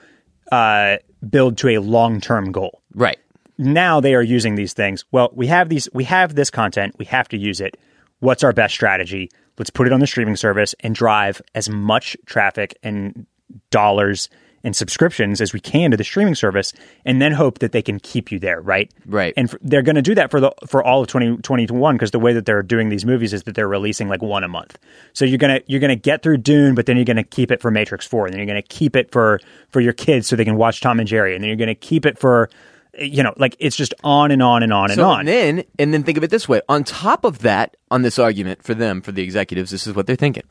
uh, 0.52 0.96
build 1.28 1.58
to 1.58 1.68
a 1.68 1.78
long 1.78 2.20
term 2.20 2.52
goal. 2.52 2.82
right. 2.94 3.18
Now 3.58 4.00
they 4.00 4.14
are 4.14 4.22
using 4.22 4.54
these 4.54 4.72
things. 4.72 5.04
Well, 5.12 5.30
we 5.34 5.46
have 5.48 5.68
these 5.68 5.86
we 5.92 6.04
have 6.04 6.34
this 6.34 6.50
content. 6.50 6.94
We 6.98 7.04
have 7.06 7.28
to 7.28 7.36
use 7.36 7.60
it. 7.60 7.76
What's 8.20 8.42
our 8.42 8.52
best 8.52 8.74
strategy? 8.74 9.30
Let's 9.58 9.68
put 9.68 9.86
it 9.86 9.92
on 9.92 10.00
the 10.00 10.06
streaming 10.06 10.36
service 10.36 10.74
and 10.80 10.94
drive 10.94 11.42
as 11.54 11.68
much 11.68 12.16
traffic 12.24 12.78
and 12.82 13.26
dollars 13.70 14.30
and 14.62 14.76
subscriptions 14.76 15.40
as 15.40 15.52
we 15.52 15.60
can 15.60 15.90
to 15.90 15.96
the 15.96 16.04
streaming 16.04 16.34
service, 16.34 16.72
and 17.04 17.20
then 17.20 17.32
hope 17.32 17.60
that 17.60 17.72
they 17.72 17.80
can 17.82 17.98
keep 17.98 18.30
you 18.30 18.38
there, 18.38 18.60
right? 18.60 18.90
Right. 19.06 19.32
And 19.36 19.48
f- 19.48 19.58
they're 19.62 19.82
going 19.82 19.96
to 19.96 20.02
do 20.02 20.14
that 20.16 20.30
for 20.30 20.40
the 20.40 20.52
for 20.66 20.84
all 20.84 21.00
of 21.00 21.08
2021 21.08 21.94
because 21.94 22.10
the 22.10 22.18
way 22.18 22.32
that 22.34 22.44
they're 22.46 22.62
doing 22.62 22.88
these 22.90 23.04
movies 23.06 23.32
is 23.32 23.44
that 23.44 23.54
they're 23.54 23.68
releasing 23.68 24.08
like 24.08 24.20
one 24.22 24.44
a 24.44 24.48
month. 24.48 24.78
So 25.12 25.24
you're 25.24 25.38
gonna 25.38 25.60
you're 25.66 25.80
gonna 25.80 25.96
get 25.96 26.22
through 26.22 26.38
Dune, 26.38 26.74
but 26.74 26.86
then 26.86 26.96
you're 26.96 27.04
gonna 27.06 27.24
keep 27.24 27.50
it 27.50 27.60
for 27.60 27.70
Matrix 27.70 28.06
Four, 28.06 28.26
and 28.26 28.32
then 28.34 28.38
you're 28.38 28.46
gonna 28.46 28.62
keep 28.62 28.96
it 28.96 29.10
for 29.12 29.40
for 29.70 29.80
your 29.80 29.92
kids 29.94 30.26
so 30.26 30.36
they 30.36 30.44
can 30.44 30.56
watch 30.56 30.80
Tom 30.80 30.98
and 30.98 31.08
Jerry, 31.08 31.34
and 31.34 31.42
then 31.42 31.48
you're 31.48 31.56
gonna 31.56 31.74
keep 31.74 32.04
it 32.04 32.18
for 32.18 32.50
you 32.98 33.22
know 33.22 33.32
like 33.36 33.56
it's 33.60 33.76
just 33.76 33.94
on 34.04 34.30
and 34.30 34.42
on 34.42 34.62
and 34.62 34.72
on 34.72 34.90
and 34.90 34.96
So 34.96 35.08
on. 35.08 35.20
and 35.20 35.28
then 35.28 35.64
and 35.78 35.94
then 35.94 36.02
think 36.02 36.18
of 36.18 36.24
it 36.24 36.30
this 36.30 36.48
way. 36.48 36.60
On 36.68 36.84
top 36.84 37.24
of 37.24 37.38
that, 37.40 37.76
on 37.90 38.02
this 38.02 38.18
argument 38.18 38.62
for 38.62 38.74
them, 38.74 39.00
for 39.00 39.12
the 39.12 39.22
executives, 39.22 39.70
this 39.70 39.86
is 39.86 39.94
what 39.94 40.06
they're 40.06 40.16
thinking. 40.16 40.42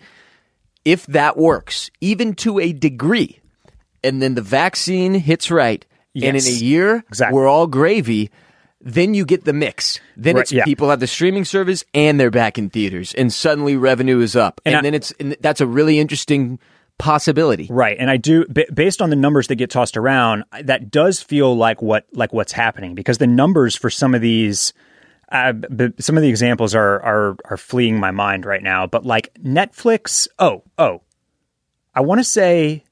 If 0.85 1.05
that 1.07 1.35
works, 1.37 1.91
even 2.01 2.33
to 2.35 2.57
a 2.59 2.71
degree, 2.71 3.39
and 4.03 4.21
then 4.21 4.35
the 4.35 4.41
vaccine 4.41 5.13
hits 5.13 5.49
right, 5.51 5.85
and 6.15 6.23
in 6.37 6.43
a 6.45 6.49
year 6.51 7.03
Exactly. 7.09 7.35
we're 7.35 7.47
all 7.47 7.67
gravy, 7.67 8.29
then 8.81 9.13
you 9.13 9.25
get 9.25 9.45
the 9.45 9.53
mix. 9.53 9.99
Then 10.17 10.35
Right, 10.35 10.41
it's 10.41 10.51
yeah. 10.51 10.63
people 10.65 10.89
have 10.89 10.99
the 10.99 11.07
streaming 11.07 11.45
service 11.45 11.83
and 11.93 12.19
they're 12.19 12.31
back 12.31 12.57
in 12.57 12.69
theaters, 12.69 13.13
and 13.13 13.31
suddenly 13.31 13.75
revenue 13.77 14.19
is 14.21 14.35
up, 14.35 14.61
and, 14.65 14.73
And 14.75 14.79
I- 14.79 14.81
then 14.83 14.93
it's 14.93 15.11
and 15.19 15.35
that's 15.41 15.61
a 15.61 15.67
really 15.67 15.99
interesting 15.99 16.59
possibility. 16.97 17.67
Right, 17.69 17.95
and 17.99 18.09
I 18.09 18.17
do 18.17 18.45
ba- 18.49 18.65
based 18.73 19.01
on 19.01 19.09
the 19.09 19.15
numbers 19.15 19.47
that 19.47 19.55
get 19.55 19.69
tossed 19.69 19.95
around, 19.95 20.43
that 20.63 20.91
does 20.91 21.21
feel 21.21 21.55
like 21.55 21.81
what 21.81 22.05
like 22.13 22.33
what's 22.33 22.51
happening 22.51 22.93
because 22.95 23.17
the 23.19 23.27
numbers 23.27 23.75
for 23.75 23.89
some 23.89 24.13
of 24.13 24.19
these, 24.21 24.73
uh, 25.31 25.53
b- 25.53 25.93
some 25.99 26.17
of 26.17 26.23
the 26.23 26.29
examples 26.29 26.75
are 26.75 27.01
are 27.01 27.37
are 27.45 27.57
fleeing 27.57 27.99
my 27.99 28.11
mind 28.11 28.45
right 28.45 28.61
now. 28.63 28.85
But 28.85 29.05
like 29.05 29.29
Netflix, 29.41 30.27
oh 30.39 30.63
oh, 30.77 31.01
I 31.95 32.01
want 32.01 32.19
to 32.19 32.25
say, 32.25 32.83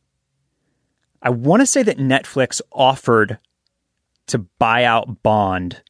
I 1.27 1.29
want 1.29 1.59
to 1.59 1.65
say 1.65 1.83
that 1.83 1.97
Netflix 1.97 2.61
offered 2.71 3.37
to 4.27 4.37
buy 4.59 4.85
out 4.85 5.23
Bond 5.23 5.81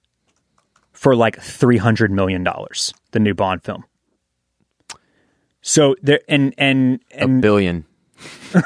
for 0.93 1.15
like 1.15 1.39
three 1.39 1.77
hundred 1.77 2.09
million 2.09 2.43
dollars, 2.43 2.91
the 3.11 3.19
new 3.19 3.35
Bond 3.35 3.63
film. 3.63 3.83
So 5.61 5.95
there 6.01 6.21
and 6.27 6.55
and 6.57 7.01
A 7.11 7.19
and 7.21 7.39
billion. 7.39 7.85
I'm 8.55 8.63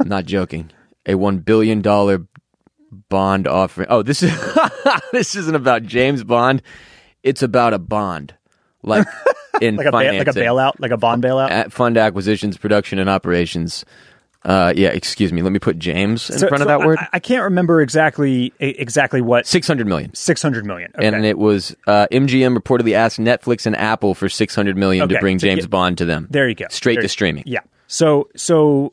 not 0.08 0.24
joking. 0.24 0.72
A 1.06 1.14
one 1.14 1.38
billion 1.38 1.80
dollar 1.80 2.26
bond 3.08 3.46
offering. 3.46 3.86
Oh, 3.88 4.02
this 4.02 4.24
is 4.24 4.32
this 5.12 5.36
isn't 5.36 5.54
about 5.54 5.84
James 5.84 6.24
Bond. 6.24 6.60
It's 7.22 7.44
about 7.44 7.72
a 7.72 7.78
bond, 7.78 8.34
like 8.82 9.06
in 9.60 9.76
like 9.76 9.86
a 9.86 9.92
ba- 9.92 9.98
like 9.98 10.26
a 10.26 10.32
bailout, 10.32 10.72
like 10.80 10.90
a 10.90 10.96
bond 10.96 11.22
bailout. 11.22 11.52
At 11.52 11.72
fund 11.72 11.96
acquisitions, 11.96 12.56
production, 12.56 12.98
and 12.98 13.08
operations. 13.08 13.84
Uh, 14.44 14.72
yeah, 14.76 14.88
excuse 14.90 15.32
me. 15.32 15.40
Let 15.42 15.52
me 15.52 15.58
put 15.58 15.78
James 15.78 16.28
in 16.28 16.38
So- 16.38 16.48
front 16.48 16.62
of 16.62 16.66
so 16.66 16.78
that 16.78 16.86
word. 16.86 16.98
I, 16.98 17.08
I 17.14 17.18
can't 17.18 17.44
remember 17.44 17.80
exactly 17.80 18.52
exactly 18.60 19.20
what 19.22 19.46
Six 19.46 19.66
hundred 19.66 19.86
million. 19.86 20.12
six 20.14 20.42
hundred 20.42 20.66
million. 20.66 20.92
Okay. 20.96 21.06
And 21.06 21.24
it 21.24 21.38
was 21.38 21.74
uh, 21.86 22.06
MGM 22.12 22.56
reportedly 22.56 22.92
asked 22.94 23.18
Netflix 23.18 23.64
and 23.66 23.74
Apple 23.74 24.14
for 24.14 24.28
six 24.28 24.54
hundred 24.54 24.76
million 24.76 25.08
to 25.08 25.18
bring 25.18 25.38
so 25.38 25.46
James 25.46 25.66
Bond 25.66 25.96
to 25.98 26.04
them. 26.04 26.26
there 26.30 26.48
you 26.48 26.54
go. 26.54 26.66
Straight 26.70 26.96
There 26.96 27.02
to 27.02 27.08
streaming. 27.08 27.44
Yeah. 27.46 27.60
So 27.86 28.28
so 28.36 28.92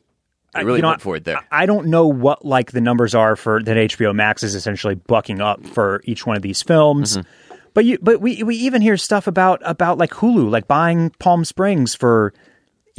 I- 0.56 0.62
really 0.62 0.78
you 0.78 0.82
know, 0.84 0.90
went 0.90 1.02
for 1.02 1.16
it 1.18 1.26
there. 1.26 1.38
I 1.52 1.64
I 1.64 1.66
don't 1.66 1.88
know 1.88 2.08
what 2.08 2.46
like 2.46 2.72
the 2.72 2.82
numbers 2.82 3.14
are 3.14 3.36
for 3.36 3.62
that 3.64 3.76
HBO 3.76 4.16
Max 4.16 4.44
is 4.44 4.56
essentially 4.56 4.96
bucking 4.96 5.42
up 5.42 5.66
for 5.66 6.02
each 6.06 6.26
one 6.26 6.36
of 6.38 6.42
these 6.44 6.62
films. 6.62 7.18
Mm-hmm. 7.18 7.56
But 7.74 7.86
you 7.86 7.98
but 8.02 8.20
we 8.22 8.44
we 8.44 8.56
even 8.58 8.82
hear 8.82 8.96
stuff 8.98 9.28
about 9.28 9.62
about 9.66 9.98
like 9.98 10.12
Hulu 10.12 10.50
like 10.50 10.68
buying 10.68 11.10
Palm 11.20 11.44
Springs 11.46 11.94
for 11.96 12.34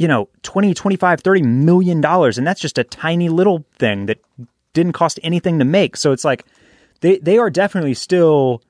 you 0.03 0.07
know 0.07 0.27
20 0.43 0.73
25 0.73 1.21
30 1.21 1.41
million 1.43 2.01
dollars 2.01 2.37
and 2.37 2.45
that's 2.45 2.59
just 2.61 2.77
a 2.77 2.83
tiny 2.83 3.29
little 3.29 3.65
thing 3.79 4.05
that 4.07 4.19
didn't 4.73 4.93
cost 4.93 5.19
anything 5.23 5.59
to 5.59 5.65
make. 5.65 5.95
So 5.97 6.11
it's 6.11 6.25
like 6.25 6.45
they 7.01 7.17
they 7.19 7.37
are 7.37 7.49
definitely 7.49 7.93
still 7.93 8.61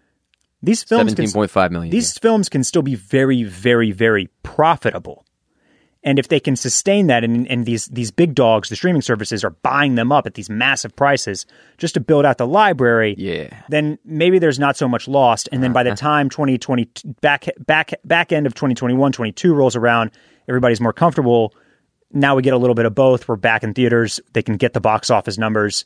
these 0.61 0.83
films 0.83 1.09
can, 1.15 1.15
Seventeen 1.27 1.33
point 1.33 1.51
five 1.51 1.71
million. 1.71 1.91
these 1.91 2.17
films 2.17 2.49
can 2.49 2.63
still 2.63 2.81
be 2.83 2.95
very, 2.95 3.43
very, 3.43 3.91
very 3.91 4.29
profitable. 4.43 5.25
And 6.05 6.19
if 6.19 6.27
they 6.27 6.41
can 6.41 6.57
sustain 6.57 7.07
that, 7.07 7.23
and, 7.23 7.47
and 7.47 7.65
these 7.65 7.85
these 7.87 8.11
big 8.11 8.35
dogs, 8.35 8.67
the 8.69 8.75
streaming 8.75 9.01
services, 9.01 9.43
are 9.45 9.51
buying 9.51 9.95
them 9.95 10.11
up 10.11 10.25
at 10.27 10.33
these 10.33 10.49
massive 10.49 10.93
prices 10.95 11.45
just 11.77 11.93
to 11.93 12.01
build 12.01 12.25
out 12.25 12.37
the 12.37 12.47
library, 12.47 13.15
Yeah. 13.17 13.47
then 13.69 13.97
maybe 14.03 14.37
there's 14.39 14.59
not 14.59 14.75
so 14.75 14.87
much 14.89 15.07
lost. 15.07 15.47
And 15.53 15.63
then 15.63 15.71
by 15.71 15.81
Uh-huh. 15.81 15.91
the 15.91 15.95
time 15.95 16.29
2020 16.29 16.89
back 17.21 17.45
back 17.65 17.93
back 18.03 18.33
end 18.33 18.45
of 18.47 18.53
2021, 18.53 19.11
22 19.13 19.53
rolls 19.53 19.77
around, 19.77 20.11
everybody's 20.47 20.81
more 20.81 20.93
comfortable. 20.93 21.53
Now 22.11 22.35
we 22.35 22.41
get 22.41 22.53
a 22.53 22.57
little 22.57 22.75
bit 22.75 22.85
of 22.85 22.93
both. 22.93 23.27
We're 23.27 23.35
back 23.35 23.63
in 23.63 23.73
theaters. 23.73 24.19
They 24.33 24.43
can 24.43 24.57
get 24.57 24.73
the 24.73 24.81
box 24.81 25.09
office 25.09 25.37
numbers, 25.37 25.85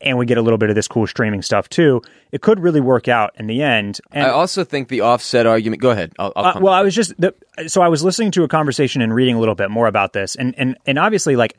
and 0.00 0.18
we 0.18 0.26
get 0.26 0.38
a 0.38 0.42
little 0.42 0.58
bit 0.58 0.70
of 0.70 0.76
this 0.76 0.86
cool 0.86 1.06
streaming 1.06 1.42
stuff 1.42 1.68
too. 1.68 2.00
It 2.30 2.42
could 2.42 2.60
really 2.60 2.80
work 2.80 3.08
out 3.08 3.32
in 3.38 3.46
the 3.46 3.62
end. 3.62 4.00
And 4.12 4.26
I 4.26 4.30
also 4.30 4.62
think 4.64 4.88
the 4.88 5.00
offset 5.00 5.46
argument. 5.46 5.82
Go 5.82 5.90
ahead. 5.90 6.12
I'll, 6.18 6.32
I'll 6.36 6.56
uh, 6.58 6.60
well, 6.60 6.74
I 6.74 6.82
was 6.82 6.94
just 6.94 7.12
the, 7.20 7.34
so 7.66 7.82
I 7.82 7.88
was 7.88 8.04
listening 8.04 8.30
to 8.32 8.44
a 8.44 8.48
conversation 8.48 9.02
and 9.02 9.14
reading 9.14 9.34
a 9.34 9.40
little 9.40 9.56
bit 9.56 9.70
more 9.70 9.86
about 9.88 10.12
this, 10.12 10.36
and 10.36 10.54
and 10.56 10.76
and 10.86 10.98
obviously, 10.98 11.34
like 11.34 11.56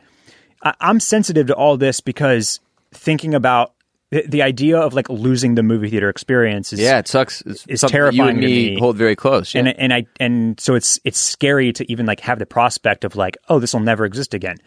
I, 0.64 0.74
I'm 0.80 1.00
sensitive 1.00 1.48
to 1.48 1.56
all 1.56 1.76
this 1.78 2.00
because 2.00 2.62
thinking 2.92 3.36
about 3.36 3.74
the, 4.12 4.24
the 4.28 4.42
idea 4.42 4.80
of 4.80 4.94
like 4.94 5.08
losing 5.10 5.56
the 5.56 5.64
movie 5.64 5.90
theater 5.90 6.10
experience 6.10 6.74
is 6.74 6.80
yeah, 6.80 6.98
it 7.00 7.08
sucks. 7.08 7.42
It's 7.42 7.62
something 7.62 7.76
that 7.76 7.82
You 7.84 7.90
terrifying 7.90 8.30
and 8.30 8.42
to 8.42 8.48
me, 8.48 8.70
me. 8.76 8.80
hold 8.80 8.98
very 8.98 9.16
close. 9.16 9.54
Yeah. 9.54 9.60
and 9.60 9.80
and 9.80 9.94
I 9.94 10.06
and 10.20 10.60
so 10.60 10.76
it's 10.76 11.00
it's 11.04 11.20
scary 11.20 11.72
to 11.74 11.92
even 11.92 12.06
like 12.06 12.20
have 12.22 12.40
the 12.40 12.46
prospect 12.46 13.04
of 13.04 13.16
like 13.16 13.38
oh 13.50 13.60
this 13.60 13.74
will 13.74 13.82
never 13.82 14.06
exist 14.06 14.34
again. 14.34 14.58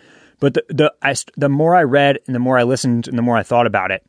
But 0.40 0.54
the 0.54 0.64
the 0.68 0.94
I, 1.02 1.14
the 1.36 1.48
more 1.48 1.74
I 1.74 1.82
read 1.82 2.18
and 2.26 2.34
the 2.34 2.38
more 2.40 2.58
I 2.58 2.62
listened 2.62 3.08
and 3.08 3.18
the 3.18 3.22
more 3.22 3.36
I 3.36 3.42
thought 3.42 3.66
about 3.66 3.90
it, 3.90 4.04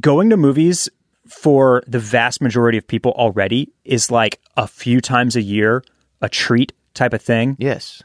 going 0.00 0.30
to 0.30 0.36
movies 0.36 0.88
for 1.28 1.82
the 1.86 1.98
vast 1.98 2.42
majority 2.42 2.76
of 2.78 2.86
people 2.86 3.12
already 3.12 3.72
is 3.84 4.10
like 4.10 4.40
a 4.56 4.66
few 4.66 5.00
times 5.00 5.34
a 5.36 5.40
year 5.42 5.82
a 6.20 6.28
treat 6.28 6.72
type 6.94 7.14
of 7.14 7.22
thing. 7.22 7.56
yes. 7.58 8.02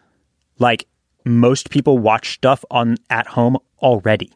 Like 0.59 0.87
most 1.25 1.69
people 1.69 1.99
watch 1.99 2.33
stuff 2.35 2.63
on 2.71 2.97
at 3.09 3.27
home 3.27 3.57
already. 3.81 4.31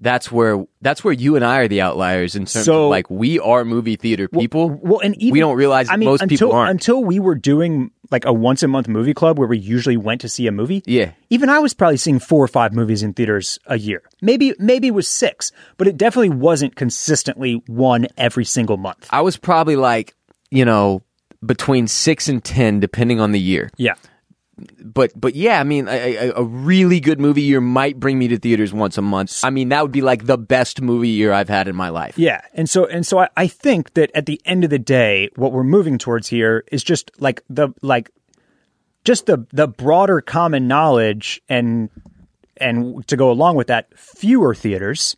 That's 0.00 0.30
where 0.30 0.64
that's 0.82 1.02
where 1.04 1.12
you 1.14 1.36
and 1.36 1.44
I 1.44 1.58
are 1.58 1.68
the 1.68 1.80
outliers 1.80 2.34
in 2.34 2.42
terms 2.42 2.64
So- 2.66 2.84
of 2.84 2.90
like 2.90 3.08
we 3.08 3.38
are 3.38 3.64
movie 3.64 3.96
theater 3.96 4.28
people. 4.28 4.68
Well, 4.70 5.00
and 5.00 5.14
even 5.22 5.32
we 5.32 5.40
don't 5.40 5.56
realize 5.56 5.88
I 5.88 5.96
mean, 5.96 6.08
most 6.08 6.20
until, 6.22 6.48
people 6.48 6.52
aren't. 6.56 6.70
Until 6.72 7.04
we 7.04 7.20
were 7.20 7.34
doing 7.36 7.90
like 8.10 8.24
a 8.26 8.32
once 8.32 8.62
a 8.62 8.68
month 8.68 8.86
movie 8.88 9.14
club 9.14 9.38
where 9.38 9.48
we 9.48 9.56
usually 9.58 9.96
went 9.96 10.20
to 10.20 10.28
see 10.28 10.46
a 10.46 10.52
movie. 10.52 10.82
Yeah. 10.84 11.12
Even 11.30 11.48
I 11.48 11.58
was 11.60 11.74
probably 11.74 11.96
seeing 11.96 12.18
four 12.18 12.44
or 12.44 12.48
five 12.48 12.72
movies 12.74 13.02
in 13.02 13.14
theaters 13.14 13.58
a 13.66 13.78
year. 13.78 14.02
Maybe 14.20 14.54
maybe 14.58 14.88
it 14.88 14.94
was 14.94 15.08
six, 15.08 15.52
but 15.78 15.86
it 15.86 15.96
definitely 15.96 16.30
wasn't 16.30 16.76
consistently 16.76 17.62
one 17.66 18.06
every 18.18 18.44
single 18.44 18.76
month. 18.76 19.06
I 19.10 19.20
was 19.22 19.36
probably 19.36 19.76
like 19.76 20.14
you 20.50 20.64
know 20.64 21.02
between 21.44 21.86
six 21.88 22.28
and 22.28 22.42
ten 22.44 22.80
depending 22.80 23.20
on 23.20 23.32
the 23.32 23.40
year. 23.40 23.70
Yeah. 23.76 23.94
But 24.78 25.12
but 25.20 25.34
yeah, 25.34 25.58
I 25.60 25.64
mean, 25.64 25.88
a, 25.88 26.16
a, 26.28 26.32
a 26.36 26.42
really 26.44 27.00
good 27.00 27.18
movie 27.20 27.42
year 27.42 27.60
might 27.60 27.98
bring 27.98 28.18
me 28.18 28.28
to 28.28 28.38
theaters 28.38 28.72
once 28.72 28.96
a 28.96 29.02
month. 29.02 29.42
I 29.44 29.50
mean, 29.50 29.70
that 29.70 29.82
would 29.82 29.90
be 29.92 30.00
like 30.02 30.26
the 30.26 30.38
best 30.38 30.80
movie 30.80 31.08
year 31.08 31.32
I've 31.32 31.48
had 31.48 31.66
in 31.66 31.74
my 31.74 31.88
life. 31.88 32.16
Yeah, 32.18 32.40
and 32.54 32.70
so 32.70 32.86
and 32.86 33.04
so 33.04 33.18
I, 33.18 33.28
I 33.36 33.46
think 33.48 33.94
that 33.94 34.10
at 34.14 34.26
the 34.26 34.40
end 34.44 34.62
of 34.62 34.70
the 34.70 34.78
day, 34.78 35.30
what 35.36 35.52
we're 35.52 35.64
moving 35.64 35.98
towards 35.98 36.28
here 36.28 36.64
is 36.70 36.84
just 36.84 37.10
like 37.20 37.42
the 37.50 37.70
like 37.82 38.10
just 39.04 39.26
the 39.26 39.44
the 39.52 39.66
broader 39.66 40.20
common 40.20 40.68
knowledge 40.68 41.42
and 41.48 41.90
and 42.56 43.04
to 43.08 43.16
go 43.16 43.32
along 43.32 43.56
with 43.56 43.66
that, 43.66 43.88
fewer 43.98 44.54
theaters, 44.54 45.16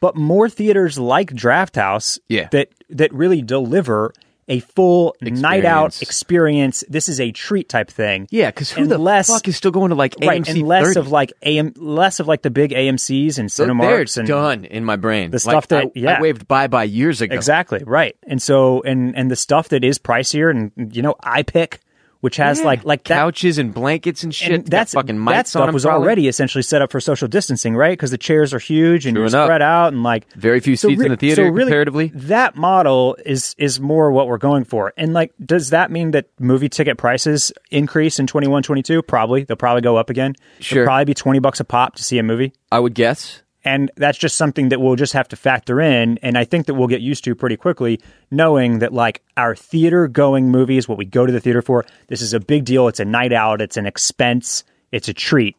but 0.00 0.16
more 0.16 0.48
theaters 0.48 0.98
like 0.98 1.30
Drafthouse 1.30 2.18
Yeah. 2.28 2.48
that 2.52 2.70
that 2.88 3.12
really 3.12 3.42
deliver 3.42 4.14
a 4.48 4.60
full 4.60 5.16
night 5.20 5.64
out 5.64 5.86
Experience. 6.00 6.02
experience. 6.02 6.84
This 6.88 7.08
is 7.08 7.20
a 7.20 7.32
treat 7.32 7.68
type 7.68 7.90
thing. 7.90 8.28
Yeah, 8.30 8.50
because 8.50 8.70
who 8.70 8.82
And 8.82 8.90
the 8.90 8.98
less- 8.98 9.28
fuck 9.28 9.46
is 9.48 9.56
still 9.56 9.70
going 9.70 9.88
to 9.90 9.94
like 9.94 10.14
Right, 10.20 10.42
AMC 10.42 10.50
and 10.60 10.62
less 10.68 10.86
30? 10.88 11.00
of 11.00 11.08
like 11.10 11.32
AM, 11.42 11.72
less 11.76 12.20
of 12.20 12.28
like 12.28 12.42
the 12.42 12.50
big 12.50 12.72
AMC's 12.72 13.38
and 13.38 13.50
So 13.50 13.64
there 13.64 13.74
Cinemarks 13.74 14.00
it's 14.02 14.16
and 14.18 14.28
done 14.28 14.64
in 14.64 14.84
my 14.84 14.96
brain. 14.96 15.30
The 15.30 15.36
Like, 15.36 15.40
stuff 15.40 15.68
that- 15.68 15.84
I, 15.86 15.90
yeah. 15.94 16.18
I 16.18 16.20
waved 16.20 16.46
bye 16.48 16.66
bye 16.66 16.84
years 16.84 17.20
ago. 17.20 17.34
Exactly 17.34 17.82
right, 17.84 18.16
and 18.26 18.40
so 18.42 18.82
and 18.82 19.16
and 19.16 19.30
the 19.30 19.36
stuff 19.36 19.68
that 19.70 19.84
is 19.84 19.98
pricier, 19.98 20.50
and 20.50 20.94
you 20.94 21.02
know, 21.02 21.14
iPic, 21.24 21.78
which 22.24 22.36
has 22.38 22.58
Yeah. 22.60 22.64
like 22.64 22.84
like 22.86 23.04
that, 23.04 23.16
couches 23.18 23.58
and 23.58 23.74
blankets 23.74 24.22
and 24.24 24.34
shit. 24.34 24.50
and 24.50 24.66
that's 24.66 24.94
fucking 24.94 25.18
mics 25.18 25.28
that 25.28 25.38
on 25.40 25.44
stuff 25.44 25.66
them. 25.66 25.74
was 25.74 25.84
probably. 25.84 26.06
already 26.06 26.26
essentially 26.28 26.62
set 26.62 26.80
up 26.80 26.90
for 26.90 26.98
social 26.98 27.28
distancing, 27.28 27.76
right? 27.76 27.92
Because 27.92 28.10
the 28.10 28.16
chairs 28.18 28.54
are 28.54 28.58
huge 28.58 29.04
and 29.04 29.14
True 29.14 29.24
you're 29.24 29.28
enough. 29.28 29.46
spread 29.46 29.60
out, 29.60 29.92
and 29.92 30.02
like 30.02 30.26
Very 30.34 30.60
few 30.60 30.74
so 30.74 30.88
seats 30.88 31.02
in 31.02 31.10
the 31.10 31.18
theater 31.18 31.44
so 31.44 31.50
really, 31.50 31.64
comparatively. 31.70 32.10
That 32.14 32.56
model 32.56 33.16
is 33.26 33.54
is 33.58 33.78
more 33.78 34.10
what 34.10 34.26
we're 34.26 34.38
going 34.38 34.64
for, 34.64 34.94
and 34.96 35.12
like, 35.12 35.32
does 35.44 35.68
that 35.70 35.90
mean 35.90 36.12
that 36.12 36.26
movie 36.40 36.70
ticket 36.70 36.96
prices 36.96 37.52
increase 37.70 38.18
in 38.18 38.26
21, 38.26 38.62
22? 38.62 39.02
Probably, 39.02 39.44
they'll 39.44 39.56
probably 39.58 39.82
go 39.82 39.96
up 39.98 40.08
again. 40.08 40.34
Sure. 40.60 40.78
It'll 40.82 40.86
probably 40.88 41.04
be 41.04 41.14
twenty 41.14 41.40
bucks 41.40 41.60
a 41.60 41.64
pop 41.64 41.94
to 41.96 42.02
see 42.02 42.16
a 42.18 42.22
movie. 42.22 42.54
I 42.72 42.80
would 42.80 42.94
guess. 42.94 43.42
And 43.64 43.90
that's 43.96 44.18
just 44.18 44.36
something 44.36 44.68
that 44.68 44.80
we'll 44.80 44.96
just 44.96 45.14
have 45.14 45.26
to 45.28 45.36
factor 45.36 45.80
in. 45.80 46.18
And 46.18 46.36
I 46.36 46.44
think 46.44 46.66
that 46.66 46.74
we'll 46.74 46.86
get 46.88 47.00
used 47.00 47.24
to 47.24 47.34
pretty 47.34 47.56
quickly, 47.56 47.98
knowing 48.30 48.80
that 48.80 48.92
like 48.92 49.22
our 49.38 49.56
theater 49.56 50.06
going 50.06 50.50
movies, 50.50 50.86
what 50.86 50.98
we 50.98 51.06
go 51.06 51.24
to 51.24 51.32
the 51.32 51.40
theater 51.40 51.62
for, 51.62 51.86
this 52.08 52.20
is 52.20 52.34
a 52.34 52.40
big 52.40 52.66
deal. 52.66 52.88
It's 52.88 53.00
a 53.00 53.04
night 53.06 53.32
out. 53.32 53.62
It's 53.62 53.78
an 53.78 53.86
expense. 53.86 54.64
It's 54.92 55.08
a 55.08 55.14
treat. 55.14 55.56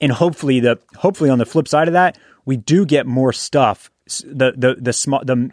And 0.00 0.12
hopefully 0.12 0.60
the 0.60 0.78
hopefully 0.96 1.30
on 1.30 1.38
the 1.38 1.46
flip 1.46 1.66
side 1.66 1.88
of 1.88 1.92
that, 1.94 2.18
we 2.44 2.56
do 2.56 2.84
get 2.84 3.06
more 3.06 3.32
stuff. 3.32 3.90
The 4.24 4.52
the 4.56 4.76
the 4.78 4.92
small 4.92 5.24
the 5.24 5.50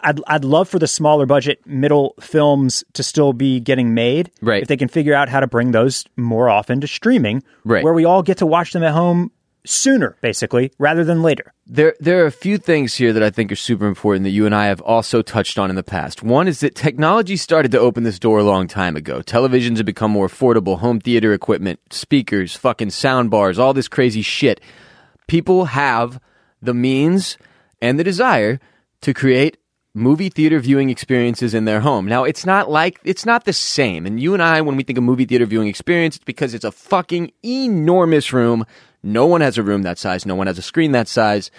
I'd 0.00 0.20
I'd 0.26 0.44
love 0.44 0.68
for 0.68 0.78
the 0.78 0.86
smaller 0.88 1.24
budget 1.24 1.64
middle 1.66 2.14
films 2.20 2.84
to 2.94 3.02
still 3.02 3.32
be 3.32 3.60
getting 3.60 3.94
made. 3.94 4.30
Right. 4.42 4.60
If 4.62 4.68
they 4.68 4.76
can 4.76 4.88
figure 4.88 5.14
out 5.14 5.28
how 5.28 5.40
to 5.40 5.46
bring 5.46 5.70
those 5.70 6.04
more 6.16 6.48
often 6.48 6.80
to 6.82 6.86
streaming, 6.86 7.42
Right. 7.64 7.82
where 7.84 7.94
we 7.94 8.04
all 8.04 8.22
get 8.22 8.38
to 8.38 8.46
watch 8.46 8.72
them 8.72 8.82
at 8.82 8.92
home 8.92 9.30
sooner, 9.64 10.16
basically, 10.20 10.72
rather 10.78 11.04
than 11.04 11.22
later. 11.22 11.52
There, 11.66 11.94
there 12.00 12.22
are 12.22 12.26
a 12.26 12.32
few 12.32 12.58
things 12.58 12.94
here 12.94 13.12
that 13.12 13.22
I 13.22 13.30
think 13.30 13.52
are 13.52 13.56
super 13.56 13.86
important 13.86 14.24
that 14.24 14.30
you 14.30 14.46
and 14.46 14.54
I 14.54 14.66
have 14.66 14.80
also 14.80 15.22
touched 15.22 15.58
on 15.58 15.70
in 15.70 15.76
the 15.76 15.82
past. 15.82 16.22
One 16.22 16.48
is 16.48 16.60
that 16.60 16.74
technology 16.74 17.36
started 17.36 17.70
to 17.72 17.78
open 17.78 18.02
this 18.02 18.18
door 18.18 18.38
a 18.38 18.44
long 18.44 18.66
time 18.66 18.96
ago. 18.96 19.20
Televisions 19.20 19.76
have 19.76 19.86
become 19.86 20.10
more 20.10 20.28
affordable, 20.28 20.78
home 20.78 21.00
theater 21.00 21.32
equipment, 21.32 21.80
speakers, 21.90 22.56
fucking 22.56 22.90
sound 22.90 23.30
bars, 23.30 23.58
all 23.58 23.72
this 23.72 23.88
crazy 23.88 24.22
shit. 24.22 24.60
People 25.26 25.66
have 25.66 26.20
the 26.60 26.74
means 26.74 27.38
and 27.80 27.98
the 27.98 28.04
desire 28.04 28.60
to 29.02 29.14
create 29.14 29.56
movie 29.94 30.28
theater 30.28 30.60
viewing 30.60 30.90
experiences 30.90 31.54
in 31.54 31.64
their 31.64 31.80
home. 31.80 32.06
Now, 32.06 32.24
it's 32.24 32.46
not 32.46 32.70
like, 32.70 33.00
it's 33.04 33.26
not 33.26 33.44
the 33.44 33.52
same. 33.52 34.06
And 34.06 34.20
you 34.20 34.34
and 34.34 34.42
I, 34.42 34.60
when 34.60 34.76
we 34.76 34.82
think 34.82 34.98
of 34.98 35.04
movie 35.04 35.24
theater 35.24 35.46
viewing 35.46 35.68
experience, 35.68 36.16
it's 36.16 36.24
because 36.24 36.54
it's 36.54 36.64
a 36.64 36.72
fucking 36.72 37.32
enormous 37.44 38.32
room. 38.32 38.64
No 39.02 39.26
one 39.26 39.40
has 39.40 39.58
a 39.58 39.62
room 39.62 39.82
that 39.82 39.98
size. 39.98 40.26
No 40.26 40.34
one 40.34 40.46
has 40.46 40.58
a 40.58 40.62
screen 40.62 40.92
that 40.92 41.08
size, 41.08 41.50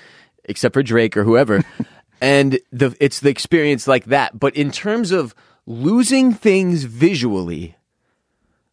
except 0.46 0.74
for 0.74 0.84
Drake 0.84 1.18
or 1.18 1.24
whoever. 1.24 1.64
and 2.22 2.60
the, 2.72 2.96
it's 3.00 3.20
the 3.20 3.30
experience 3.30 3.88
like 3.88 4.06
that. 4.06 4.40
But 4.40 4.56
in 4.56 4.72
terms 4.72 5.12
of 5.12 5.34
losing 5.66 6.34
things 6.34 6.84
visually, 6.84 7.76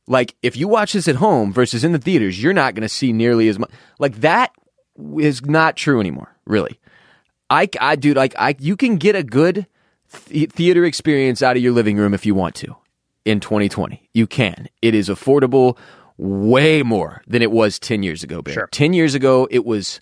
like 0.06 0.34
if 0.42 0.56
you 0.56 0.68
watch 0.68 0.92
this 0.92 1.08
at 1.08 1.16
home 1.16 1.52
versus 1.52 1.84
in 1.84 1.92
the 1.92 1.98
theaters, 1.98 2.42
you're 2.42 2.52
not 2.52 2.74
going 2.74 2.82
to 2.82 2.88
see 2.88 3.12
nearly 3.12 3.48
as 3.48 3.58
much. 3.58 3.70
Like 3.98 4.20
that 4.20 4.52
is 5.18 5.44
not 5.44 5.76
true 5.76 6.00
anymore, 6.00 6.34
really. 6.46 6.80
I, 7.50 7.68
I 7.80 7.96
dude, 7.96 8.16
like 8.16 8.34
I, 8.38 8.56
you 8.58 8.76
can 8.76 8.96
get 8.96 9.16
a 9.16 9.22
good 9.22 9.66
th- 10.26 10.50
theater 10.50 10.84
experience 10.84 11.42
out 11.42 11.56
of 11.56 11.62
your 11.62 11.72
living 11.72 11.96
room 11.96 12.14
if 12.14 12.26
you 12.26 12.34
want 12.34 12.54
to 12.56 12.76
in 13.24 13.40
2020. 13.40 14.08
You 14.12 14.26
can. 14.26 14.68
It 14.82 14.94
is 14.94 15.08
affordable 15.08 15.76
way 16.18 16.82
more 16.82 17.22
than 17.26 17.40
it 17.42 17.50
was 17.50 17.78
10 17.78 18.02
years 18.02 18.22
ago, 18.22 18.42
Barry. 18.42 18.54
Sure. 18.54 18.68
10 18.70 18.92
years 18.92 19.14
ago, 19.14 19.48
it 19.50 19.64
was, 19.64 20.00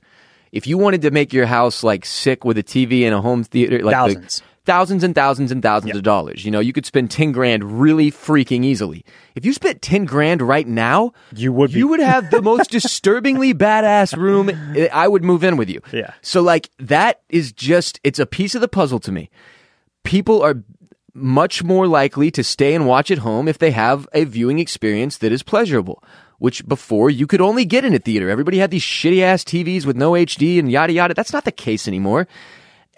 if 0.52 0.66
you 0.66 0.78
wanted 0.78 1.02
to 1.02 1.10
make 1.10 1.32
your 1.32 1.46
house 1.46 1.82
like 1.84 2.04
sick 2.04 2.44
with 2.44 2.58
a 2.58 2.62
TV 2.62 3.02
and 3.04 3.14
a 3.14 3.20
home 3.20 3.44
theater, 3.44 3.78
like 3.84 3.92
the- 3.94 4.14
Thousands. 4.14 4.42
thousands 4.64 5.04
and 5.04 5.14
thousands 5.14 5.52
and 5.52 5.62
thousands 5.62 5.94
of 5.94 6.02
dollars. 6.02 6.44
You 6.44 6.50
know, 6.50 6.58
you 6.58 6.72
could 6.72 6.84
spend 6.86 7.10
10 7.12 7.30
grand 7.30 7.78
really 7.80 8.10
freaking 8.10 8.64
easily. 8.64 9.04
If 9.36 9.44
you 9.44 9.52
spent 9.52 9.80
10 9.80 10.06
grand 10.06 10.42
right 10.42 10.66
now, 10.66 11.12
You 11.34 11.52
would 11.52 11.72
be- 11.72 11.78
you 11.78 11.86
would 11.88 12.00
have 12.00 12.30
the 12.32 12.42
most 12.42 12.70
disturbingly 12.72 13.54
badass 13.54 14.16
room. 14.16 14.50
I 14.92 15.06
would 15.06 15.22
move 15.22 15.44
in 15.44 15.56
with 15.56 15.70
you. 15.70 15.80
Yeah. 15.92 16.14
So 16.22 16.40
like 16.42 16.70
that 16.80 17.20
is 17.28 17.52
just 17.52 18.00
it's 18.02 18.18
a 18.18 18.26
piece 18.26 18.54
of 18.56 18.60
the 18.60 18.68
puzzle 18.68 18.98
to 19.00 19.12
me. 19.12 19.30
People 20.02 20.42
are 20.42 20.62
much 21.16 21.64
more 21.64 21.86
likely 21.86 22.30
to 22.30 22.44
stay 22.44 22.74
and 22.74 22.86
watch 22.86 23.10
at 23.10 23.18
home 23.18 23.48
if 23.48 23.58
they 23.58 23.70
have 23.70 24.06
a 24.12 24.24
viewing 24.24 24.58
experience 24.58 25.18
that 25.18 25.32
is 25.32 25.42
pleasurable. 25.42 26.02
Which 26.38 26.66
before 26.68 27.08
you 27.08 27.26
could 27.26 27.40
only 27.40 27.64
get 27.64 27.86
in 27.86 27.94
a 27.94 27.98
theater. 27.98 28.28
Everybody 28.28 28.58
had 28.58 28.70
these 28.70 28.82
shitty 28.82 29.22
ass 29.22 29.42
TVs 29.42 29.86
with 29.86 29.96
no 29.96 30.12
HD 30.12 30.58
and 30.58 30.70
yada 30.70 30.92
yada. 30.92 31.14
That's 31.14 31.32
not 31.32 31.44
the 31.46 31.52
case 31.52 31.88
anymore. 31.88 32.28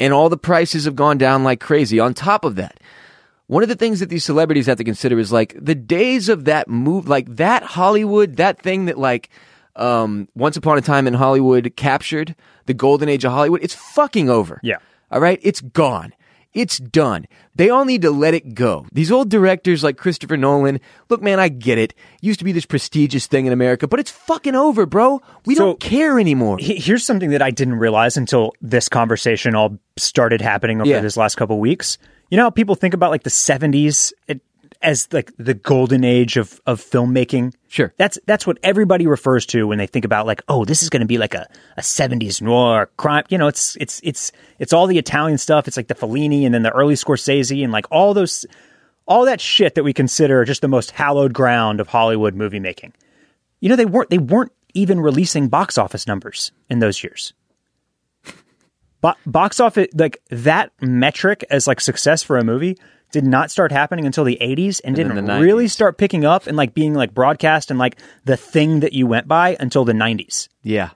And 0.00 0.12
all 0.12 0.28
the 0.28 0.36
prices 0.36 0.86
have 0.86 0.96
gone 0.96 1.18
down 1.18 1.44
like 1.44 1.60
crazy. 1.60 2.00
On 2.00 2.14
top 2.14 2.44
of 2.44 2.56
that, 2.56 2.80
one 3.46 3.62
of 3.62 3.68
the 3.68 3.76
things 3.76 4.00
that 4.00 4.08
these 4.08 4.24
celebrities 4.24 4.66
have 4.66 4.78
to 4.78 4.84
consider 4.84 5.18
is 5.20 5.32
like 5.32 5.56
the 5.56 5.76
days 5.76 6.28
of 6.28 6.46
that 6.46 6.68
move, 6.68 7.08
like 7.08 7.36
that 7.36 7.62
Hollywood, 7.62 8.36
that 8.36 8.60
thing 8.60 8.86
that 8.86 8.98
like 8.98 9.30
um, 9.76 10.28
Once 10.34 10.56
Upon 10.56 10.76
a 10.76 10.82
Time 10.82 11.06
in 11.06 11.14
Hollywood 11.14 11.72
captured 11.76 12.34
the 12.66 12.74
golden 12.74 13.08
age 13.08 13.24
of 13.24 13.32
Hollywood. 13.32 13.62
It's 13.62 13.74
fucking 13.74 14.28
over. 14.28 14.60
Yeah. 14.62 14.76
All 15.10 15.20
right. 15.20 15.38
It's 15.42 15.60
gone. 15.60 16.12
It's 16.58 16.78
done. 16.78 17.26
They 17.54 17.70
all 17.70 17.84
need 17.84 18.02
to 18.02 18.10
let 18.10 18.34
it 18.34 18.54
go. 18.54 18.84
These 18.92 19.12
old 19.12 19.28
directors 19.28 19.84
like 19.84 19.96
Christopher 19.96 20.36
Nolan, 20.36 20.80
look, 21.08 21.22
man, 21.22 21.38
I 21.38 21.48
get 21.48 21.78
it. 21.78 21.94
Used 22.20 22.40
to 22.40 22.44
be 22.44 22.50
this 22.50 22.66
prestigious 22.66 23.28
thing 23.28 23.46
in 23.46 23.52
America, 23.52 23.86
but 23.86 24.00
it's 24.00 24.10
fucking 24.10 24.56
over, 24.56 24.84
bro. 24.84 25.20
We 25.46 25.54
So- 25.54 25.66
don't 25.66 25.80
care 25.80 26.18
anymore. 26.18 26.58
He- 26.58 26.74
Here's 26.80 27.04
something 27.06 27.30
that 27.30 27.42
I 27.42 27.50
didn't 27.52 27.76
realize 27.76 28.16
until 28.16 28.52
this 28.60 28.88
conversation 28.88 29.54
all 29.54 29.78
started 29.96 30.40
happening 30.40 30.80
over 30.80 30.90
Yeah. 30.90 31.00
this 31.00 31.16
last 31.16 31.36
couple 31.36 31.60
weeks. 31.60 31.96
You 32.30 32.36
know 32.36 32.42
how 32.44 32.50
people 32.50 32.74
think 32.74 32.92
about 32.92 33.10
like 33.12 33.22
the 33.22 33.30
70s 33.30 34.12
it, 34.26 34.40
as 34.80 35.08
like 35.12 35.32
the 35.38 35.54
golden 35.54 36.04
age 36.04 36.36
of, 36.36 36.60
of 36.66 36.80
filmmaking? 36.80 37.54
Sure. 37.68 37.92
That's 37.96 38.18
that's 38.26 38.46
what 38.46 38.58
everybody 38.62 39.06
refers 39.06 39.46
to 39.46 39.66
when 39.66 39.78
they 39.78 39.86
think 39.86 40.04
about 40.04 40.26
like, 40.26 40.42
oh, 40.48 40.64
this 40.64 40.82
is 40.82 40.90
going 40.90 41.00
to 41.00 41.06
be 41.06 41.18
like 41.18 41.34
a, 41.34 41.48
a 41.76 41.80
70s 41.80 42.40
noir 42.40 42.90
crime. 42.96 43.24
You 43.28 43.38
know, 43.38 43.48
it's 43.48 43.76
it's 43.76 44.00
it's 44.02 44.32
it's 44.58 44.72
all 44.72 44.86
the 44.86 44.98
Italian 44.98 45.38
stuff. 45.38 45.68
It's 45.68 45.76
like 45.76 45.88
the 45.88 45.94
Fellini 45.94 46.44
and 46.44 46.54
then 46.54 46.62
the 46.62 46.72
early 46.72 46.94
Scorsese 46.94 47.62
and 47.62 47.72
like 47.72 47.86
all 47.90 48.14
those 48.14 48.46
all 49.06 49.24
that 49.24 49.40
shit 49.40 49.74
that 49.74 49.84
we 49.84 49.92
consider 49.92 50.44
just 50.44 50.60
the 50.60 50.68
most 50.68 50.92
hallowed 50.92 51.32
ground 51.32 51.80
of 51.80 51.88
Hollywood 51.88 52.34
movie 52.34 52.60
making. 52.60 52.92
You 53.60 53.68
know, 53.68 53.76
they 53.76 53.86
weren't 53.86 54.10
they 54.10 54.18
weren't 54.18 54.52
even 54.74 55.00
releasing 55.00 55.48
box 55.48 55.78
office 55.78 56.06
numbers 56.06 56.52
in 56.68 56.78
those 56.78 57.02
years. 57.02 57.32
Bo- 59.00 59.14
box 59.26 59.60
office 59.60 59.88
like 59.94 60.18
that 60.30 60.72
metric 60.80 61.44
as 61.50 61.66
like 61.66 61.80
success 61.80 62.22
for 62.22 62.36
a 62.36 62.44
movie 62.44 62.78
did 63.12 63.24
not 63.24 63.50
start 63.50 63.72
happening 63.72 64.04
until 64.06 64.24
the 64.24 64.36
80s 64.40 64.80
and, 64.84 64.94
then 64.96 65.08
didn't 65.08 65.40
really 65.40 65.66
start 65.68 65.96
picking 65.98 66.24
up 66.24 66.46
and 66.46 66.56
like 66.56 66.74
being 66.74 66.94
like 66.94 67.14
broadcast 67.14 67.70
and 67.70 67.78
like 67.78 67.98
the 68.24 68.36
thing 68.36 68.80
that 68.80 68.92
you 68.92 69.06
went 69.06 69.26
by 69.26 69.56
until 69.60 69.84
the 69.84 69.92
90s. 69.94 70.48
yeah. 70.62 70.90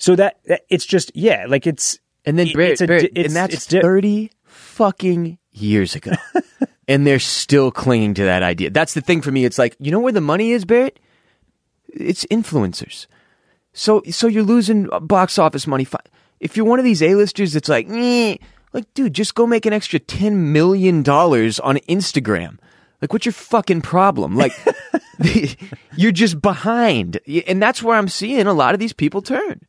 So 0.00 0.14
that, 0.14 0.38
that 0.46 0.62
it's 0.68 0.86
just 0.86 1.10
yeah, 1.16 1.46
like 1.48 1.66
it's 1.66 1.98
And 2.24 2.38
then 2.38 2.46
Barrett, 2.52 2.70
it's 2.72 2.80
a 2.82 2.86
Barrett, 2.86 3.04
it's- 3.06 3.26
and 3.26 3.34
that's 3.34 3.54
it's 3.54 3.66
di- 3.66 3.80
thirty 3.80 4.30
fucking 4.44 5.38
years 5.50 5.96
ago, 5.96 6.12
and 6.88 7.04
they're 7.04 7.18
still 7.18 7.72
clinging 7.72 8.14
to 8.14 8.24
that 8.24 8.44
idea. 8.44 8.70
That's 8.70 8.94
the 8.94 9.00
thing 9.00 9.22
for 9.22 9.32
me. 9.32 9.44
It's 9.44 9.58
like 9.58 9.74
you 9.80 9.90
know 9.90 9.98
where 9.98 10.12
the 10.12 10.20
money 10.20 10.52
is, 10.52 10.64
Barrett. 10.64 11.00
It's 11.88 12.24
influencers. 12.26 13.06
So 13.72 14.02
so 14.10 14.28
you're 14.28 14.44
losing 14.44 14.88
uh, 14.92 15.00
box 15.00 15.36
office 15.36 15.66
money. 15.66 15.84
If 16.38 16.56
you're 16.56 16.66
one 16.66 16.78
of 16.78 16.84
these 16.84 17.02
A-listers, 17.02 17.54
that's 17.54 17.68
like, 17.68 17.88
"Nyeh," 17.88 18.38
like, 18.78 18.94
dude, 18.94 19.12
just 19.14 19.34
go 19.34 19.46
make 19.46 19.66
an 19.66 19.72
extra 19.72 19.98
ten 19.98 20.52
million 20.52 21.02
dollars 21.02 21.58
on 21.58 21.76
Instagram. 21.88 22.58
Like, 23.02 23.12
what's 23.12 23.26
your 23.26 23.32
fucking 23.32 23.82
problem? 23.82 24.36
Like, 24.36 24.52
you're 25.96 26.12
just 26.12 26.40
behind, 26.40 27.20
and 27.46 27.60
that's 27.60 27.82
where 27.82 27.96
I'm 27.96 28.08
seeing 28.08 28.46
a 28.46 28.52
lot 28.52 28.74
of 28.74 28.80
these 28.80 28.92
people 28.92 29.22
turn. 29.22 29.60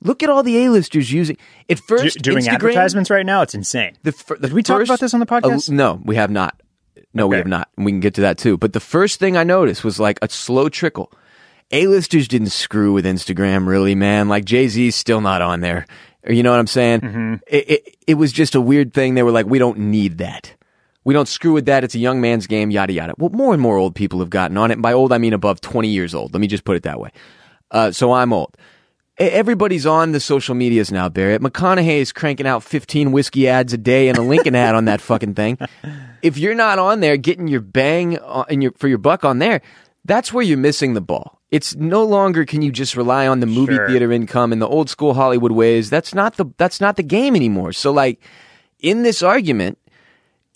Look 0.00 0.22
at 0.22 0.30
all 0.30 0.44
the 0.44 0.56
A-listers 0.64 1.12
using 1.12 1.36
at 1.68 1.78
do- 1.78 1.82
first 1.88 2.22
doing 2.22 2.44
Instagram, 2.44 2.52
advertisements 2.54 3.10
right 3.10 3.26
now. 3.26 3.42
It's 3.42 3.54
insane. 3.54 3.96
The, 4.04 4.12
the 4.38 4.48
Did 4.48 4.52
we 4.52 4.62
talk 4.62 4.78
first- 4.78 4.88
about 4.88 5.00
this 5.00 5.12
on 5.14 5.20
the 5.20 5.26
podcast? 5.26 5.70
Uh, 5.70 5.74
no, 5.74 6.00
we 6.04 6.14
have 6.14 6.30
not. 6.30 6.60
No, 7.14 7.26
we 7.26 7.36
have 7.36 7.48
not. 7.48 7.68
And 7.76 7.84
we 7.84 7.90
can 7.90 8.00
get 8.00 8.14
to 8.14 8.20
that 8.20 8.38
too. 8.38 8.56
But 8.56 8.74
the 8.74 8.80
first 8.80 9.18
thing 9.18 9.36
I 9.36 9.42
noticed 9.42 9.82
was 9.82 9.98
like 9.98 10.18
a 10.22 10.28
slow 10.28 10.68
trickle. 10.68 11.12
A-listers 11.72 12.28
didn't 12.28 12.50
screw 12.50 12.92
with 12.92 13.04
Instagram, 13.04 13.66
really, 13.66 13.94
man. 13.94 14.28
Like 14.28 14.44
Jay 14.44 14.68
Z's 14.68 14.94
still 14.94 15.20
not 15.20 15.42
on 15.42 15.60
there. 15.60 15.86
Or 16.28 16.34
You 16.34 16.42
know 16.42 16.50
what 16.50 16.60
I'm 16.60 16.66
saying? 16.66 17.00
Mm-hmm. 17.00 17.34
It, 17.46 17.70
it, 17.70 17.96
it 18.06 18.14
was 18.14 18.32
just 18.32 18.54
a 18.54 18.60
weird 18.60 18.92
thing. 18.92 19.14
They 19.14 19.22
were 19.22 19.32
like, 19.32 19.46
we 19.46 19.58
don't 19.58 19.78
need 19.78 20.18
that. 20.18 20.54
We 21.04 21.14
don't 21.14 21.28
screw 21.28 21.54
with 21.54 21.64
that. 21.66 21.84
It's 21.84 21.94
a 21.94 21.98
young 21.98 22.20
man's 22.20 22.46
game, 22.46 22.70
yada, 22.70 22.92
yada. 22.92 23.14
Well, 23.16 23.30
more 23.30 23.54
and 23.54 23.62
more 23.62 23.78
old 23.78 23.94
people 23.94 24.18
have 24.18 24.28
gotten 24.28 24.58
on 24.58 24.70
it. 24.70 24.74
And 24.74 24.82
by 24.82 24.92
old, 24.92 25.10
I 25.10 25.18
mean 25.18 25.32
above 25.32 25.60
20 25.62 25.88
years 25.88 26.14
old. 26.14 26.34
Let 26.34 26.40
me 26.40 26.46
just 26.46 26.64
put 26.64 26.76
it 26.76 26.82
that 26.82 27.00
way. 27.00 27.10
Uh, 27.70 27.92
so 27.92 28.12
I'm 28.12 28.32
old. 28.32 28.54
Everybody's 29.16 29.86
on 29.86 30.12
the 30.12 30.20
social 30.20 30.54
medias 30.54 30.92
now, 30.92 31.08
Barrett. 31.08 31.42
McConaughey 31.42 31.98
is 31.98 32.12
cranking 32.12 32.46
out 32.46 32.62
15 32.62 33.10
whiskey 33.10 33.48
ads 33.48 33.72
a 33.72 33.78
day 33.78 34.08
and 34.08 34.18
a 34.18 34.22
Lincoln 34.22 34.54
ad 34.54 34.74
on 34.74 34.84
that 34.84 35.00
fucking 35.00 35.34
thing. 35.34 35.58
If 36.20 36.36
you're 36.36 36.56
not 36.56 36.80
on 36.80 36.98
there 36.98 37.16
getting 37.16 37.46
your 37.46 37.60
bang 37.60 38.18
on, 38.18 38.44
in 38.48 38.60
your, 38.60 38.72
for 38.72 38.88
your 38.88 38.98
buck 38.98 39.24
on 39.24 39.38
there, 39.38 39.62
that's 40.04 40.32
where 40.32 40.42
you're 40.42 40.58
missing 40.58 40.94
the 40.94 41.00
ball. 41.00 41.37
It's 41.50 41.74
no 41.74 42.04
longer 42.04 42.44
can 42.44 42.60
you 42.60 42.70
just 42.70 42.94
rely 42.96 43.26
on 43.26 43.40
the 43.40 43.46
movie 43.46 43.74
Sure. 43.74 43.88
theater 43.88 44.12
income 44.12 44.52
and 44.52 44.60
the 44.60 44.68
old 44.68 44.90
school 44.90 45.14
Hollywood 45.14 45.52
ways. 45.52 45.88
That's 45.88 46.14
not 46.14 46.36
the 46.36 46.46
that's 46.58 46.80
not 46.80 46.96
the 46.96 47.02
game 47.02 47.34
anymore. 47.34 47.72
So 47.72 47.90
like 47.90 48.20
in 48.80 49.02
this 49.02 49.22
argument, 49.22 49.78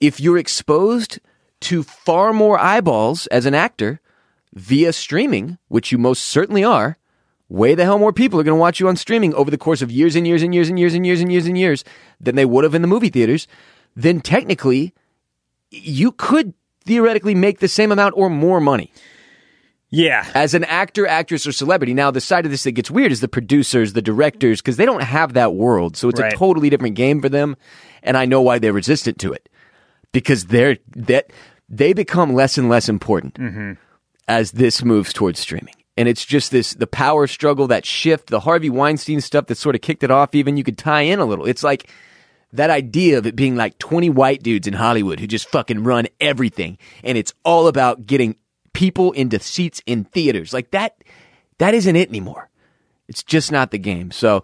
if 0.00 0.20
you're 0.20 0.38
exposed 0.38 1.18
to 1.60 1.82
far 1.82 2.32
more 2.32 2.58
eyeballs 2.58 3.26
as 3.28 3.46
an 3.46 3.54
actor 3.54 4.00
via 4.52 4.92
streaming, 4.92 5.58
which 5.68 5.92
you 5.92 5.98
most 5.98 6.24
certainly 6.26 6.62
are, 6.62 6.98
way 7.48 7.74
the 7.74 7.84
hell 7.84 7.98
more 7.98 8.12
people 8.12 8.38
are 8.38 8.42
going 8.42 8.56
to 8.56 8.60
watch 8.60 8.80
you 8.80 8.88
on 8.88 8.96
streaming 8.96 9.32
over 9.34 9.50
the 9.50 9.58
course 9.58 9.80
of 9.80 9.90
years 9.90 10.14
and 10.16 10.26
years 10.26 10.42
and 10.42 10.54
years 10.54 10.68
and 10.68 10.78
years 10.78 10.94
and 10.94 11.06
years 11.06 11.20
and 11.20 11.32
years 11.32 11.46
and 11.46 11.56
years 11.58 11.84
than 12.20 12.34
they 12.34 12.44
would 12.44 12.64
have 12.64 12.74
in 12.74 12.82
the 12.82 12.88
movie 12.88 13.08
theaters, 13.08 13.46
then 13.96 14.20
technically 14.20 14.92
you 15.70 16.12
could 16.12 16.52
theoretically 16.84 17.34
make 17.34 17.60
the 17.60 17.68
same 17.68 17.92
amount 17.92 18.14
or 18.16 18.28
more 18.28 18.60
money 18.60 18.90
Yeah. 19.92 20.26
as 20.34 20.54
an 20.54 20.64
actor, 20.64 21.06
actress, 21.06 21.46
or 21.46 21.52
celebrity. 21.52 21.94
Now, 21.94 22.10
the 22.10 22.20
side 22.20 22.44
of 22.44 22.50
this 22.50 22.64
that 22.64 22.72
gets 22.72 22.90
weird 22.90 23.12
is 23.12 23.20
the 23.20 23.28
producers, 23.28 23.92
the 23.92 24.02
directors, 24.02 24.60
because 24.60 24.78
they 24.78 24.86
don't 24.86 25.02
have 25.02 25.34
that 25.34 25.54
world. 25.54 25.96
So 25.96 26.08
it's 26.08 26.18
Right. 26.20 26.32
a 26.32 26.36
totally 26.36 26.70
different 26.70 26.96
game 26.96 27.20
for 27.20 27.28
them. 27.28 27.56
And 28.02 28.16
I 28.16 28.24
know 28.24 28.40
why 28.40 28.58
they're 28.58 28.72
resistant 28.72 29.18
to 29.20 29.32
it 29.32 29.48
because 30.10 30.46
they're 30.46 30.78
that 30.96 31.30
they 31.68 31.92
become 31.92 32.34
less 32.34 32.58
and 32.58 32.68
less 32.68 32.88
important 32.88 33.34
mm-hmm. 33.34 33.72
as 34.26 34.52
this 34.52 34.82
moves 34.82 35.12
towards 35.12 35.38
streaming. 35.38 35.74
And 35.96 36.08
it's 36.08 36.24
just 36.24 36.50
this 36.50 36.72
the 36.72 36.86
power 36.86 37.26
struggle, 37.26 37.66
that 37.68 37.84
shift, 37.84 38.28
the 38.28 38.40
Harvey 38.40 38.70
Weinstein 38.70 39.20
stuff 39.20 39.46
that 39.46 39.56
sort 39.56 39.74
of 39.74 39.82
kicked 39.82 40.02
it 40.02 40.10
off. 40.10 40.34
Even 40.34 40.56
you 40.56 40.64
could 40.64 40.78
tie 40.78 41.02
in 41.02 41.18
a 41.18 41.24
little. 41.26 41.44
It's 41.44 41.62
like 41.62 41.90
that 42.52 42.70
idea 42.70 43.18
of 43.18 43.26
it 43.26 43.36
being 43.36 43.56
like 43.56 43.78
20 43.78 44.10
white 44.10 44.42
dudes 44.42 44.66
in 44.66 44.74
Hollywood 44.74 45.20
who 45.20 45.26
just 45.26 45.48
fucking 45.48 45.84
run 45.84 46.06
everything. 46.20 46.78
And 47.04 47.16
it's 47.16 47.32
all 47.44 47.66
about 47.66 48.06
getting 48.06 48.36
people 48.82 49.12
into 49.12 49.38
seats 49.38 49.80
in 49.86 50.02
theaters. 50.02 50.52
Like 50.52 50.72
that, 50.72 51.04
that 51.58 51.72
isn't 51.72 51.94
it 51.94 52.08
anymore. 52.08 52.50
It's 53.06 53.22
just 53.22 53.52
not 53.52 53.70
the 53.70 53.78
game. 53.78 54.10
So, 54.10 54.42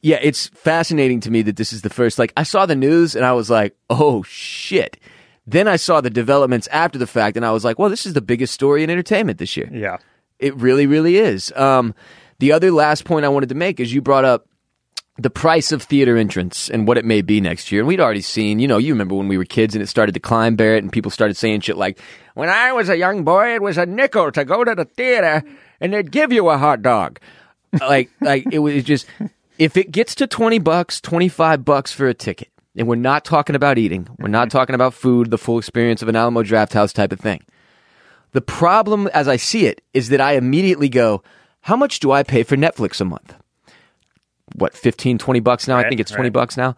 yeah, 0.00 0.18
it's 0.22 0.46
fascinating 0.46 1.20
to 1.20 1.30
me 1.30 1.42
that 1.42 1.56
this 1.56 1.74
is 1.74 1.82
the 1.82 1.90
first. 1.90 2.18
Like, 2.18 2.32
I 2.34 2.44
saw 2.44 2.64
the 2.64 2.74
news 2.74 3.14
and 3.14 3.26
I 3.26 3.32
was 3.34 3.50
like, 3.50 3.76
oh 3.90 4.22
shit. 4.22 4.98
Then 5.46 5.68
I 5.68 5.76
saw 5.76 6.00
the 6.00 6.08
developments 6.08 6.66
after 6.68 6.98
the 6.98 7.06
fact 7.06 7.36
and 7.36 7.44
I 7.44 7.52
was 7.52 7.62
like, 7.62 7.78
well, 7.78 7.90
this 7.90 8.06
is 8.06 8.14
the 8.14 8.22
biggest 8.22 8.54
story 8.54 8.82
in 8.82 8.88
entertainment 8.88 9.36
this 9.36 9.54
year. 9.54 9.68
Yeah. 9.70 9.98
It 10.38 10.56
really, 10.56 10.86
really 10.86 11.18
is. 11.18 11.52
Um, 11.52 11.94
the 12.38 12.52
other 12.52 12.70
last 12.70 13.04
point 13.04 13.26
I 13.26 13.28
wanted 13.28 13.50
to 13.50 13.54
make 13.54 13.80
is 13.80 13.92
you 13.92 14.00
brought 14.00 14.24
up 14.24 14.46
the 15.18 15.30
price 15.30 15.72
of 15.72 15.82
theater 15.82 16.16
entrance 16.16 16.70
and 16.70 16.86
what 16.86 16.96
it 16.96 17.04
may 17.04 17.22
be 17.22 17.40
next 17.40 17.72
year. 17.72 17.80
And 17.80 17.88
we'd 17.88 18.00
already 18.00 18.20
seen, 18.20 18.60
you 18.60 18.68
know, 18.68 18.78
you 18.78 18.92
remember 18.92 19.16
when 19.16 19.26
we 19.26 19.36
were 19.36 19.44
kids 19.44 19.74
and 19.74 19.82
it 19.82 19.88
started 19.88 20.12
to 20.12 20.20
climb, 20.20 20.54
Barrett, 20.54 20.84
and 20.84 20.92
people 20.92 21.10
started 21.10 21.36
saying 21.36 21.60
shit 21.60 21.76
like, 21.76 21.98
when 22.34 22.48
I 22.48 22.72
was 22.72 22.88
a 22.88 22.96
young 22.96 23.24
boy, 23.24 23.54
it 23.54 23.62
was 23.62 23.78
a 23.78 23.84
nickel 23.84 24.30
to 24.30 24.44
go 24.44 24.62
to 24.62 24.76
the 24.76 24.84
theater 24.84 25.42
and 25.80 25.92
they'd 25.92 26.12
give 26.12 26.32
you 26.32 26.48
a 26.48 26.56
hot 26.56 26.82
dog. 26.82 27.18
like, 27.80 28.10
like 28.20 28.46
it 28.52 28.60
was 28.60 28.84
just, 28.84 29.06
if 29.58 29.76
it 29.76 29.90
gets 29.90 30.14
to 30.16 30.26
20 30.28 30.60
bucks, 30.60 31.00
25 31.00 31.64
bucks 31.64 31.92
for 31.92 32.06
a 32.06 32.14
ticket, 32.14 32.48
and 32.76 32.86
we're 32.86 32.94
not 32.94 33.24
talking 33.24 33.56
about 33.56 33.76
eating, 33.76 34.06
we're 34.18 34.28
not 34.28 34.48
mm-hmm. 34.48 34.56
talking 34.56 34.74
about 34.76 34.94
food, 34.94 35.30
the 35.30 35.38
full 35.38 35.58
experience 35.58 36.00
of 36.00 36.08
an 36.08 36.16
Alamo 36.16 36.44
Drafthouse 36.44 36.92
type 36.92 37.12
of 37.12 37.18
thing. 37.18 37.42
The 38.32 38.40
problem, 38.40 39.08
as 39.08 39.26
I 39.26 39.36
see 39.36 39.66
it, 39.66 39.82
is 39.92 40.10
that 40.10 40.20
I 40.20 40.34
immediately 40.34 40.88
go, 40.88 41.24
how 41.62 41.74
much 41.74 41.98
do 41.98 42.12
I 42.12 42.22
pay 42.22 42.44
for 42.44 42.56
Netflix 42.56 43.00
a 43.00 43.04
month? 43.04 43.34
What, 44.54 44.74
15, 44.74 45.18
20 45.18 45.40
bucks 45.40 45.68
now? 45.68 45.76
I 45.76 45.88
think 45.88 46.00
it's 46.00 46.10
20 46.10 46.24
right. 46.24 46.32
bucks 46.32 46.56
now. 46.56 46.76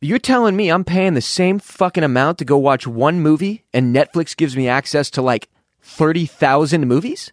You're 0.00 0.18
telling 0.18 0.54
me 0.54 0.70
I'm 0.70 0.84
paying 0.84 1.14
the 1.14 1.22
same 1.22 1.58
fucking 1.58 2.04
amount 2.04 2.38
to 2.38 2.44
go 2.44 2.58
watch 2.58 2.86
one 2.86 3.20
movie 3.20 3.64
and 3.72 3.94
Netflix 3.94 4.36
gives 4.36 4.56
me 4.56 4.68
access 4.68 5.10
to 5.10 5.22
like 5.22 5.48
30,000 5.84 6.86
movies? 6.86 7.32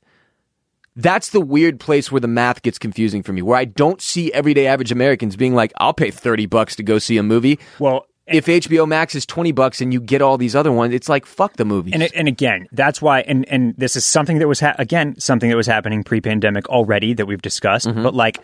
That's 0.95 1.29
the 1.29 1.41
weird 1.41 1.79
place 1.79 2.11
where 2.11 2.19
the 2.19 2.27
math 2.27 2.61
gets 2.61 2.77
confusing 2.77 3.23
for 3.23 3.31
me, 3.33 3.41
where 3.41 3.57
I 3.57 3.65
don't 3.65 4.01
see 4.01 4.31
everyday 4.33 4.67
average 4.67 4.91
Americans 4.91 5.35
being 5.35 5.55
like, 5.55 5.71
I'll 5.77 5.93
pay 5.93 6.11
30 6.11 6.45
bucks 6.47 6.75
to 6.75 6.83
go 6.83 6.99
see 6.99 7.17
a 7.17 7.23
movie. 7.23 7.59
Well, 7.79 8.05
if 8.27 8.45
HBO 8.45 8.87
Max 8.87 9.15
is 9.15 9.25
twenty 9.25 9.51
bucks 9.51 9.81
and 9.81 9.91
you 9.91 9.99
get 9.99 10.21
all 10.21 10.37
these 10.37 10.55
other 10.55 10.71
ones, 10.71 10.93
it's 10.93 11.09
like 11.09 11.25
fuck 11.25 11.57
the 11.57 11.65
movies. 11.65 11.93
And 11.93 12.03
and 12.15 12.27
again, 12.27 12.67
that's 12.71 13.01
why. 13.01 13.21
And 13.21 13.47
and 13.49 13.73
this 13.77 13.95
is 13.95 14.05
something 14.05 14.39
that 14.39 14.47
was 14.47 14.59
ha- 14.59 14.75
again 14.77 15.19
something 15.19 15.49
that 15.49 15.55
was 15.55 15.67
happening 15.67 16.03
pre-pandemic 16.03 16.69
already 16.69 17.13
that 17.13 17.25
we've 17.25 17.41
discussed. 17.41 17.87
Mm-hmm. 17.87 18.03
But 18.03 18.13
like 18.13 18.39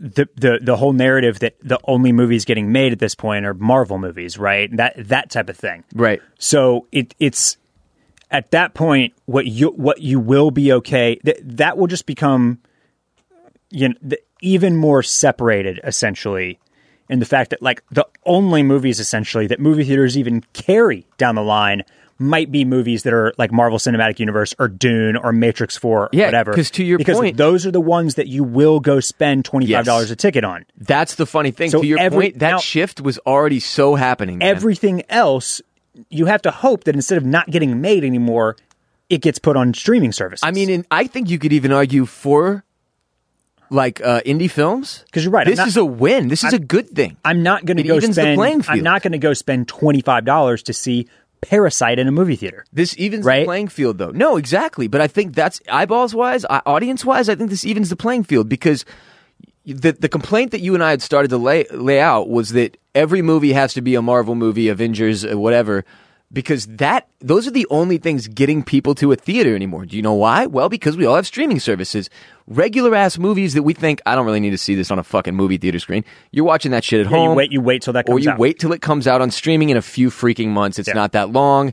the 0.00 0.28
the 0.36 0.60
the 0.62 0.76
whole 0.76 0.92
narrative 0.92 1.40
that 1.40 1.56
the 1.62 1.78
only 1.84 2.12
movies 2.12 2.44
getting 2.44 2.70
made 2.70 2.92
at 2.92 2.98
this 3.00 3.14
point 3.14 3.44
are 3.44 3.54
Marvel 3.54 3.98
movies, 3.98 4.38
right? 4.38 4.74
That 4.76 4.94
that 5.08 5.30
type 5.30 5.48
of 5.48 5.56
thing. 5.56 5.84
right. 5.92 6.22
So 6.38 6.86
it 6.92 7.14
it's 7.18 7.56
at 8.30 8.50
that 8.52 8.74
point 8.74 9.14
what 9.26 9.46
you 9.46 9.70
what 9.70 10.00
you 10.00 10.20
will 10.20 10.50
be 10.50 10.72
okay 10.72 11.18
that 11.24 11.36
that 11.42 11.76
will 11.78 11.86
just 11.86 12.06
become 12.06 12.58
you 13.70 13.88
know 13.88 13.94
the, 14.02 14.20
even 14.40 14.76
more 14.76 15.02
separated 15.02 15.80
essentially 15.82 16.58
in 17.08 17.18
the 17.18 17.26
fact 17.26 17.50
that 17.50 17.62
like 17.62 17.82
the 17.90 18.06
only 18.24 18.62
movies 18.62 19.00
essentially 19.00 19.46
that 19.46 19.60
movie 19.60 19.84
theaters 19.84 20.16
even 20.16 20.42
carry 20.52 21.06
down 21.16 21.34
the 21.34 21.42
line 21.42 21.82
might 22.20 22.50
be 22.50 22.64
movies 22.64 23.04
that 23.04 23.12
are 23.12 23.32
like 23.38 23.52
Marvel 23.52 23.78
Cinematic 23.78 24.18
Universe 24.18 24.52
or 24.58 24.66
Dune 24.66 25.16
or 25.16 25.32
Matrix 25.32 25.76
4 25.76 26.08
Yeah, 26.12 26.24
whatever 26.26 26.52
'cause 26.52 26.70
to 26.72 26.84
your 26.84 26.98
because 26.98 27.16
point- 27.18 27.36
those 27.36 27.64
are 27.64 27.70
the 27.70 27.80
ones 27.80 28.16
that 28.16 28.26
you 28.26 28.42
will 28.42 28.80
go 28.80 28.98
spend 28.98 29.44
$25 29.44 29.68
Yes. 29.86 30.10
a 30.10 30.16
ticket 30.16 30.42
on 30.44 30.64
That's 30.76 31.14
the 31.14 31.26
funny 31.26 31.52
thing. 31.52 31.70
So 31.70 31.80
to 31.80 31.86
your 31.86 31.98
every- 32.00 32.30
point, 32.30 32.38
that 32.40 32.50
now- 32.52 32.58
shift 32.58 33.00
was 33.00 33.18
already 33.26 33.60
so 33.60 33.94
happening. 33.94 34.38
man. 34.38 34.48
everything 34.48 35.02
else 35.08 35.60
you 36.10 36.26
have 36.26 36.42
to 36.42 36.50
hope 36.50 36.84
that 36.84 36.94
instead 36.94 37.18
of 37.18 37.24
not 37.24 37.50
getting 37.50 37.80
made 37.80 38.02
anymore 38.04 38.56
it 39.10 39.20
gets 39.22 39.38
put 39.38 39.56
on 39.56 39.72
streaming 39.72 40.12
services 40.12 40.42
I 40.42 40.50
mean, 40.50 40.70
and 40.70 40.84
I 40.90 41.06
think 41.06 41.30
you 41.30 41.38
could 41.38 41.52
even 41.52 41.72
argue 41.72 42.04
for 42.04 42.64
like 43.70 44.00
uh, 44.02 44.20
indie 44.22 44.50
films 44.50 45.04
'Cause 45.12 45.24
you're 45.24 45.32
right, 45.32 45.46
This 45.46 45.58
not- 45.58 45.68
is 45.68 45.76
a 45.76 45.84
win. 45.84 46.28
This 46.28 46.42
is 46.42 46.52
a 46.52 46.58
good 46.58 46.88
thing. 46.90 47.16
I'm 47.24 47.42
not 47.42 47.64
going 47.66 47.76
to 47.76 47.82
go 47.82 48.00
spend. 48.00 48.40
I'm 48.68 48.82
not 48.82 49.02
going 49.02 49.12
to 49.12 49.18
go 49.18 49.34
spend 49.34 49.68
twenty 49.68 50.00
five 50.00 50.24
dollars 50.24 50.62
to 50.64 50.72
see 50.72 51.06
Parasite 51.40 51.98
in 51.98 52.08
a 52.08 52.12
movie 52.12 52.36
theater. 52.36 52.64
This 52.72 52.96
evens 52.98 53.24
Right? 53.24 53.40
the 53.40 53.44
playing 53.46 53.68
field, 53.68 53.98
though. 53.98 54.10
No, 54.10 54.36
exactly. 54.36 54.88
But 54.88 55.00
I 55.00 55.06
think 55.06 55.34
that's 55.34 55.60
eyeballs 55.70 56.14
wise, 56.14 56.44
audience 56.48 57.04
wise. 57.04 57.28
I 57.28 57.34
think 57.34 57.50
this 57.50 57.64
evens 57.64 57.90
the 57.90 57.96
playing 57.96 58.24
field 58.24 58.48
because 58.48 58.84
the 59.64 59.92
the 59.92 60.08
complaint 60.08 60.50
that 60.52 60.60
you 60.60 60.74
and 60.74 60.82
I 60.82 60.90
had 60.90 61.02
started 61.02 61.28
to 61.28 61.38
lay 61.38 61.66
lay 61.70 62.00
out 62.00 62.28
was 62.28 62.50
that 62.50 62.76
every 62.94 63.22
movie 63.22 63.52
has 63.52 63.74
to 63.74 63.82
be 63.82 63.94
a 63.94 64.02
Marvel 64.02 64.34
movie, 64.34 64.68
Avengers, 64.68 65.24
uh, 65.24 65.38
whatever. 65.38 65.84
Because 66.30 66.66
that 66.66 67.08
those 67.20 67.46
are 67.48 67.50
the 67.50 67.66
only 67.70 67.96
things 67.96 68.28
getting 68.28 68.62
people 68.62 68.94
to 68.96 69.12
a 69.12 69.16
theater 69.16 69.54
anymore. 69.56 69.86
Do 69.86 69.96
you 69.96 70.02
know 70.02 70.12
why? 70.12 70.44
Well, 70.44 70.68
because 70.68 70.94
we 70.94 71.06
all 71.06 71.16
have 71.16 71.26
streaming 71.26 71.58
services. 71.58 72.10
Regular 72.46 72.94
ass 72.94 73.16
movies 73.18 73.54
that 73.54 73.62
we 73.62 73.72
think 73.72 74.02
I 74.04 74.14
don't 74.14 74.26
really 74.26 74.40
need 74.40 74.50
to 74.50 74.58
see 74.58 74.74
this 74.74 74.90
on 74.90 74.98
a 74.98 75.02
fucking 75.02 75.34
movie 75.34 75.56
theater 75.56 75.78
screen. 75.78 76.04
You're 76.30 76.44
watching 76.44 76.70
that 76.72 76.84
shit 76.84 77.00
at 77.06 77.10
Yeah, 77.10 77.16
home 77.16 77.30
you 77.30 77.34
wait. 77.36 77.52
You 77.52 77.60
wait 77.62 77.80
till 77.80 77.94
that 77.94 78.10
or 78.10 78.18
you 78.18 78.30
out. 78.30 78.38
wait 78.38 78.58
till 78.58 78.74
it 78.74 78.82
comes 78.82 79.06
out 79.06 79.22
on 79.22 79.30
streaming 79.30 79.70
in 79.70 79.78
a 79.78 79.82
few 79.82 80.10
freaking 80.10 80.48
months. 80.48 80.78
It's 80.78 80.88
Yeah. 80.88 80.94
not 80.94 81.12
that 81.12 81.30
long. 81.32 81.72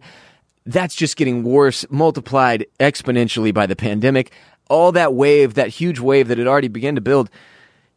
That's 0.66 0.95
just 0.95 1.18
getting 1.18 1.43
worse, 1.43 1.86
multiplied 1.89 2.66
exponentially 2.80 3.53
by 3.53 3.66
the 3.66 3.76
pandemic. 3.76 4.32
All 4.70 4.93
that 4.93 5.14
wave, 5.14 5.56
that 5.56 5.68
huge 5.68 5.99
wave 5.99 6.30
that 6.30 6.38
had 6.38 6.47
already 6.47 6.70
begun 6.70 6.95
to 6.95 7.01
build, 7.01 7.30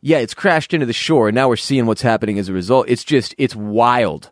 yeah, 0.02 0.18
it's 0.18 0.34
crashed 0.34 0.74
into 0.74 0.86
the 0.86 0.92
shore. 0.92 1.28
And 1.28 1.36
now 1.36 1.48
we're 1.48 1.56
seeing 1.56 1.86
what's 1.86 2.02
happening 2.02 2.38
as 2.38 2.48
a 2.48 2.52
result. 2.52 2.86
It's 2.88 3.04
just, 3.04 3.32
it's 3.38 3.54
wild. 3.56 4.30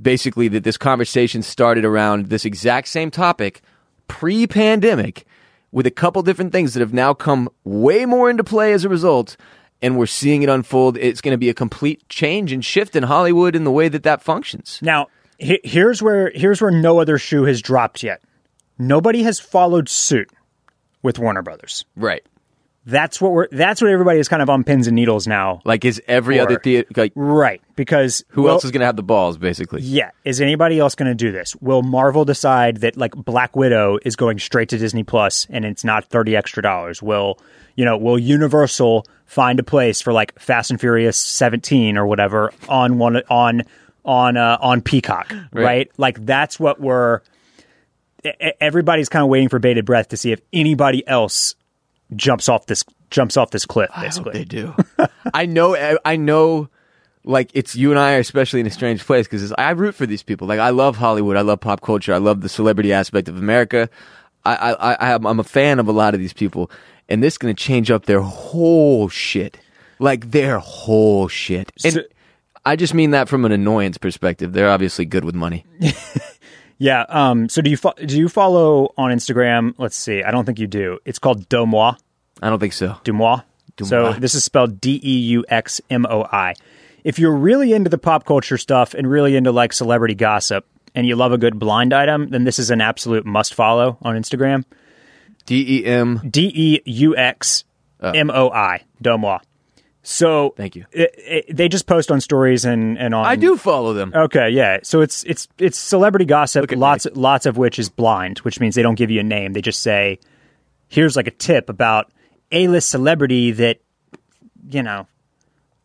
Basically, 0.00 0.48
that 0.48 0.64
this 0.64 0.76
conversation 0.76 1.42
started 1.42 1.84
around 1.84 2.26
this 2.26 2.44
exact 2.44 2.88
same 2.88 3.10
topic 3.10 3.62
pre 4.08 4.46
pandemic 4.46 5.24
with 5.70 5.86
a 5.86 5.90
couple 5.90 6.22
different 6.22 6.52
things 6.52 6.74
that 6.74 6.80
have 6.80 6.92
now 6.94 7.14
come 7.14 7.48
way 7.64 8.04
more 8.06 8.28
into 8.30 8.44
play 8.44 8.72
as 8.72 8.84
a 8.84 8.88
result. 8.88 9.36
And 9.82 9.98
we're 9.98 10.06
seeing 10.06 10.42
it 10.42 10.48
unfold. 10.48 10.96
It's 10.96 11.20
going 11.20 11.32
to 11.32 11.38
be 11.38 11.50
a 11.50 11.54
complete 11.54 12.08
change 12.08 12.52
and 12.52 12.64
shift 12.64 12.96
in 12.96 13.02
Hollywood 13.04 13.54
in 13.54 13.64
the 13.64 13.70
way 13.70 13.88
that 13.88 14.02
that 14.04 14.22
functions. 14.22 14.78
Now, 14.82 15.08
he- 15.38 15.60
here's 15.62 16.00
where 16.02 16.30
here's 16.34 16.60
where 16.60 16.70
no 16.70 17.00
other 17.00 17.18
shoe 17.18 17.44
has 17.44 17.60
dropped 17.60 18.02
yet. 18.02 18.22
Nobody 18.78 19.22
has 19.24 19.38
followed 19.40 19.88
suit 19.88 20.30
with 21.02 21.18
Warner 21.18 21.42
Brothers. 21.42 21.84
Right. 21.96 22.24
That's 22.86 23.18
what 23.20 23.32
we're. 23.32 23.48
That's 23.50 23.80
what 23.80 23.90
everybody 23.90 24.18
is 24.18 24.28
kind 24.28 24.42
of 24.42 24.50
on 24.50 24.62
pins 24.62 24.86
and 24.86 24.94
needles 24.94 25.26
now. 25.26 25.62
Like, 25.64 25.84
is 25.86 26.02
every 26.06 26.38
Or- 26.38 26.42
other 26.42 26.58
theater, 26.58 26.86
like, 26.96 27.12
Right, 27.14 27.62
because 27.76 28.22
who 28.28 28.42
well, 28.42 28.52
else 28.54 28.64
is 28.66 28.72
going 28.72 28.80
to 28.80 28.86
have 28.86 28.96
the 28.96 29.02
balls, 29.02 29.38
basically? 29.38 29.80
Yeah, 29.80 30.10
is 30.24 30.40
anybody 30.40 30.78
else 30.78 30.94
going 30.94 31.08
to 31.10 31.14
do 31.14 31.32
this? 31.32 31.56
Will 31.62 31.82
Marvel 31.82 32.26
decide 32.26 32.78
that 32.82 32.96
like 32.98 33.14
Black 33.14 33.56
Widow 33.56 33.98
is 34.04 34.16
going 34.16 34.38
straight 34.38 34.68
to 34.68 34.76
Disney 34.78 35.02
Plus 35.02 35.46
and 35.48 35.64
it's 35.64 35.82
not 35.84 36.04
thirty 36.04 36.36
extra 36.36 36.62
dollars? 36.62 37.02
Will 37.02 37.38
you 37.74 37.84
know? 37.86 37.96
Will 37.96 38.18
Universal 38.18 39.06
find 39.24 39.58
a 39.58 39.64
place 39.64 40.02
for 40.02 40.12
like 40.12 40.38
Fast 40.38 40.70
and 40.70 40.78
Furious 40.78 41.16
seventeen 41.16 41.96
or 41.96 42.06
whatever 42.06 42.52
on 42.68 42.98
one 42.98 43.16
on 43.30 43.62
on 44.04 44.36
uh, 44.36 44.58
on 44.60 44.82
Peacock? 44.82 45.30
Right. 45.52 45.64
Right. 45.64 45.90
like 45.96 46.26
that's 46.26 46.60
what 46.60 46.80
we're. 46.82 47.20
Everybody's 48.60 49.08
kind 49.10 49.22
of 49.22 49.28
waiting 49.28 49.48
for 49.50 49.58
bated 49.58 49.84
breath 49.84 50.08
to 50.08 50.16
see 50.16 50.32
if 50.32 50.40
anybody 50.52 51.06
else 51.06 51.54
jumps 52.14 52.48
off 52.48 52.66
this 52.66 52.84
jumps 53.10 53.36
off 53.36 53.50
this 53.50 53.64
cliff. 53.66 53.90
Basically, 54.00 54.32
They 54.32 54.44
do. 54.44 54.74
I 55.34 55.46
know. 55.46 55.96
I 56.04 56.16
know. 56.16 56.68
Like 57.26 57.50
it's 57.54 57.74
you 57.74 57.90
and 57.90 57.98
I 57.98 58.14
are 58.16 58.18
especially 58.18 58.60
in 58.60 58.66
a 58.66 58.70
strange 58.70 59.04
place 59.04 59.26
because 59.26 59.52
I 59.56 59.70
root 59.70 59.94
for 59.94 60.04
these 60.04 60.22
people. 60.22 60.46
Like 60.46 60.60
I 60.60 60.70
love 60.70 60.96
Hollywood. 60.96 61.36
I 61.36 61.40
love 61.40 61.60
pop 61.60 61.80
culture. 61.80 62.12
I 62.12 62.18
love 62.18 62.42
the 62.42 62.48
celebrity 62.50 62.92
aspect 62.92 63.28
of 63.28 63.36
America. 63.38 63.88
I, 64.44 64.54
I, 64.74 64.94
I 64.94 65.14
I'm 65.14 65.40
a 65.40 65.44
fan 65.44 65.78
of 65.78 65.88
a 65.88 65.92
lot 65.92 66.12
of 66.12 66.20
these 66.20 66.34
people, 66.34 66.70
and 67.08 67.22
this 67.22 67.34
is 67.34 67.38
going 67.38 67.54
to 67.56 67.62
change 67.62 67.90
up 67.90 68.04
their 68.04 68.20
whole 68.20 69.08
shit. 69.08 69.58
Like 69.98 70.32
their 70.32 70.58
whole 70.58 71.28
shit. 71.28 71.72
And 71.82 71.94
So- 71.94 72.02
I 72.66 72.76
just 72.76 72.92
mean 72.94 73.10
that 73.12 73.28
from 73.28 73.44
an 73.46 73.52
annoyance 73.52 73.96
perspective. 73.98 74.52
They're 74.52 74.70
obviously 74.70 75.04
good 75.06 75.24
with 75.24 75.34
money. 75.34 75.64
Yeah. 76.78 77.04
Um. 77.08 77.48
So 77.48 77.62
do 77.62 77.70
you 77.70 77.76
fo- 77.76 77.94
do 78.04 78.18
you 78.18 78.28
follow 78.28 78.92
on 78.96 79.10
Instagram? 79.10 79.74
Let's 79.78 79.96
see. 79.96 80.22
I 80.22 80.30
don't 80.30 80.44
think 80.44 80.58
you 80.58 80.66
do. 80.66 80.98
It's 81.04 81.18
called 81.18 81.48
DeuxMoi. 81.48 81.96
I 82.42 82.50
don't 82.50 82.58
think 82.58 82.72
so. 82.72 82.96
DeuxMoi. 83.04 83.42
So 83.86 84.12
this 84.12 84.34
is 84.34 84.44
spelled 84.44 84.80
D 84.80 85.00
E 85.02 85.18
U 85.18 85.44
X 85.48 85.80
M 85.90 86.06
O 86.08 86.22
I. 86.24 86.54
If 87.04 87.18
you're 87.18 87.34
really 87.34 87.72
into 87.72 87.90
the 87.90 87.98
pop 87.98 88.24
culture 88.24 88.56
stuff 88.58 88.94
and 88.94 89.08
really 89.08 89.36
into 89.36 89.52
like 89.52 89.72
celebrity 89.72 90.14
gossip 90.14 90.66
and 90.94 91.06
you 91.06 91.16
love 91.16 91.32
a 91.32 91.38
good 91.38 91.58
blind 91.58 91.92
item, 91.92 92.28
then 92.30 92.44
this 92.44 92.58
is 92.58 92.70
an 92.70 92.80
absolute 92.80 93.26
must 93.26 93.54
follow 93.54 93.98
on 94.02 94.16
Instagram. 94.16 94.64
D 95.46 95.80
E 95.80 95.84
M. 95.86 96.20
D 96.28 96.50
E 96.54 96.80
U 96.84 97.16
X 97.16 97.64
M 98.00 98.30
O 98.30 98.50
I. 98.50 98.82
DeuxMoi. 99.02 99.40
So 100.06 100.52
Thank 100.56 100.76
you. 100.76 100.84
it- 100.92 101.14
it- 101.16 101.56
they 101.56 101.66
just 101.66 101.86
post 101.86 102.10
on 102.12 102.20
stories 102.20 102.66
and 102.66 102.98
and 102.98 103.14
on 103.14 103.24
I 103.24 103.36
do 103.36 103.56
follow 103.56 103.94
them. 103.94 104.12
Okay, 104.14 104.50
yeah. 104.50 104.78
So 104.82 105.00
it's 105.00 105.24
it's 105.24 105.48
it's 105.58 105.78
celebrity 105.78 106.26
gossip. 106.26 106.70
at 106.70 106.78
Lots 106.78 107.06
lots 107.14 107.46
of 107.46 107.56
which 107.56 107.78
is 107.78 107.88
blind, 107.88 108.38
which 108.40 108.60
means 108.60 108.74
they 108.74 108.82
don't 108.82 108.96
give 108.96 109.10
you 109.10 109.20
a 109.20 109.24
name. 109.24 109.54
They 109.54 109.62
just 109.62 109.80
say, 109.80 110.18
"Here's 110.88 111.16
like 111.16 111.26
a 111.26 111.30
tip 111.32 111.70
about 111.70 112.12
a 112.52 112.68
list 112.68 112.90
celebrity 112.90 113.50
that 113.52 113.78
you 114.70 114.82
know 114.82 115.06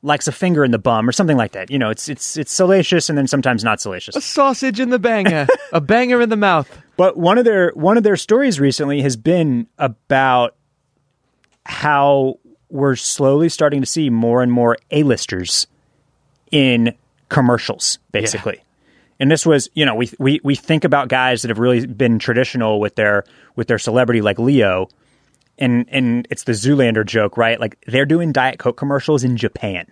likes 0.02 0.28
a 0.28 0.32
finger 0.34 0.64
in 0.66 0.72
the 0.72 0.80
bum 0.80 1.08
or 1.08 1.14
something 1.14 1.38
like 1.38 1.54
that." 1.54 1.72
You 1.72 1.80
know, 1.80 1.90
it's 1.90 2.10
it's 2.10 2.36
it's 2.36 2.52
salacious 2.52 3.08
and 3.08 3.18
then 3.18 3.26
sometimes 3.26 3.64
not 3.64 3.80
salacious. 3.80 4.18
A 4.18 4.22
sausage 4.22 4.82
in 4.82 4.90
the 4.90 5.00
banger. 5.00 5.48
a 5.72 5.80
banger 5.80 6.20
in 6.20 6.28
the 6.28 6.36
mouth. 6.36 6.70
But 6.98 7.16
one 7.16 7.38
of 7.38 7.46
their 7.46 7.72
one 7.74 7.96
of 7.96 8.04
their 8.04 8.18
stories 8.18 8.60
recently 8.60 9.02
has 9.02 9.16
been 9.16 9.68
about 9.78 10.56
how 11.66 12.36
we're 12.70 12.96
slowly 12.96 13.50
starting 13.50 13.82
to 13.82 13.88
see 13.88 14.10
more 14.10 14.42
and 14.42 14.52
more 14.52 14.78
A-listers 14.92 15.68
in 16.52 16.96
commercials, 17.30 18.00
basically. 18.12 18.64
And 19.20 19.30
this 19.30 19.46
was, 19.46 19.70
you 19.74 19.86
know, 19.86 19.96
we 19.96 20.10
we 20.18 20.40
we 20.44 20.56
think 20.56 20.84
about 20.84 21.10
guys 21.10 21.42
that 21.42 21.50
have 21.50 21.60
really 21.60 21.86
been 21.86 22.20
traditional 22.20 22.80
with 22.80 22.96
their 22.96 23.26
with 23.56 23.68
their 23.68 23.80
celebrity 23.80 24.22
like 24.22 24.40
Leo, 24.40 24.88
and 25.58 25.86
and 25.90 26.26
it's 26.30 26.46
the 26.46 26.54
Zoolander 26.54 27.06
joke, 27.06 27.36
right? 27.36 27.60
Like 27.60 27.78
they're 27.86 28.06
doing 28.06 28.32
Diet 28.32 28.60
Coke 28.60 28.78
commercials 28.78 29.24
in 29.24 29.36
Japan. 29.36 29.86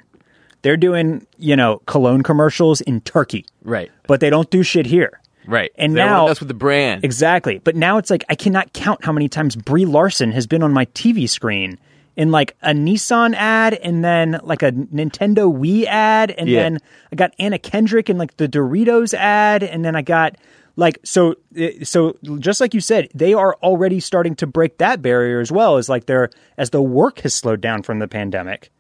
They're 0.62 0.78
doing, 0.78 1.28
you 1.38 1.56
know, 1.56 1.82
cologne 1.86 2.24
commercials 2.24 2.82
in 2.82 3.02
Turkey. 3.02 3.46
Right. 3.64 3.92
But 4.08 4.22
they 4.22 4.30
don't 4.30 4.50
do 4.50 4.64
shit 4.64 4.86
here. 4.86 5.22
Right. 5.46 5.72
And 5.78 5.94
They 5.94 6.00
now 6.00 6.24
wanna 6.24 6.36
with 6.40 6.48
the 6.48 6.54
brand. 6.54 7.04
Exactly. 7.06 7.60
But 7.60 7.76
now 7.76 7.98
it's 7.98 8.10
like 8.10 8.24
I 8.30 8.36
cannot 8.36 8.74
count 8.74 9.04
how 9.04 9.12
many 9.12 9.30
times 9.30 9.56
Brie 9.56 9.86
Larson 9.86 10.32
has 10.32 10.48
been 10.48 10.64
on 10.64 10.74
my 10.74 10.86
TV 10.88 11.30
screen 11.30 11.80
in 12.18 12.32
like 12.32 12.58
a 12.62 12.72
Nissan 12.72 13.34
ad 13.36 13.76
and 13.76 14.04
then 14.04 14.40
like 14.44 14.62
a 14.64 14.72
Nintendo 14.74 15.54
Wii 15.56 15.86
ad 15.86 16.32
and 16.32 16.50
Yeah. 16.50 16.64
then 16.64 16.80
I 17.14 17.16
got 17.16 17.32
Anna 17.40 17.58
Kendrick 17.60 18.10
in 18.10 18.18
like 18.18 18.36
the 18.36 18.50
Doritos 18.50 19.14
ad 19.14 19.64
and 19.64 19.86
then 19.86 19.96
I 19.96 20.02
got 20.02 20.36
like 20.76 21.00
so 21.04 21.36
eh, 21.56 21.84
so 21.84 22.18
just 22.40 22.60
like 22.60 22.74
you 22.74 22.82
said 22.82 23.08
they 23.14 23.34
are 23.34 23.56
already 23.64 24.00
starting 24.00 24.36
to 24.38 24.48
break 24.48 24.80
that 24.80 25.02
barrier 25.02 25.40
as 25.40 25.52
well 25.52 25.78
as 25.78 25.88
like 25.90 26.08
they're 26.08 26.30
as 26.58 26.72
the 26.72 26.82
work 26.82 27.20
has 27.20 27.34
slowed 27.36 27.62
down 27.62 27.84
from 27.84 28.00
the 28.00 28.08
pandemic 28.08 28.72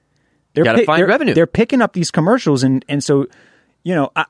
they're 0.53 0.63
Gotta 0.63 0.83
find 0.85 0.99
they're, 0.99 1.07
revenue. 1.07 1.33
they're 1.35 1.45
picking 1.47 1.81
up 1.81 1.93
these 1.93 2.09
commercials 2.11 2.63
and 2.63 2.83
and 2.89 3.03
so 3.03 3.27
you 3.83 3.93
know 3.95 4.11
I 4.15 4.25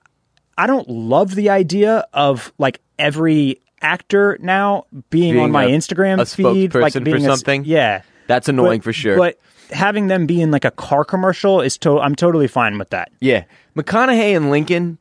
I 0.57 0.67
don't 0.67 0.89
love 0.89 1.33
the 1.35 1.49
idea 1.49 2.05
of 2.13 2.51
like 2.57 2.81
every 2.99 3.61
actor 3.81 4.37
now 4.41 4.85
being, 5.09 5.33
Being 5.35 5.43
on 5.45 5.51
my 5.51 5.65
a- 5.65 5.69
Instagram 5.69 6.19
a 6.19 6.25
feed 6.25 6.73
like 6.75 6.93
being 7.03 7.25
a 7.25 7.35
something? 7.37 7.63
yeah 7.63 8.01
That's 8.27 8.47
annoying 8.49 8.79
But- 8.79 8.83
for 8.85 8.93
sure. 8.93 9.17
but 9.17 9.37
having 9.71 10.07
them 10.07 10.25
be 10.25 10.41
in 10.41 10.49
like 10.51 10.63
a 10.65 10.71
car 10.71 11.03
commercial 11.03 11.59
is 11.61 11.77
to 11.79 11.99
I'm 11.99 12.15
totally 12.15 12.47
fine 12.47 12.77
with 12.77 12.89
that 12.91 13.11
Yeah, 13.19 13.43
McConaughey 13.75 14.35
and 14.35 14.49
Lincoln. 14.49 14.97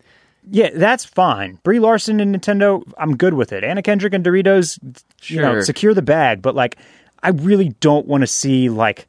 yeah, 0.51 0.71
that's 0.75 1.05
fine. 1.05 1.59
Brie 1.63 1.79
Larson 1.79 2.19
and 2.21 2.35
Nintendo, 2.35 2.83
I'm 2.99 3.17
good 3.17 3.35
with 3.35 3.53
it. 3.53 3.63
Anna 3.65 3.83
Kendrick 3.83 4.13
and 4.15 4.25
Doritos, 4.25 4.79
you 5.31 5.41
know, 5.41 5.61
secure 5.61 5.95
the 5.95 6.03
bag. 6.03 6.43
But 6.43 6.55
like, 6.55 6.77
I 7.23 7.31
really 7.31 7.71
don't 7.81 8.07
want 8.07 8.23
to 8.23 8.27
see 8.27 8.69
like, 8.69 9.07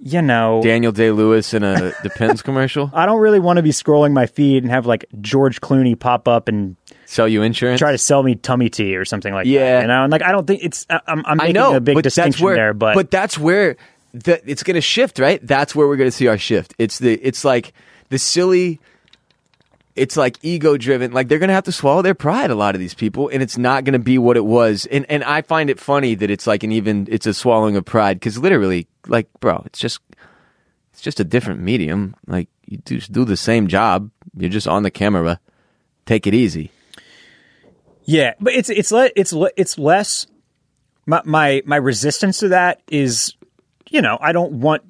you 0.00 0.22
know, 0.22 0.60
Daniel 0.62 0.92
Day 0.92 1.10
Lewis 1.10 1.54
in 1.54 1.62
a 1.64 1.92
Depends 2.02 2.42
commercial. 2.42 2.90
I 2.92 3.06
don't 3.06 3.18
really 3.20 3.40
want 3.40 3.56
to 3.56 3.62
be 3.62 3.70
scrolling 3.70 4.12
my 4.12 4.26
feed 4.26 4.62
and 4.62 4.70
have 4.70 4.86
like 4.86 5.04
George 5.20 5.60
Clooney 5.60 5.98
pop 5.98 6.28
up 6.28 6.46
and 6.48 6.76
Sell 7.10 7.26
you 7.26 7.42
insurance. 7.42 7.78
try 7.78 7.92
to 7.92 7.96
sell 7.96 8.22
me 8.22 8.34
tummy 8.34 8.68
tea 8.68 8.94
or 8.94 9.06
something 9.06 9.32
like 9.32 9.46
Yeah. 9.46 9.76
that. 9.76 9.80
You 9.82 9.88
know, 9.88 10.02
and 10.04 10.12
like 10.12 10.22
I 10.22 10.30
don't 10.30 10.46
think 10.46 10.62
it's. 10.62 10.86
I'm, 10.90 11.24
I'm 11.24 11.38
making 11.38 11.54
know 11.54 11.74
a 11.74 11.80
big 11.80 11.94
but 11.94 12.04
that's 12.04 12.14
distinction 12.16 12.44
where, 12.44 12.54
there, 12.54 12.74
but, 12.74 13.10
that's 13.10 13.38
where 13.38 13.76
the, 14.12 14.42
it's 14.44 14.62
going 14.62 14.74
to 14.74 14.82
shift, 14.82 15.18
right? 15.18 15.40
That's 15.42 15.74
where 15.74 15.88
we're 15.88 15.96
going 15.96 16.10
to 16.10 16.14
see 16.16 16.26
our 16.28 16.36
shift. 16.36 16.74
It's 16.76 16.98
the 16.98 17.14
it's 17.14 17.46
like 17.46 17.72
the 18.10 18.18
silly. 18.18 18.78
It's 19.96 20.18
like 20.18 20.36
ego 20.42 20.76
driven. 20.76 21.12
Like 21.12 21.28
they're 21.28 21.38
going 21.38 21.48
to 21.48 21.54
have 21.54 21.64
to 21.64 21.72
swallow 21.72 22.02
their 22.02 22.14
pride. 22.14 22.50
A 22.50 22.54
lot 22.54 22.74
of 22.74 22.78
these 22.78 22.94
people, 22.94 23.28
and 23.30 23.42
it's 23.42 23.56
not 23.56 23.84
going 23.84 23.94
to 23.94 23.98
be 23.98 24.18
what 24.18 24.36
it 24.36 24.44
was. 24.44 24.86
And 24.86 25.06
and 25.08 25.24
I 25.24 25.40
find 25.40 25.70
it 25.70 25.80
funny 25.80 26.14
that 26.14 26.30
it's 26.30 26.46
like 26.46 26.62
an 26.62 26.72
even. 26.72 27.08
It's 27.10 27.26
a 27.26 27.32
swallowing 27.32 27.74
of 27.74 27.84
pride 27.86 28.20
because 28.20 28.36
literally, 28.38 28.86
like, 29.06 29.28
bro, 29.40 29.62
it's 29.64 29.78
just 29.78 30.00
it's 30.92 31.00
just 31.00 31.20
a 31.20 31.24
different 31.24 31.60
medium. 31.60 32.14
Like 32.26 32.48
you 32.66 32.76
do 32.76 33.00
do 33.00 33.24
the 33.24 33.36
same 33.36 33.66
job. 33.66 34.10
You're 34.36 34.50
just 34.50 34.68
on 34.68 34.82
the 34.82 34.90
camera. 34.90 35.40
Take 36.04 36.26
it 36.26 36.34
easy. 36.34 36.70
Yeah, 38.08 38.32
but 38.40 38.54
it's 38.54 38.70
it's 38.70 38.90
le- 38.90 39.10
it's 39.14 39.32
le- 39.34 39.50
it's 39.56 39.78
less. 39.78 40.26
My 41.06 41.20
my 41.24 41.62
my 41.66 41.76
resistance 41.76 42.38
to 42.40 42.48
that 42.48 42.80
is, 42.90 43.34
you 43.90 44.00
know, 44.02 44.16
I 44.20 44.32
don't 44.32 44.52
want 44.54 44.82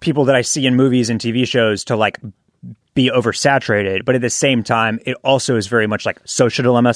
people 0.00 0.26
that 0.26 0.34
I 0.36 0.42
see 0.42 0.66
in 0.66 0.76
movies 0.76 1.08
and 1.10 1.18
TV 1.20 1.46
shows 1.46 1.84
to 1.84 1.96
like 1.96 2.18
be 2.94 3.10
oversaturated, 3.10 4.04
but 4.04 4.14
at 4.14 4.20
the 4.20 4.30
same 4.30 4.62
time, 4.62 5.00
it 5.06 5.16
also 5.24 5.56
is 5.56 5.66
very 5.66 5.86
much 5.86 6.04
like 6.06 6.20
social 6.26 6.62
dilemma 6.62 6.92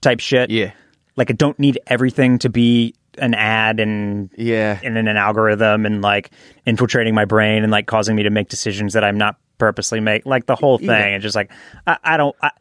type 0.00 0.20
shit. 0.20 0.50
Yeah. 0.50 0.72
like 1.16 1.30
I 1.30 1.34
don't 1.34 1.58
need 1.58 1.78
everything 1.86 2.38
to 2.40 2.48
be 2.48 2.94
an 3.18 3.34
ad 3.34 3.80
and 3.80 4.30
Yeah. 4.36 4.78
and 4.82 4.96
in 4.96 5.08
an 5.08 5.16
algorithm 5.16 5.86
and 5.86 6.02
like 6.02 6.30
infiltrating 6.66 7.14
my 7.14 7.24
brain 7.24 7.62
and 7.64 7.72
like 7.72 7.86
causing 7.86 8.14
me 8.16 8.22
to 8.24 8.30
make 8.30 8.48
decisions 8.48 8.92
that 8.94 9.02
I'm 9.04 9.18
not 9.18 9.36
purposely 9.58 9.98
make 10.00 10.24
like 10.26 10.46
the 10.46 10.54
whole 10.54 10.78
thing 10.78 10.88
Yeah. 10.88 11.06
and 11.06 11.22
just 11.22 11.34
like 11.34 11.50
I, 11.86 11.98
I 12.04 12.16
don't 12.16 12.36
i- 12.42 12.52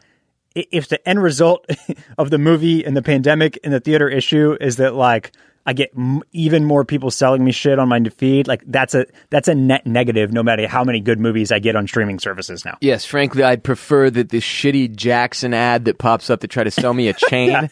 if 0.71 0.87
the 0.89 1.07
end 1.07 1.21
result 1.21 1.65
of 2.17 2.29
the 2.29 2.37
movie 2.37 2.83
and 2.85 2.95
the 2.95 3.01
pandemic 3.01 3.59
and 3.63 3.73
the 3.73 3.79
theater 3.79 4.09
issue 4.09 4.57
is 4.59 4.77
that 4.77 4.93
like 4.95 5.31
I 5.65 5.73
get 5.73 5.91
m- 5.97 6.21
even 6.31 6.63
more 6.63 6.85
people 6.85 7.11
selling 7.11 7.43
me 7.43 7.51
shit 7.51 7.77
on 7.77 7.89
my 7.89 8.01
feed 8.03 8.47
like 8.47 8.63
that's 8.67 8.95
a 8.95 9.05
that's 9.29 9.47
a 9.49 9.55
net 9.55 9.85
negative 9.85 10.31
no 10.31 10.41
matter 10.41 10.65
how 10.67 10.83
many 10.85 11.01
good 11.01 11.19
movies 11.19 11.51
I 11.51 11.59
get 11.59 11.75
on 11.75 11.87
streaming 11.87 12.19
services 12.19 12.63
now 12.63 12.77
Yes, 12.81 13.03
frankly, 13.05 13.43
I'd 13.43 13.63
prefer 13.63 14.09
that 14.09 14.29
this 14.29 14.43
shitty 14.45 14.95
Jackson 14.95 15.53
ad 15.53 15.85
that 15.85 15.97
pops 15.97 16.29
up 16.29 16.39
to 16.41 16.47
try 16.47 16.63
to 16.63 16.71
sell 16.71 16.93
me 16.93 17.09
a 17.09 17.13
chain 17.29 17.69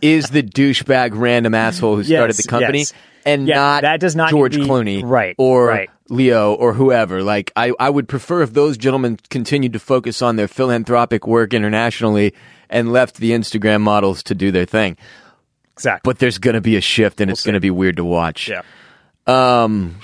is 0.00 0.30
the 0.30 0.42
douchebag 0.42 1.10
random 1.14 1.54
asshole 1.54 1.96
who 1.96 2.04
started 2.04 2.34
Yes, 2.36 2.42
the 2.44 2.48
company, 2.48 2.78
yes. 2.78 2.92
and 3.26 3.46
Yeah, 3.46 3.56
not 3.56 3.82
that 3.82 4.00
does 4.00 4.16
not 4.16 4.30
George 4.30 4.56
be- 4.56 4.62
Clooney, 4.62 5.02
right, 5.04 5.34
or 5.38 5.66
right. 5.66 5.90
Leo, 6.08 6.52
or 6.54 6.74
whoever. 6.74 7.22
Like, 7.22 7.50
I, 7.56 7.72
I 7.80 7.88
would 7.90 8.08
prefer 8.08 8.42
if 8.42 8.52
those 8.52 8.76
gentlemen 8.76 9.18
continued 9.30 9.72
to 9.72 9.78
focus 9.78 10.20
on 10.22 10.36
their 10.36 10.48
philanthropic 10.48 11.26
work 11.26 11.54
internationally 11.54 12.34
and 12.68 12.92
left 12.92 13.16
the 13.16 13.30
Instagram 13.32 13.80
models 13.80 14.22
to 14.24 14.34
do 14.34 14.50
their 14.52 14.66
thing. 14.66 14.96
exactly 15.72 16.08
But 16.10 16.18
there's 16.18 16.38
going 16.38 16.54
to 16.54 16.60
be 16.60 16.76
a 16.76 16.80
shift, 16.80 17.20
and 17.20 17.30
it's 17.30 17.44
going 17.44 17.54
to 17.54 17.60
be 17.60 17.70
weird 17.70 17.96
to 17.96 18.04
watch. 18.04 18.48
yeah 18.48 18.62
Um, 19.26 19.96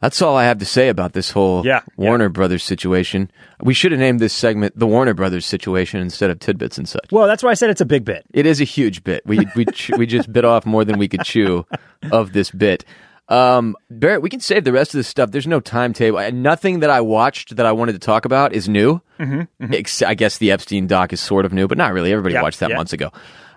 that's 0.00 0.22
all 0.22 0.36
I 0.36 0.44
have 0.44 0.58
to 0.58 0.64
say 0.66 0.88
about 0.90 1.12
this 1.12 1.30
whole 1.32 1.66
Yeah, 1.66 1.80
Warner 1.96 2.28
Brothers 2.28 2.62
situation. 2.62 3.30
We 3.60 3.74
should 3.74 3.90
have 3.92 3.98
named 3.98 4.20
this 4.20 4.32
segment 4.32 4.78
the 4.78 4.86
Warner 4.86 5.14
Brothers 5.14 5.44
situation 5.46 6.00
instead 6.00 6.30
of 6.30 6.38
tidbits 6.38 6.78
and 6.78 6.88
such. 6.88 7.10
well 7.10 7.26
that's 7.26 7.42
why 7.42 7.50
I 7.50 7.54
said 7.54 7.70
it's 7.70 7.80
a 7.80 7.86
big 7.86 8.04
bit 8.04 8.24
It 8.32 8.46
is 8.46 8.60
a 8.60 8.64
huge 8.64 9.02
bit. 9.02 9.22
We 9.26 9.46
we 9.56 9.64
ch- 9.64 9.90
we 9.96 10.06
just 10.06 10.32
bit 10.32 10.44
off 10.44 10.64
more 10.66 10.84
than 10.84 10.98
we 10.98 11.08
could 11.08 11.24
chew 11.24 11.66
of 12.12 12.32
this 12.32 12.50
bit. 12.52 12.84
Um, 13.28 13.76
Barrett, 13.90 14.22
we 14.22 14.30
can 14.30 14.40
save 14.40 14.64
the 14.64 14.72
rest 14.72 14.94
of 14.94 14.98
this 14.98 15.08
stuff. 15.08 15.30
There's 15.30 15.46
no 15.46 15.60
timetable. 15.60 16.18
Nothing 16.32 16.80
that 16.80 16.90
I 16.90 17.00
watched 17.02 17.56
that 17.56 17.66
I 17.66 17.72
wanted 17.72 17.92
to 17.92 17.98
talk 17.98 18.24
about 18.24 18.52
is 18.54 18.68
new. 18.68 19.00
Mm-hmm, 19.20 19.74
Ex- 19.74 20.00
I 20.02 20.14
guess 20.14 20.38
the 20.38 20.50
Epstein 20.50 20.86
doc 20.86 21.12
is 21.12 21.20
sort 21.20 21.44
of 21.44 21.52
new, 21.52 21.68
but 21.68 21.76
not 21.76 21.92
really. 21.92 22.10
Everybody 22.12 22.34
Yeah, 22.34 22.42
watched 22.42 22.60
that 22.60 22.70
yeah. 22.70 22.76
months 22.76 22.92
ago. 22.94 23.10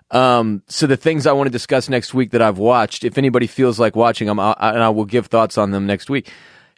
Um, 0.09 0.61
so 0.67 0.87
the 0.87 0.97
things 0.97 1.25
I 1.25 1.31
want 1.31 1.47
to 1.47 1.51
discuss 1.51 1.87
next 1.87 2.13
week 2.13 2.31
that 2.31 2.41
I've 2.41 2.57
watched, 2.57 3.05
if 3.05 3.17
anybody 3.17 3.47
feels 3.47 3.79
like 3.79 3.95
watching 3.95 4.27
them, 4.27 4.39
I, 4.41 4.53
and 4.59 4.83
I 4.83 4.89
will 4.89 5.05
give 5.05 5.27
thoughts 5.27 5.57
on 5.57 5.71
them 5.71 5.85
next 5.87 6.09
week. 6.09 6.29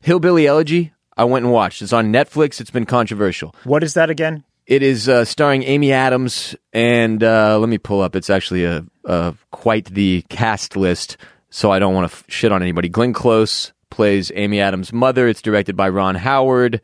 Hillbilly 0.04 0.46
Elegy, 0.46 0.94
I 1.18 1.24
went 1.24 1.46
and 1.46 1.52
watched. 1.54 1.82
It's 1.82 1.94
on 1.94 2.12
Netflix. 2.14 2.62
It's 2.62 2.70
been 2.70 2.86
controversial. 2.86 3.56
what 3.64 3.84
is 3.84 3.96
that 3.96 4.12
again 4.12 4.44
It 4.68 4.84
is 4.84 5.10
uh, 5.10 5.26
starring 5.26 5.64
Amy 5.64 5.92
Adams, 5.92 6.56
and 6.74 7.24
uh, 7.24 7.58
let 7.58 7.70
me 7.70 7.80
pull 7.80 8.02
up. 8.02 8.16
It's 8.16 8.30
actually 8.30 8.66
a, 8.66 8.86
a 9.06 9.34
quite 9.50 9.86
the 9.86 10.24
cast 10.30 10.78
list, 10.78 11.18
so 11.54 11.72
I 11.72 11.78
don't 11.78 11.94
want 11.94 12.10
to 12.10 12.18
f- 12.18 12.26
shit 12.30 12.52
on 12.52 12.64
anybody. 12.64 12.90
Glenn 12.90 13.14
Close 13.14 13.74
plays 13.92 14.32
Amy 14.34 14.60
Adams' 14.60 14.92
mother. 14.92 15.28
It's 15.28 15.42
directed 15.44 15.78
by 15.78 15.88
Ron 15.90 16.16
Howard. 16.16 16.82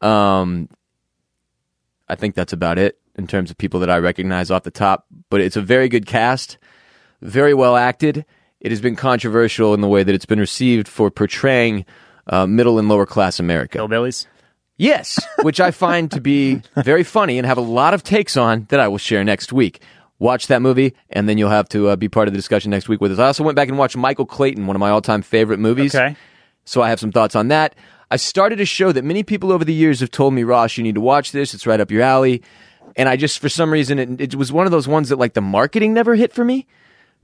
Um, 0.00 0.70
I 2.08 2.14
think 2.14 2.34
that's 2.34 2.54
about 2.54 2.78
it 2.78 2.98
in 3.16 3.26
terms 3.26 3.50
of 3.50 3.58
people 3.58 3.80
that 3.80 3.90
I 3.90 3.98
recognize 3.98 4.50
off 4.50 4.62
the 4.62 4.70
top. 4.70 5.04
But 5.28 5.42
it's 5.42 5.56
a 5.56 5.60
very 5.60 5.90
good 5.90 6.06
cast, 6.06 6.56
very 7.20 7.52
well 7.52 7.76
acted. 7.76 8.24
It 8.60 8.72
has 8.72 8.80
been 8.80 8.96
controversial 8.96 9.74
in 9.74 9.82
the 9.82 9.88
way 9.88 10.02
that 10.02 10.14
it's 10.14 10.24
been 10.24 10.40
received 10.40 10.88
for 10.88 11.10
portraying 11.10 11.84
uh, 12.28 12.46
middle 12.46 12.78
and 12.78 12.88
lower 12.88 13.04
class 13.04 13.38
America. 13.38 13.76
hillbillies 13.76 14.26
Yes, 14.78 15.18
which 15.42 15.60
I 15.60 15.72
find 15.72 16.08
to 16.12 16.20
be 16.20 16.62
very 16.76 17.02
funny 17.02 17.36
and 17.36 17.46
have 17.46 17.58
a 17.58 17.62
lot 17.62 17.94
of 17.94 18.04
takes 18.04 18.36
on 18.36 18.66
that 18.70 18.78
I 18.78 18.86
will 18.86 18.96
share 18.96 19.24
next 19.24 19.52
week. 19.52 19.82
Watch 20.20 20.48
that 20.48 20.60
movie, 20.62 20.94
and 21.10 21.28
then 21.28 21.38
you'll 21.38 21.50
have 21.50 21.68
to 21.70 21.88
uh, 21.88 21.96
be 21.96 22.08
part 22.08 22.26
of 22.26 22.34
the 22.34 22.38
discussion 22.38 22.70
next 22.72 22.88
week 22.88 23.00
with 23.00 23.12
us. 23.12 23.18
I 23.20 23.26
also 23.26 23.44
went 23.44 23.54
back 23.54 23.68
and 23.68 23.78
watched 23.78 23.96
Michael 23.96 24.26
Clayton, 24.26 24.66
one 24.66 24.74
of 24.74 24.80
my 24.80 24.90
all-time 24.90 25.22
favorite 25.22 25.58
movies. 25.60 25.94
Okay. 25.94 26.16
So 26.64 26.82
I 26.82 26.88
have 26.90 26.98
some 26.98 27.12
thoughts 27.12 27.36
on 27.36 27.48
that. 27.48 27.76
I 28.10 28.16
started 28.16 28.60
a 28.60 28.64
show 28.64 28.90
that 28.90 29.04
many 29.04 29.22
people 29.22 29.52
over 29.52 29.64
the 29.64 29.72
years 29.74 30.00
have 30.00 30.10
told 30.10 30.34
me, 30.34 30.42
Ross, 30.42 30.76
you 30.76 30.82
need 30.82 30.96
to 30.96 31.00
watch 31.00 31.30
this. 31.30 31.54
It's 31.54 31.66
right 31.66 31.78
up 31.80 31.90
your 31.90 32.02
alley. 32.02 32.42
And 32.96 33.08
I 33.08 33.16
just, 33.16 33.38
for 33.38 33.48
some 33.48 33.70
reason, 33.70 33.98
it, 33.98 34.20
it 34.20 34.34
was 34.34 34.50
one 34.50 34.66
of 34.66 34.72
those 34.72 34.88
ones 34.88 35.10
that 35.10 35.16
like 35.16 35.34
the 35.34 35.40
marketing 35.40 35.94
never 35.94 36.14
hit 36.16 36.32
for 36.32 36.44
me. 36.44 36.66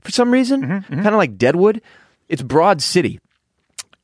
For 0.01 0.11
some 0.11 0.31
reason, 0.31 0.61
Mm-hmm, 0.61 0.93
kind 0.93 1.07
of 1.07 1.15
like 1.15 1.37
Deadwood. 1.37 1.81
It's 2.29 2.41
Broad 2.41 2.81
City. 2.81 3.19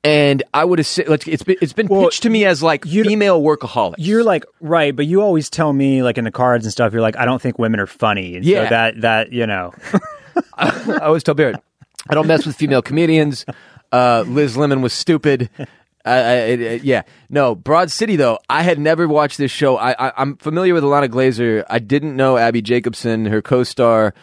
And 0.04 0.41
I 0.54 0.66
would 0.66 0.80
have 0.80 0.88
said, 0.88 1.08
like, 1.08 1.28
it's 1.28 1.43
been, 1.43 1.58
it's 1.62 1.74
been 1.74 1.86
Well, 1.88 2.06
pitched 2.06 2.24
to 2.24 2.30
me 2.30 2.43
as 2.45 2.64
like 2.64 2.86
female 2.86 3.39
workaholics. 3.41 3.95
You're 3.99 4.24
like 4.24 4.45
right, 4.60 4.95
but 4.95 5.06
you 5.06 5.22
always 5.22 5.47
tell 5.49 5.72
me 5.72 6.02
like 6.02 6.18
in 6.18 6.24
the 6.24 6.32
cards 6.32 6.66
and 6.66 6.72
stuff. 6.72 6.91
You're 6.91 7.04
like, 7.04 7.18
I 7.18 7.26
don't 7.26 7.39
think 7.41 7.60
women 7.60 7.80
are 7.80 7.86
funny. 7.88 8.36
And 8.36 8.43
Yeah. 8.43 8.64
so 8.64 8.70
that 8.72 9.02
that 9.02 9.32
you 9.32 9.45
know, 9.45 9.74
I 10.58 10.97
always 11.04 11.22
tell 11.24 11.36
Barrett, 11.36 11.62
I 12.10 12.16
don't 12.16 12.26
mess 12.26 12.45
with 12.47 12.56
female 12.56 12.82
comedians. 12.82 13.45
Uh, 13.91 14.24
Liz 14.26 14.58
Lemon 14.58 14.82
was 14.82 14.93
stupid. 14.93 15.49
Uh, 15.60 15.66
I, 16.06 16.34
I- 16.54 16.80
yeah, 16.82 17.04
no. 17.30 17.54
Broad 17.54 17.91
City 17.91 18.16
though, 18.16 18.39
I 18.49 18.64
had 18.64 18.80
never 18.80 19.08
watched 19.08 19.38
this 19.38 19.52
show. 19.52 19.78
I, 19.78 19.91
I, 20.08 20.14
I'm 20.18 20.36
familiar 20.38 20.74
with 20.74 20.84
Ilana 20.84 21.10
Glazer. 21.10 21.64
I 21.70 21.78
didn't 21.78 22.16
know 22.16 22.38
Abby 22.38 22.64
Jacobson, 22.64 23.26
her 23.26 23.43
co-star, 23.43 24.16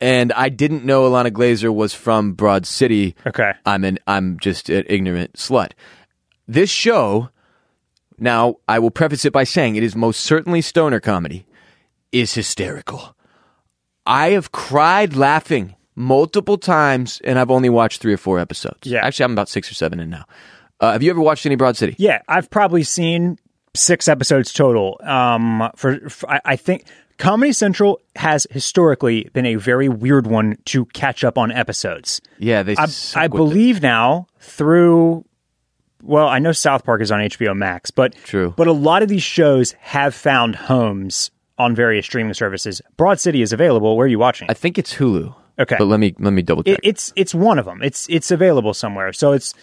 and 0.00 0.32
I 0.32 0.48
didn't 0.48 0.84
know 0.84 1.08
Ilana 1.10 1.30
Glazer 1.30 1.74
was 1.74 1.94
from 1.94 2.32
Broad 2.32 2.66
City. 2.66 3.14
Okay. 3.26 3.52
I'm 3.64 3.84
an 3.84 3.98
I'm 4.06 4.38
just 4.38 4.68
an 4.68 4.84
ignorant 4.88 5.34
slut. 5.34 5.72
This 6.48 6.70
show, 6.70 7.30
now 8.18 8.56
I 8.68 8.78
will 8.78 8.90
preface 8.90 9.24
it 9.24 9.32
by 9.32 9.44
saying 9.44 9.76
it 9.76 9.82
is 9.82 9.96
most 9.96 10.20
certainly 10.20 10.60
stoner 10.60 11.00
comedy, 11.00 11.46
is 12.12 12.34
hysterical. 12.34 13.16
I 14.06 14.30
have 14.30 14.52
cried 14.52 15.16
laughing 15.16 15.74
multiple 15.96 16.58
times, 16.58 17.20
and 17.24 17.38
I've 17.38 17.50
only 17.50 17.68
watched 17.68 18.00
three 18.00 18.12
or 18.12 18.18
four 18.18 18.38
episodes. 18.38 18.86
Yeah. 18.86 19.04
actually, 19.04 19.24
I'm 19.24 19.32
about 19.32 19.48
six 19.48 19.70
or 19.70 19.74
seven 19.74 19.98
in 19.98 20.10
now. 20.10 20.26
Uh, 20.78 20.92
have 20.92 21.02
you 21.02 21.10
ever 21.10 21.20
watched 21.20 21.46
any 21.46 21.56
Broad 21.56 21.76
City? 21.76 21.96
yeah, 21.98 22.20
I've 22.28 22.50
probably 22.50 22.84
seen 22.84 23.38
six 23.74 24.06
episodes 24.08 24.52
total. 24.52 25.00
Um, 25.02 25.70
for, 25.74 26.08
for 26.08 26.30
I, 26.30 26.40
I 26.44 26.56
think 26.56 26.84
Comedy 27.18 27.52
Central 27.52 28.00
has 28.14 28.46
historically 28.50 29.30
been 29.32 29.46
a 29.46 29.54
very 29.56 29.88
weird 29.88 30.26
one 30.26 30.58
to 30.66 30.84
catch 30.86 31.24
up 31.24 31.38
on 31.38 31.50
episodes. 31.50 32.20
Yeah, 32.38 32.62
they. 32.62 32.76
I, 32.76 32.86
I 33.14 33.24
it. 33.26 33.30
believe 33.30 33.82
now 33.82 34.26
through. 34.40 35.24
Well, 36.02 36.28
I 36.28 36.38
know 36.38 36.52
South 36.52 36.84
Park 36.84 37.00
is 37.00 37.10
on 37.10 37.20
HBO 37.20 37.56
Max, 37.56 37.90
but 37.90 38.14
True. 38.24 38.54
But 38.56 38.68
a 38.68 38.72
lot 38.72 39.02
of 39.02 39.08
these 39.08 39.22
shows 39.22 39.72
have 39.80 40.14
found 40.14 40.54
homes 40.54 41.30
on 41.58 41.74
various 41.74 42.04
streaming 42.06 42.34
services. 42.34 42.80
Broad 42.96 43.18
City 43.18 43.42
is 43.42 43.52
available. 43.52 43.96
Where 43.96 44.04
are 44.04 44.08
you 44.08 44.18
watching? 44.18 44.48
I 44.50 44.54
think 44.54 44.78
it's 44.78 44.94
Hulu. 44.94 45.34
Okay. 45.58 45.76
but 45.78 45.86
let 45.86 45.98
me 45.98 46.14
let 46.18 46.32
me 46.34 46.42
double 46.42 46.62
check. 46.62 46.74
it, 46.74 46.80
it's 46.82 47.12
it's 47.16 47.34
one 47.34 47.58
of 47.58 47.64
them. 47.64 47.82
It's 47.82 48.06
it's 48.10 48.30
available 48.30 48.74
somewhere. 48.74 49.12
So 49.14 49.32
it's 49.32 49.54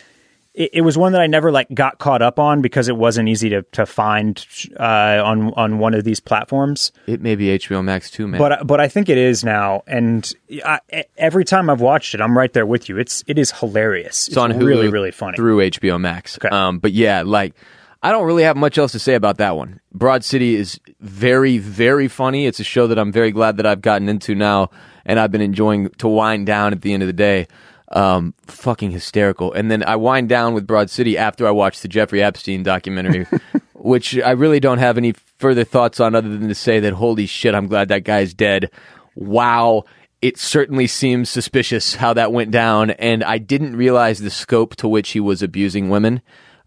it, 0.54 0.70
it 0.74 0.82
was 0.82 0.98
one 0.98 1.12
that 1.14 1.22
I 1.22 1.28
never 1.28 1.52
like 1.52 1.68
got 1.74 2.00
caught 2.00 2.22
up 2.22 2.40
on 2.40 2.62
because 2.62 2.88
it 2.88 2.96
wasn't 2.98 3.30
easy 3.30 3.50
to 3.50 3.64
to 3.74 3.86
find 3.86 4.46
uh, 4.80 5.22
on 5.24 5.54
on 5.54 5.80
one 5.80 5.94
of 5.94 6.04
these 6.04 6.20
platforms. 6.20 6.92
it 7.08 7.22
may 7.22 7.36
be 7.36 7.58
HBO 7.58 7.84
Max 7.84 8.10
too, 8.12 8.28
man. 8.28 8.40
But 8.40 8.66
but 8.68 8.80
I 8.80 8.88
think 8.88 9.10
it 9.10 9.18
is 9.18 9.44
now, 9.44 9.84
and 9.88 10.32
I, 10.66 10.80
every 11.18 11.46
time 11.46 11.70
I've 11.70 11.82
watched 11.82 12.14
it, 12.16 12.22
I'm 12.22 12.38
right 12.38 12.52
there 12.54 12.66
with 12.66 12.90
you. 12.90 12.98
It's 12.98 13.24
it 13.28 13.38
is 13.38 13.52
hilarious. 13.52 14.28
It's, 14.28 14.28
It's 14.30 14.38
on 14.38 14.52
Hulu 14.52 14.66
really 14.66 14.88
really 14.90 15.12
funny. 15.12 15.36
through 15.36 15.58
HBO 15.70 16.00
Max. 16.00 16.38
Okay. 16.38 16.50
Um, 16.50 16.80
but 16.80 16.92
yeah, 16.92 17.24
like 17.24 17.56
I 18.04 18.12
don't 18.12 18.26
really 18.26 18.44
have 18.44 18.58
much 18.58 18.78
else 18.78 18.92
to 18.92 19.00
say 19.00 19.16
about 19.16 19.38
that 19.38 19.56
one. 19.56 19.80
Broad 19.94 20.26
City 20.26 20.56
is 20.56 20.78
very, 21.00 21.58
very 21.58 22.10
funny. 22.10 22.48
It's 22.48 22.60
a 22.60 22.64
show 22.66 22.88
that 22.88 23.00
I'm 23.00 23.14
very 23.14 23.32
glad 23.32 23.58
that 23.58 23.66
I've 23.66 23.82
gotten 23.82 24.10
into 24.10 24.36
now, 24.36 24.72
and 25.06 25.20
I've 25.20 25.32
been 25.32 25.42
enjoying 25.42 25.90
to 25.90 26.08
wind 26.10 26.46
down 26.46 26.74
at 26.74 26.82
the 26.82 26.94
end 26.94 27.02
of 27.02 27.08
the 27.08 27.14
day. 27.14 27.48
Um, 27.96 28.34
fucking 28.48 28.90
hysterical. 28.90 29.54
And 29.54 29.70
then 29.70 29.84
I 29.84 29.96
wind 29.98 30.28
down 30.28 30.56
with 30.56 30.66
Broad 30.66 30.90
City 30.90 31.16
after 31.16 31.46
I 31.48 31.52
watch 31.52 31.82
the 31.82 31.88
Jeffrey 31.88 32.24
Epstein 32.24 32.64
documentary, 32.64 33.28
which 33.74 34.18
I 34.20 34.32
really 34.32 34.60
don't 34.60 34.80
have 34.80 34.98
any 34.98 35.14
further 35.38 35.64
thoughts 35.64 36.00
on 36.00 36.16
other 36.16 36.30
than 36.30 36.48
to 36.48 36.56
say 36.56 36.80
that 36.80 36.94
holy 36.94 37.28
shit, 37.28 37.54
I'm 37.54 37.68
glad 37.68 37.90
that 37.90 38.04
guy's 38.04 38.34
dead. 38.34 38.72
Wow. 39.16 39.84
It 40.24 40.40
certainly 40.40 40.88
seems 40.88 41.30
suspicious 41.30 41.94
how 41.94 42.14
that 42.14 42.32
went 42.32 42.50
down, 42.50 42.92
and 42.92 43.24
I 43.24 43.38
didn't 43.38 43.76
realize 43.76 44.20
the 44.20 44.32
scope 44.32 44.76
to 44.78 44.88
which 44.88 45.12
he 45.12 45.20
was 45.20 45.44
abusing 45.44 45.90
women 45.90 46.22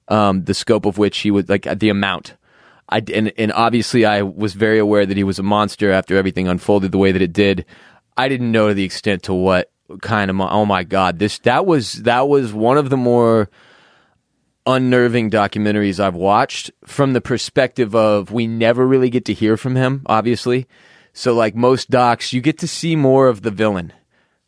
um, 0.09 0.45
the 0.45 0.55
scope 0.55 0.87
of 0.87 0.99
which 0.99 1.18
he 1.18 1.31
was 1.31 1.49
like 1.49 1.66
the 1.79 1.89
amount. 1.89 2.37
I 2.89 3.03
and 3.12 3.33
and 3.37 3.53
obviously 3.53 4.05
I 4.05 4.22
was 4.22 4.55
very 4.55 4.79
aware 4.79 5.07
that 5.07 5.16
he 5.16 5.24
was 5.24 5.39
a 5.39 5.43
monster 5.43 5.91
after 5.91 6.16
everything 6.16 6.47
unfolded 6.49 6.93
the 6.93 6.99
way 6.99 7.12
that 7.12 7.22
it 7.22 7.33
did. 7.33 7.64
I 8.16 8.29
didn't 8.29 8.53
know 8.53 8.72
the 8.72 8.85
extent 8.85 9.24
to 9.24 9.35
what 9.35 9.70
kind 10.03 10.30
of 10.30 10.41
oh 10.41 10.64
my 10.66 10.82
god 10.84 11.18
this 11.18 11.39
that 11.41 11.64
was 11.66 11.93
that 12.03 12.28
was 12.28 12.53
one 12.53 12.76
of 12.78 12.91
the 12.91 12.97
more 12.97 13.49
unnerving 14.66 15.30
documentaries 15.30 16.01
I've 16.01 16.14
watched 16.16 16.70
from 16.84 17.12
the 17.12 17.20
perspective 17.20 17.95
of 17.95 18.32
we 18.32 18.47
never 18.47 18.87
really 18.87 19.11
get 19.11 19.24
to 19.26 19.32
hear 19.32 19.57
from 19.57 19.76
him 19.76 20.03
obviously 20.07 20.66
so 21.12 21.34
like 21.34 21.55
most 21.55 21.89
docs 21.89 22.32
you 22.32 22.41
get 22.41 22.59
to 22.59 22.68
see 22.68 22.97
more 22.97 23.28
of 23.28 23.43
the 23.43 23.51
villain 23.53 23.93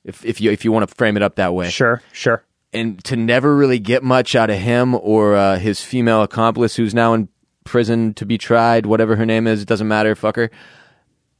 if 0.05 0.25
if 0.25 0.41
you 0.41 0.51
if 0.51 0.65
you 0.65 0.73
want 0.73 0.89
to 0.89 0.95
frame 0.95 1.17
it 1.17 1.23
up 1.23 1.37
that 1.37 1.55
way 1.55 1.69
Sure, 1.71 2.03
sure. 2.13 2.43
and 2.73 3.03
to 3.05 3.15
never 3.15 3.55
really 3.55 3.79
get 3.79 4.03
much 4.03 4.35
out 4.35 4.51
of 4.51 4.59
him 4.59 4.95
or 4.97 5.37
uh, 5.37 5.57
his 5.59 5.81
female 5.83 6.23
accomplice 6.23 6.75
who's 6.75 6.95
now 6.95 7.15
in 7.15 7.29
prison 7.65 8.15
to 8.15 8.25
be 8.25 8.39
tried, 8.39 8.87
whatever 8.87 9.15
her 9.17 9.27
name 9.27 9.47
is, 9.47 9.61
it 9.61 9.69
doesn't 9.69 9.89
matter, 9.89 10.15
fucker. 10.15 10.49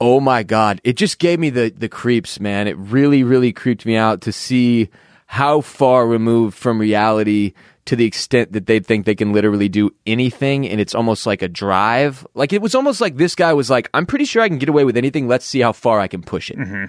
Oh 0.01 0.21
my 0.21 0.43
god, 0.43 0.81
it 0.85 0.95
just 0.95 1.19
gave 1.19 1.39
me 1.39 1.51
the 1.51 1.71
the 1.71 1.89
creeps, 1.89 2.39
man. 2.39 2.69
It 2.69 2.77
really 2.77 3.25
really 3.25 3.53
creeped 3.53 3.85
me 3.85 3.97
out 3.97 4.21
to 4.23 4.33
see 4.33 4.91
how 5.27 5.61
far 5.61 6.07
removed 6.07 6.57
from 6.57 6.79
reality 6.79 7.53
to 7.89 7.97
the 7.97 8.05
extent 8.05 8.53
that 8.53 8.67
they 8.67 8.81
think 8.81 9.07
they 9.07 9.15
can 9.15 9.33
literally 9.33 9.69
do 9.69 9.91
anything 10.07 10.69
and 10.69 10.79
it's 10.79 10.95
almost 10.95 11.27
like 11.27 11.41
a 11.41 11.49
drive. 11.49 12.27
Like 12.35 12.53
it 12.53 12.61
was 12.61 12.75
almost 12.75 13.01
like 13.01 13.17
this 13.17 13.35
guy 13.35 13.55
was 13.55 13.71
like, 13.71 13.89
I'm 13.95 14.05
pretty 14.05 14.27
sure 14.27 14.43
I 14.43 14.49
can 14.49 14.59
get 14.59 14.69
away 14.69 14.85
with 14.85 14.97
anything. 14.97 15.27
Let's 15.27 15.47
see 15.47 15.61
how 15.61 15.73
far 15.73 15.99
I 15.99 16.07
can 16.07 16.23
push 16.23 16.51
it. 16.51 16.59
Mm-hmm. 16.59 16.85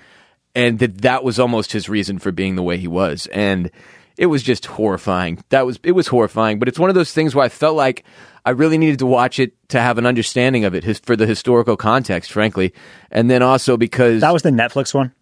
And 0.55 0.79
that 0.79 0.97
that 0.99 1.23
was 1.23 1.39
almost 1.39 1.71
his 1.71 1.87
reason 1.87 2.19
for 2.19 2.33
being 2.33 2.57
the 2.57 2.63
way 2.63 2.77
he 2.77 2.87
was. 2.87 3.27
And 3.31 3.71
it 4.19 4.25
was 4.25 4.43
just 4.43 4.65
horrifying. 4.65 5.41
That 5.47 5.65
was 5.65 5.79
it 5.81 5.93
was 5.93 6.07
horrifying, 6.07 6.59
but 6.59 6.67
it's 6.67 6.77
one 6.77 6.89
of 6.89 6.95
those 6.95 7.13
things 7.13 7.33
where 7.33 7.45
I 7.45 7.49
felt 7.49 7.77
like 7.77 8.03
I 8.45 8.51
really 8.51 8.77
needed 8.77 8.99
to 8.99 9.05
watch 9.05 9.39
it 9.39 9.53
to 9.69 9.79
have 9.79 9.97
an 9.97 10.05
understanding 10.05 10.65
of 10.65 10.75
it 10.75 10.83
his, 10.83 10.99
for 10.99 11.15
the 11.15 11.25
historical 11.25 11.77
context, 11.77 12.31
frankly, 12.33 12.73
and 13.11 13.31
then 13.31 13.41
also 13.41 13.77
because 13.77 14.19
That 14.21 14.33
was 14.33 14.43
the 14.43 14.49
Netflix 14.51 14.93
one. 14.93 15.13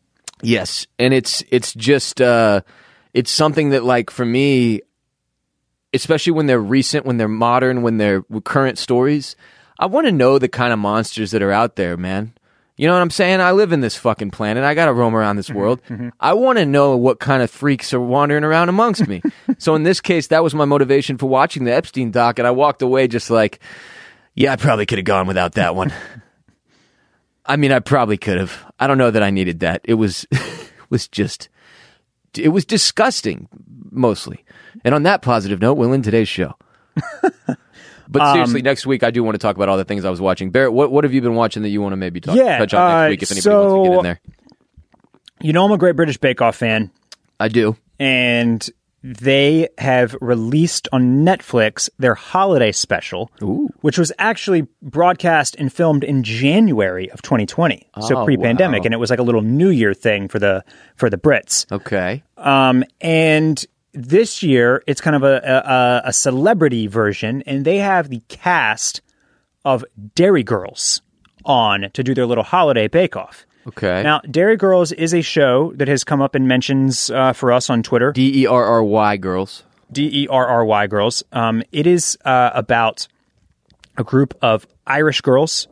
yes, 0.41 0.88
and 0.98 1.14
it's 1.14 1.43
it's 1.50 1.74
just 1.76 2.20
uh, 2.22 2.62
it's 3.14 3.30
something 3.32 3.70
that 3.70 3.84
like 3.84 4.10
for 4.10 4.26
me, 4.26 4.82
especially 5.93 6.34
when 6.34 6.48
they're 6.48 6.60
recent, 6.60 7.06
when 7.06 7.18
they're 7.18 7.28
modern, 7.28 7.84
when 7.84 7.98
they're 7.98 8.24
current 8.43 8.80
stories, 8.80 9.36
I 9.80 9.86
want 9.86 10.08
to 10.08 10.12
know 10.12 10.39
the 10.39 10.50
kind 10.50 10.74
of 10.74 10.80
monsters 10.80 11.32
that 11.32 11.43
are 11.43 11.52
out 11.52 11.76
there, 11.76 11.98
man. 11.98 12.34
You 12.78 12.86
know 12.86 12.93
what 12.93 13.01
I'm 13.01 13.09
saying? 13.09 13.41
I 13.41 13.51
live 13.51 13.71
in 13.71 13.82
this 13.82 13.95
fucking 13.97 14.30
planet. 14.30 14.63
I 14.63 14.75
got 14.75 14.86
to 14.86 14.93
roam 14.93 15.15
around 15.15 15.36
this 15.36 15.49
mm-hmm. 15.49 15.57
world. 15.57 15.82
Mm-hmm. 15.89 16.09
I 16.19 16.34
want 16.34 16.59
to 16.59 16.65
know 16.65 16.95
what 16.95 17.19
kind 17.19 17.41
of 17.41 17.49
freaks 17.49 17.91
are 17.91 17.99
wandering 17.99 18.43
around 18.43 18.69
amongst 18.69 19.07
me. 19.07 19.23
so 19.57 19.73
in 19.73 19.82
this 19.82 19.99
case, 19.99 20.28
that 20.28 20.43
was 20.43 20.53
my 20.53 20.65
motivation 20.65 21.17
for 21.17 21.25
watching 21.25 21.63
the 21.63 21.73
Epstein 21.73 22.11
doc, 22.11 22.38
and 22.38 22.47
I 22.47 22.51
walked 22.51 22.84
away 22.84 23.07
just 23.07 23.32
like, 23.32 23.59
yeah, 24.36 24.53
I 24.53 24.55
probably 24.57 24.86
could 24.86 24.99
have 24.99 25.05
gone 25.05 25.25
without 25.25 25.53
that 25.53 25.75
one. 25.75 25.91
I 27.47 27.55
mean, 27.55 27.71
I 27.71 27.80
probably 27.80 28.17
could 28.17 28.38
have. 28.38 28.71
I 28.80 28.86
don't 28.86 28.99
know 28.99 29.09
that 29.09 29.23
I 29.23 29.32
needed 29.32 29.61
that. 29.61 29.82
It 29.84 29.95
was 29.95 30.28
was 30.89 31.07
just 31.07 31.49
it 32.38 32.49
was 32.49 32.65
disgusting 32.65 33.47
mostly. 33.89 34.45
And 34.84 34.93
on 34.93 35.03
that 35.03 35.23
positive 35.23 35.59
note, 35.59 35.73
we'll 35.73 35.93
end 35.93 36.03
today's 36.03 36.30
show. 36.30 36.55
But 38.10 38.22
Um, 38.22 38.34
seriously, 38.36 38.62
next 38.62 38.86
week 38.86 39.03
I 39.03 39.12
do 39.12 39.24
want 39.24 39.36
to 39.36 39.39
talk 39.39 39.55
about 39.55 39.70
all 39.70 39.78
the 39.78 39.86
things 39.86 40.05
I 40.05 40.10
was 40.10 40.22
watching. 40.22 40.49
Barrett, 40.51 40.74
what 40.74 40.91
what 40.91 41.03
have 41.03 41.14
you 41.14 41.22
been 41.22 41.36
watching 41.36 41.64
that 41.64 41.70
you 41.70 41.82
want 41.82 41.93
to 41.93 41.97
maybe 41.97 42.20
talk 42.22 42.36
Yeah, 42.36 42.58
touch 42.60 42.74
on 42.74 42.82
uh, 42.91 43.08
next 43.10 43.10
week 43.12 43.24
if 43.24 43.32
anybody 43.32 43.55
wants 43.55 43.74
to 43.86 43.89
get 43.89 43.97
in 43.97 44.03
there? 44.03 44.20
You 45.41 45.53
know, 45.53 45.66
I'm 45.66 45.72
a 45.72 45.78
great 45.78 45.95
British 45.95 46.18
Bake 46.18 46.41
Off 46.41 46.55
fan, 46.55 46.89
I 47.39 47.47
do. 47.47 47.76
and 47.99 48.68
they 49.03 49.70
have 49.78 50.16
released 50.20 50.88
on 50.91 51.24
Netflix 51.24 51.88
their 51.99 52.16
holiday 52.16 52.72
special, 52.72 53.30
which 53.82 53.97
was 53.97 54.12
actually 54.18 54.64
broadcast 54.82 55.55
and 55.60 55.72
filmed 55.72 56.03
in 56.03 56.24
January 56.24 57.10
of 57.12 57.22
2020, 57.22 57.88
so 58.01 58.18
Oh, 58.18 58.26
pre-pandemic, 58.26 58.82
wow. 58.82 58.86
and 58.86 58.93
it 58.95 58.97
was 58.97 59.12
like 59.12 59.20
a 59.20 59.24
little 59.24 59.43
New 59.43 59.70
Year 59.70 59.93
thing 59.93 60.28
for 60.28 60.39
the 60.39 60.64
for 60.95 61.10
the 61.12 61.18
Brits. 61.18 61.72
Okay. 61.72 62.24
Um, 62.38 62.84
and 62.99 63.64
this 63.98 64.43
year, 64.43 64.84
it's 64.86 65.02
kind 65.02 65.16
of 65.16 65.24
a, 65.24 66.04
a, 66.06 66.10
a 66.10 66.14
celebrity 66.14 66.88
version, 66.88 67.41
and 67.45 67.66
they 67.66 67.78
have 67.78 68.10
the 68.10 68.22
cast 68.28 69.02
of 69.66 69.84
Derry 70.16 70.43
Girls 70.43 71.02
on 71.43 71.89
to 71.93 72.04
do 72.04 72.14
their 72.14 72.26
little 72.26 72.43
holiday 72.43 72.88
bake 72.88 73.16
off. 73.16 73.45
Okay. 73.68 74.02
Now, 74.04 74.20
Derry 74.20 74.56
Girls 74.56 74.91
is 74.91 75.14
a 75.14 75.22
show 75.22 75.74
that 75.76 75.88
has 75.88 76.04
come 76.04 76.22
up 76.22 76.36
in 76.36 76.48
mentions 76.48 77.10
uh, 77.10 77.34
for 77.34 77.52
us 77.52 77.70
on 77.70 77.84
Twitter. 77.84 78.12
D 78.12 78.43
E 78.43 78.48
R 78.48 78.64
R 78.64 78.84
Y 78.84 79.18
girls. 79.18 79.64
D 79.91 80.24
E 80.24 80.28
R 80.30 80.48
R 80.48 80.66
Y 80.66 80.88
Girls. 80.88 81.24
Um, 81.32 81.64
it 81.72 81.88
is 81.88 82.18
uh, 82.24 82.52
about 82.54 83.08
a 83.98 84.04
group 84.04 84.38
of 84.41 84.68
Irish 84.86 85.22
girls 85.22 85.68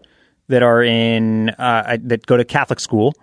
that 0.48 0.64
are 0.64 0.84
in 0.84 1.50
uh, 1.52 1.98
that 2.02 2.26
go 2.26 2.38
to 2.38 2.44
Catholic 2.44 2.80
school, 2.80 3.14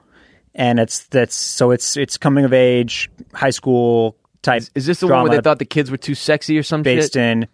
and 0.54 0.80
it's 0.80 1.04
that's 1.06 1.34
so 1.34 1.70
it's 1.70 1.96
it's 1.96 2.16
coming 2.16 2.44
of 2.44 2.52
age 2.52 3.10
high 3.34 3.50
school 3.50 4.16
type. 4.42 4.64
Is 4.74 4.86
this 4.86 5.00
the 5.00 5.06
one 5.06 5.22
where 5.22 5.36
they 5.36 5.40
thought 5.40 5.58
the 5.58 5.64
kids 5.64 5.90
were 5.90 5.96
too 5.96 6.14
sexy 6.14 6.58
or 6.58 6.62
some 6.62 6.82
based 6.82 7.14
shit? 7.14 7.22
in? 7.22 7.48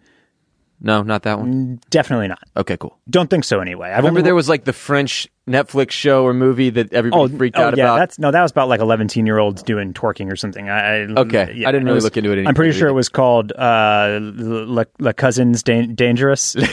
No, 0.81 1.03
not 1.03 1.23
that 1.23 1.39
one. 1.39 1.81
Definitely 1.89 2.29
not. 2.29 2.41
Okay, 2.55 2.77
cool. 2.77 2.97
Don't 3.09 3.29
think 3.29 3.43
so. 3.43 3.59
Anyway, 3.59 3.89
I 3.89 3.97
Remember 3.97 4.21
there 4.21 4.35
was 4.35 4.47
like 4.47 4.63
the 4.63 4.71
French 4.71 5.27
Netflix 5.45 5.91
show 5.91 6.23
or 6.23 6.33
movie 6.33 6.69
that 6.69 6.93
everybody 6.93 7.35
freaked 7.35 7.57
oh, 7.57 7.63
out 7.63 7.77
yeah, 7.77 7.83
about. 7.85 7.97
That's 7.97 8.19
no, 8.19 8.31
that 8.31 8.41
was 8.41 8.51
about 8.51 8.69
like 8.69 8.79
eleven 8.79 9.09
year 9.13 9.39
olds 9.39 9.61
doing 9.61 9.93
twerking 9.93 10.31
or 10.31 10.37
something. 10.37 10.69
I, 10.69 11.01
I- 11.03 11.07
Okay. 11.17 11.53
yeah, 11.55 11.67
I 11.67 11.71
didn't 11.73 11.85
really 11.85 11.95
was- 11.95 12.05
look 12.05 12.15
into 12.15 12.31
it 12.31 12.37
any 12.37 12.47
I'm 12.47 12.55
pretty 12.55 12.77
sure 12.77 12.87
it 12.87 12.93
was 12.93 13.09
called 13.09 13.51
uh, 13.51 14.19
La, 14.21 14.85
La 14.99 15.11
Cousins 15.11 15.63
Dan- 15.63 15.95
Dangerous. 15.95 16.53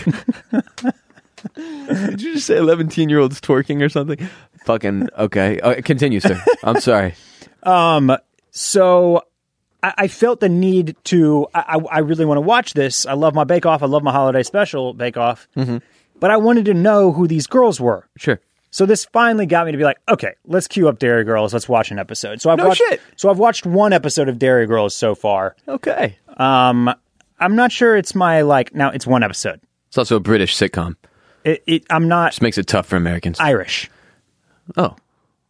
Did 1.55 2.23
you 2.23 2.35
just 2.35 2.47
say 2.47 2.57
11 2.57 2.91
year 3.09 3.19
olds 3.19 3.41
twerking 3.41 3.83
or 3.83 3.89
something? 3.89 4.29
Fucking 4.65 5.09
okay. 5.19 5.61
Uh, 5.61 5.81
continue, 5.83 6.21
sir. 6.21 6.41
I'm 6.63 6.81
sorry. 6.81 7.15
Um. 7.63 8.17
so 8.53 9.23
I, 9.83 9.95
I 9.99 10.09
felt 10.09 10.41
the 10.41 10.49
need 10.49 10.97
to. 11.05 11.47
I, 11.55 11.79
I 11.91 11.99
really 12.01 12.25
want 12.25 12.39
to 12.39 12.43
watch 12.43 12.75
this. 12.75 13.07
I 13.07 13.13
love 13.15 13.35
my 13.35 13.45
Bake 13.45 13.67
Off. 13.67 13.83
I 13.83 13.87
love 13.87 14.03
my 14.03 14.13
holiday 14.13 14.43
special 14.43 14.95
Bake 14.95 15.17
Off. 15.17 15.49
Mm-hmm. 15.57 15.79
But 16.19 16.31
I 16.31 16.37
wanted 16.39 16.65
to 16.67 16.75
know 16.75 17.13
who 17.13 17.27
these 17.27 17.47
girls 17.47 17.81
were. 17.81 18.09
Sure. 18.17 18.41
So 18.71 18.85
this 18.87 19.05
finally 19.07 19.47
got 19.47 19.65
me 19.67 19.73
to 19.73 19.79
be 19.79 19.85
like, 19.85 19.99
okay, 20.09 20.35
let's 20.47 20.67
queue 20.67 20.89
up 20.89 20.99
Derry 20.99 21.25
Girls. 21.25 21.53
Let's 21.53 21.69
watch 21.69 21.91
an 21.91 21.99
episode. 21.99 22.43
So 22.43 22.51
I've 22.51 22.59
No 22.59 22.69
watched. 22.69 22.79
shit. 22.79 23.01
So 23.17 23.31
I've 23.31 23.39
watched 23.39 23.65
one 23.65 23.93
episode 23.93 24.29
of 24.29 24.39
Derry 24.39 24.67
Girls 24.67 24.95
so 24.95 25.15
far. 25.15 25.57
Okay. 25.69 26.17
Um, 26.37 26.93
I'm 27.39 27.55
not 27.57 27.71
sure 27.73 27.97
it's 27.97 28.15
my 28.15 28.43
like. 28.43 28.75
Now 28.75 28.91
it's 28.91 29.07
one 29.07 29.23
episode. 29.23 29.61
It's 29.89 29.99
also 29.99 30.17
a 30.17 30.21
British 30.21 30.57
sitcom. 30.57 30.97
It, 31.45 31.63
it, 31.67 31.85
I'm 31.91 32.09
not 32.09 32.33
Just 32.33 32.43
makes 32.43 32.59
it 32.59 32.67
tough 32.67 32.87
for 32.87 32.97
Americans. 32.97 33.39
Irish. 33.41 33.89
oh. 34.77 34.97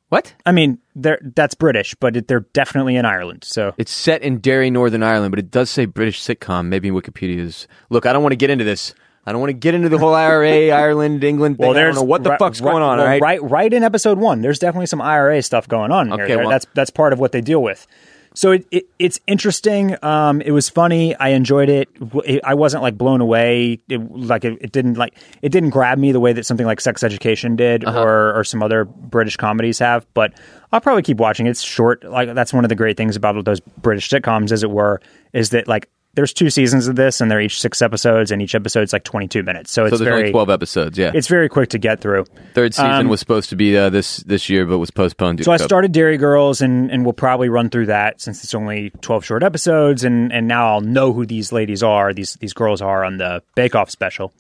What? 0.08 0.34
I 0.44 0.52
mean, 0.52 0.78
they're 0.94 1.18
that's 1.34 1.54
British, 1.54 1.94
but 1.96 2.16
it, 2.16 2.28
they're 2.28 2.46
definitely 2.52 2.96
in 2.96 3.04
Ireland. 3.04 3.42
So 3.44 3.74
It's 3.76 3.90
set 3.90 4.22
in 4.22 4.38
Derry, 4.38 4.70
Northern 4.70 5.02
Ireland, 5.02 5.32
but 5.32 5.38
it 5.40 5.50
does 5.50 5.68
say 5.68 5.84
British 5.84 6.22
sitcom. 6.22 6.66
Maybe 6.66 6.90
Wikipedia's. 6.90 7.66
Look, 7.90 8.06
I 8.06 8.12
don't 8.12 8.22
want 8.22 8.32
to 8.32 8.36
get 8.36 8.50
into 8.50 8.64
this. 8.64 8.94
I 9.28 9.32
don't 9.32 9.40
want 9.40 9.48
to 9.50 9.54
get 9.54 9.74
into 9.74 9.88
the 9.88 9.98
whole 9.98 10.14
IRA, 10.14 10.70
Ireland, 10.70 11.24
England 11.24 11.58
thing. 11.58 11.68
I 11.68 11.82
don't 11.82 11.96
know 11.96 12.02
what 12.04 12.22
the 12.22 12.36
fuck's 12.38 12.60
going 12.60 12.84
on, 12.84 12.98
well, 12.98 13.06
right? 13.06 13.20
Right, 13.20 13.42
right 13.42 13.72
in 13.72 13.82
episode 13.82 14.18
one, 14.18 14.40
there's 14.40 14.60
definitely 14.60 14.86
some 14.86 15.00
IRA 15.00 15.42
stuff 15.42 15.66
going 15.66 15.90
on 15.90 16.06
here. 16.12 16.14
Okay, 16.14 16.26
There- 16.28 16.38
well- 16.38 16.50
that's 16.50 16.66
that's 16.74 16.90
part 16.90 17.12
of 17.12 17.18
what 17.18 17.32
they 17.32 17.40
deal 17.40 17.60
with. 17.60 17.88
So 18.36 18.52
it, 18.52 18.66
it 18.70 18.84
it's 18.98 19.18
interesting. 19.26 19.96
Um, 20.04 20.42
it 20.42 20.50
was 20.50 20.68
funny. 20.68 21.16
I 21.16 21.28
enjoyed 21.30 21.70
it. 21.70 21.88
It- 22.26 22.42
I 22.44 22.52
wasn't 22.52 22.82
like 22.82 22.98
blown 22.98 23.22
away. 23.22 23.80
It, 23.88 23.98
like 24.14 24.44
it, 24.44 24.58
it 24.60 24.72
didn't 24.72 24.98
like 24.98 25.14
it 25.40 25.50
didn't 25.52 25.70
grab 25.70 25.96
me 25.96 26.12
the 26.12 26.20
way 26.20 26.34
that 26.34 26.44
something 26.44 26.66
like 26.66 26.82
Sex 26.82 27.02
Education 27.02 27.56
did, 27.56 27.82
Uh-huh. 27.84 27.98
or 28.02 28.38
or 28.38 28.44
some 28.44 28.62
other 28.62 28.84
British 28.84 29.36
comedies 29.36 29.78
have. 29.78 30.06
But 30.12 30.34
I'll 30.70 30.82
probably 30.82 31.02
keep 31.02 31.16
watching. 31.16 31.46
It's 31.46 31.62
short. 31.62 32.04
Like 32.04 32.34
that's 32.34 32.52
one 32.52 32.64
of 32.64 32.68
the 32.68 32.74
great 32.74 32.98
things 32.98 33.16
about 33.16 33.42
those 33.46 33.60
British 33.60 34.10
sitcoms, 34.10 34.52
as 34.52 34.62
it 34.62 34.70
were, 34.70 35.00
is 35.32 35.50
that 35.50 35.66
like 35.66 35.88
there's 36.16 36.32
two 36.32 36.50
seasons 36.50 36.88
of 36.88 36.96
this, 36.96 37.20
and 37.20 37.30
they're 37.30 37.40
each 37.40 37.60
six 37.60 37.80
episodes, 37.80 38.30
and 38.30 38.42
each 38.42 38.54
episode's 38.54 38.92
like 38.92 39.04
22 39.04 39.42
minutes. 39.42 39.70
So 39.70 39.84
it's 39.84 39.98
So 39.98 40.04
very 40.04 40.20
only 40.20 40.30
12 40.32 40.50
episodes, 40.50 40.98
yeah. 40.98 41.12
it's 41.14 41.28
very 41.28 41.48
quick 41.48 41.68
to 41.70 41.78
get 41.78 42.00
through. 42.00 42.24
Third 42.54 42.74
season 42.74 42.90
um, 42.90 43.08
was 43.08 43.20
supposed 43.20 43.50
to 43.50 43.56
be 43.56 43.76
uh, 43.76 43.90
this 43.90 44.18
this 44.18 44.48
year, 44.48 44.66
but 44.66 44.78
was 44.78 44.90
postponed. 44.90 45.38
due 45.38 45.44
So 45.44 45.52
I 45.52 45.58
COVID. 45.58 45.64
started 45.64 45.92
Derry 45.92 46.16
Girls, 46.16 46.60
and 46.60 46.90
and 46.90 47.04
we'll 47.04 47.12
probably 47.12 47.48
run 47.48 47.70
through 47.70 47.86
that 47.86 48.20
since 48.20 48.42
it's 48.42 48.54
only 48.54 48.90
12 49.02 49.24
short 49.24 49.42
episodes, 49.42 50.02
and 50.02 50.32
and 50.32 50.48
now 50.48 50.72
I'll 50.74 50.80
know 50.80 51.12
who 51.12 51.26
these 51.26 51.52
ladies 51.52 51.82
are, 51.82 52.12
these 52.12 52.34
these 52.34 52.52
girls 52.54 52.82
are 52.82 53.04
on 53.04 53.18
the 53.18 53.42
Bake 53.54 53.74
Off 53.74 53.90
special. 53.90 54.32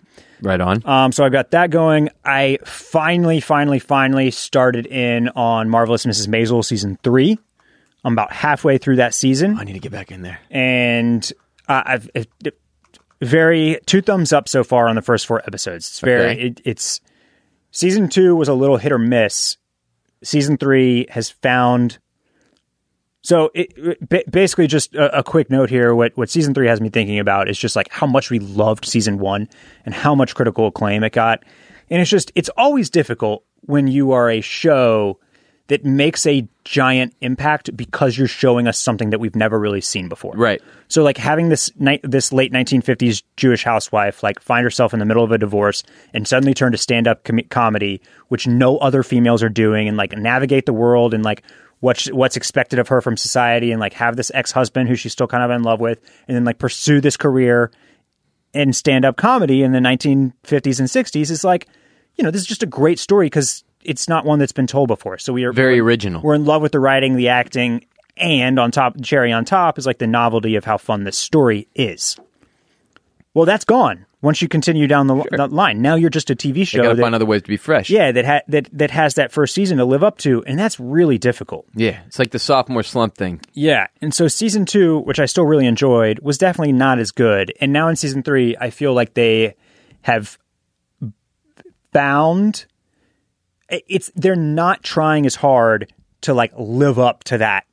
Right 0.42 0.60
on. 0.60 0.82
Um, 0.86 1.12
so 1.12 1.24
I've 1.24 1.32
got 1.32 1.52
that 1.52 1.70
going. 1.70 2.10
I 2.24 2.58
finally, 2.64 3.40
finally, 3.40 3.78
finally 3.78 4.30
started 4.30 4.86
in 4.86 5.28
on 5.30 5.70
Marvelous 5.70 6.04
Mrs. 6.04 6.28
Maisel 6.28 6.64
season 6.64 6.98
three. 7.02 7.38
I'm 8.04 8.12
about 8.12 8.32
halfway 8.32 8.78
through 8.78 8.96
that 8.96 9.14
season, 9.14 9.58
I 9.58 9.64
need 9.64 9.72
to 9.72 9.80
get 9.80 9.92
back 9.92 10.12
in 10.12 10.22
there. 10.22 10.38
and 10.50 11.32
uh, 11.68 11.82
I've 11.86 12.10
it, 12.14 12.28
it- 12.44 12.58
very 13.22 13.78
two 13.86 14.02
thumbs 14.02 14.30
up 14.32 14.46
so 14.46 14.62
far 14.62 14.88
on 14.88 14.94
the 14.96 15.00
first 15.02 15.26
four 15.26 15.40
episodes. 15.46 15.86
It's 15.88 16.00
very 16.00 16.30
Okay. 16.32 16.40
it, 16.48 16.60
it's 16.66 17.00
season 17.70 18.08
two 18.10 18.36
was 18.36 18.48
a 18.48 18.52
little 18.54 18.76
hit 18.76 18.92
or 18.92 18.98
miss. 18.98 19.56
Season 20.22 20.58
three 20.58 21.06
has 21.08 21.30
found. 21.30 21.98
So 23.22 23.50
basically, 24.30 24.66
just 24.66 24.94
a, 24.94 25.18
a 25.20 25.22
quick 25.24 25.50
note 25.50 25.70
here. 25.70 25.94
What 25.94 26.14
what 26.16 26.28
season 26.30 26.52
three 26.54 26.68
has 26.68 26.80
me 26.80 26.90
thinking 26.90 27.18
about 27.18 27.48
is 27.48 27.58
just 27.58 27.74
like 27.74 27.90
how 27.90 28.06
much 28.06 28.30
we 28.30 28.38
loved 28.38 28.84
season 28.84 29.18
one 29.18 29.48
and 29.86 29.94
how 29.94 30.14
much 30.14 30.34
critical 30.34 30.66
acclaim 30.66 31.02
it 31.02 31.12
got, 31.12 31.42
and 31.90 32.00
it's 32.02 32.10
just 32.10 32.30
it's 32.34 32.50
always 32.56 32.90
difficult 32.90 33.44
when 33.62 33.88
you 33.88 34.12
are 34.12 34.30
a 34.30 34.40
show 34.42 35.18
that 35.68 35.84
makes 35.84 36.26
a 36.26 36.46
giant 36.64 37.14
impact 37.20 37.76
because 37.76 38.16
you're 38.16 38.28
showing 38.28 38.68
us 38.68 38.78
something 38.78 39.10
that 39.10 39.18
we've 39.18 39.34
never 39.34 39.58
really 39.58 39.80
seen 39.80 40.08
before. 40.08 40.32
Right. 40.34 40.62
So 40.88 41.02
like 41.02 41.16
having 41.16 41.48
this 41.48 41.70
ni- 41.78 42.00
this 42.02 42.32
late 42.32 42.52
1950s 42.52 43.22
Jewish 43.36 43.64
housewife 43.64 44.22
like 44.22 44.40
find 44.40 44.64
herself 44.64 44.92
in 44.92 45.00
the 45.00 45.04
middle 45.04 45.24
of 45.24 45.32
a 45.32 45.38
divorce 45.38 45.82
and 46.14 46.26
suddenly 46.26 46.54
turn 46.54 46.72
to 46.72 46.78
stand 46.78 47.08
up 47.08 47.24
com- 47.24 47.40
comedy, 47.50 48.00
which 48.28 48.46
no 48.46 48.78
other 48.78 49.02
females 49.02 49.42
are 49.42 49.48
doing, 49.48 49.88
and 49.88 49.96
like 49.96 50.16
navigate 50.16 50.66
the 50.66 50.72
world 50.72 51.14
and 51.14 51.24
like 51.24 51.42
what's 51.80 52.06
what's 52.12 52.36
expected 52.36 52.78
of 52.78 52.88
her 52.88 53.00
from 53.00 53.16
society, 53.16 53.72
and 53.72 53.80
like 53.80 53.92
have 53.94 54.16
this 54.16 54.30
ex 54.34 54.52
husband 54.52 54.88
who 54.88 54.94
she's 54.94 55.12
still 55.12 55.26
kind 55.26 55.42
of 55.42 55.50
in 55.50 55.62
love 55.62 55.80
with, 55.80 56.00
and 56.28 56.36
then 56.36 56.44
like 56.44 56.58
pursue 56.58 57.00
this 57.00 57.16
career 57.16 57.70
in 58.56 58.72
stand 58.72 59.04
up 59.04 59.16
comedy 59.16 59.62
in 59.62 59.72
the 59.72 59.78
1950s 59.78 60.78
and 60.78 60.88
60s 60.88 61.30
is 61.30 61.44
like, 61.44 61.68
you 62.14 62.24
know, 62.24 62.30
this 62.30 62.40
is 62.40 62.46
just 62.46 62.62
a 62.62 62.66
great 62.66 62.98
story 62.98 63.26
because 63.26 63.64
it's 63.86 64.08
not 64.08 64.24
one 64.24 64.38
that's 64.38 64.52
been 64.52 64.66
told 64.66 64.88
before. 64.88 65.18
So 65.18 65.32
we 65.32 65.44
are 65.44 65.52
Very 65.52 65.80
original. 65.80 66.20
we're 66.22 66.34
in 66.34 66.44
love 66.44 66.62
with 66.62 66.72
the 66.72 66.80
writing, 66.80 67.16
the 67.16 67.28
acting, 67.28 67.86
and 68.16 68.58
on 68.58 68.70
top, 68.70 69.00
cherry 69.02 69.32
on 69.32 69.44
top 69.44 69.78
is 69.78 69.86
like 69.86 69.98
the 69.98 70.06
novelty 70.06 70.56
of 70.56 70.64
how 70.64 70.78
fun 70.78 71.04
this 71.04 71.18
story 71.18 71.68
is. 71.74 72.16
Well, 73.34 73.44
that's 73.44 73.64
gone 73.66 74.06
once 74.22 74.40
you 74.40 74.48
continue 74.48 74.86
down 74.86 75.06
the, 75.08 75.22
the 75.30 75.46
line. 75.48 75.82
Now 75.82 75.94
you're 75.94 76.08
just 76.08 76.30
a 76.30 76.34
TV 76.34 76.66
show 76.66 76.82
got 76.82 76.94
to 76.94 77.02
find 77.02 77.14
other 77.14 77.26
ways 77.26 77.42
to 77.42 77.48
be 77.48 77.58
fresh. 77.58 77.90
yeah, 77.90 78.10
that 78.12 78.24
ha- 78.24 78.40
that 78.48 78.68
that 78.72 78.90
has 78.90 79.14
that 79.14 79.30
first 79.30 79.54
season 79.54 79.76
to 79.76 79.84
live 79.84 80.02
up 80.02 80.16
to, 80.18 80.42
and 80.46 80.58
that's 80.58 80.80
really 80.80 81.18
difficult. 81.18 81.66
Yeah. 81.74 82.00
It's 82.06 82.18
like 82.18 82.30
the 82.30 82.38
sophomore 82.38 82.82
slump 82.82 83.14
thing. 83.14 83.42
Yeah, 83.52 83.88
and 84.00 84.14
so 84.14 84.26
season 84.26 84.64
two, 84.64 85.00
which 85.00 85.20
I 85.20 85.26
still 85.26 85.44
really 85.44 85.66
enjoyed, 85.66 86.20
was 86.20 86.38
definitely 86.38 86.72
not 86.72 86.98
as 86.98 87.12
good. 87.12 87.52
And 87.60 87.74
now 87.74 87.88
in 87.88 87.96
season 87.96 88.22
three, 88.22 88.56
I 88.58 88.70
feel 88.70 88.94
like 88.94 89.12
they 89.12 89.54
have 90.00 90.38
found 91.92 92.64
it's 93.68 94.10
they're 94.14 94.36
not 94.36 94.82
trying 94.82 95.26
as 95.26 95.34
hard 95.34 95.92
to 96.22 96.34
like 96.34 96.52
live 96.56 96.98
up 96.98 97.24
to 97.24 97.38
that. 97.38 97.64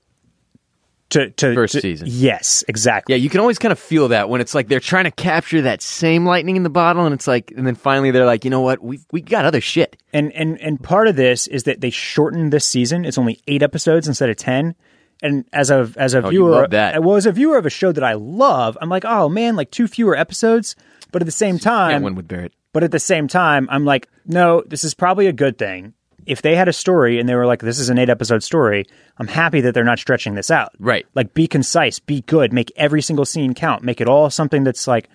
To, 1.10 1.30
to 1.30 1.54
First 1.54 1.74
to- 1.74 1.82
season. 1.82 2.08
yes, 2.10 2.64
exactly. 2.68 3.14
Yeah, 3.14 3.18
you 3.22 3.30
can 3.30 3.40
always 3.40 3.60
kind 3.60 3.72
of 3.72 3.78
feel 3.78 4.08
that 4.08 4.30
when 4.30 4.42
it's 4.42 4.56
like 4.56 4.68
they're 4.68 4.80
trying 4.80 5.04
to 5.04 5.12
capture 5.12 5.62
that 5.62 5.84
same 5.84 6.26
lightning 6.26 6.56
in 6.56 6.64
the 6.64 6.72
bottle, 6.72 7.06
and 7.06 7.14
it's 7.14 7.28
like, 7.28 7.54
and 7.56 7.68
then 7.68 7.76
finally 7.76 8.10
they're 8.10 8.26
like, 8.26 8.44
you 8.44 8.50
know 8.50 8.62
what, 8.62 8.82
we 8.84 9.00
we 9.12 9.22
got 9.22 9.46
other 9.46 9.62
shit. 9.62 9.96
And 10.12 10.32
and 10.34 10.60
and 10.60 10.82
part 10.82 11.08
of 11.08 11.16
this 11.16 11.46
is 11.46 11.64
that 11.64 11.82
they 11.82 11.92
shortened 11.92 12.52
this 12.52 12.66
season. 12.66 13.06
It's 13.06 13.20
only 13.20 13.40
eight 13.48 13.62
episodes 13.62 14.08
instead 14.08 14.32
of 14.32 14.38
ten. 14.38 14.74
And 15.22 15.46
as 15.54 15.70
a 15.70 15.92
as 15.98 16.16
a 16.16 16.26
Oh, 16.26 16.30
viewer, 16.30 16.68
that. 16.68 16.98
Uh, 16.98 17.02
well, 17.04 17.16
as 17.16 17.28
a 17.28 17.32
viewer 17.32 17.58
of 17.60 17.68
a 17.68 17.70
show 17.70 17.92
that 17.92 18.04
I 18.04 18.14
love, 18.14 18.76
I'm 18.82 18.90
like, 18.90 19.06
oh 19.06 19.30
man, 19.30 19.56
like 19.56 19.70
two 19.70 19.88
fewer 19.88 20.18
episodes. 20.18 20.76
But 21.12 21.22
at 21.22 21.26
the 21.28 21.32
same 21.32 21.60
time, 21.60 22.02
win 22.02 22.16
with 22.16 22.28
Barrett. 22.28 22.54
But 22.74 22.84
at 22.84 22.92
the 22.92 23.00
same 23.00 23.28
time, 23.28 23.68
I'm 23.72 23.86
like, 23.86 24.10
no, 24.26 24.64
this 24.68 24.84
is 24.84 24.94
probably 24.94 25.28
a 25.28 25.34
good 25.34 25.58
thing. 25.58 25.94
If 26.26 26.42
they 26.42 26.56
had 26.56 26.68
a 26.68 26.74
story 26.74 27.20
and 27.20 27.28
they 27.28 27.36
were 27.36 27.46
like, 27.46 27.60
this 27.62 27.80
is 27.80 27.90
an 27.90 27.98
eight 27.98 28.10
episode 28.10 28.44
story, 28.44 28.86
I'm 29.18 29.28
happy 29.28 29.62
that 29.62 29.74
they're 29.74 29.84
not 29.84 30.00
stretching 30.00 30.36
this 30.36 30.50
out. 30.50 30.72
Right. 30.80 31.06
Like, 31.16 31.34
be 31.34 31.48
concise, 31.48 32.00
be 32.00 32.22
good, 32.22 32.52
make 32.54 32.72
every 32.76 33.02
single 33.02 33.26
scene 33.26 33.54
count, 33.54 33.84
make 33.84 34.02
it 34.02 34.08
all 34.10 34.30
something 34.30 34.64
that's 34.64 34.88
like, 34.88 35.10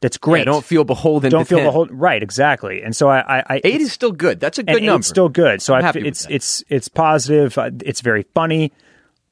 that's 0.00 0.18
great. 0.18 0.40
Yeah, 0.40 0.44
don't 0.52 0.64
feel 0.64 0.84
beholden. 0.84 1.30
Don't 1.30 1.44
to 1.44 1.48
feel 1.48 1.58
10. 1.58 1.66
the 1.66 1.70
whole 1.72 1.86
right, 1.86 2.22
exactly. 2.22 2.82
And 2.82 2.94
so 2.96 3.08
I, 3.08 3.38
I, 3.38 3.44
I 3.48 3.60
Eight 3.64 3.80
is 3.80 3.92
still 3.92 4.12
good. 4.12 4.40
That's 4.40 4.58
a 4.58 4.62
good 4.62 4.76
and 4.76 4.86
number. 4.86 4.98
It's 5.00 5.08
still 5.08 5.28
good. 5.30 5.62
So 5.62 5.72
I, 5.74 5.80
happy 5.82 6.00
f- 6.00 6.04
with 6.04 6.08
it's 6.08 6.26
it's 6.28 6.64
it's 6.68 6.88
positive. 6.88 7.56
Uh, 7.56 7.70
It's 7.84 8.02
very 8.02 8.24
funny. 8.34 8.72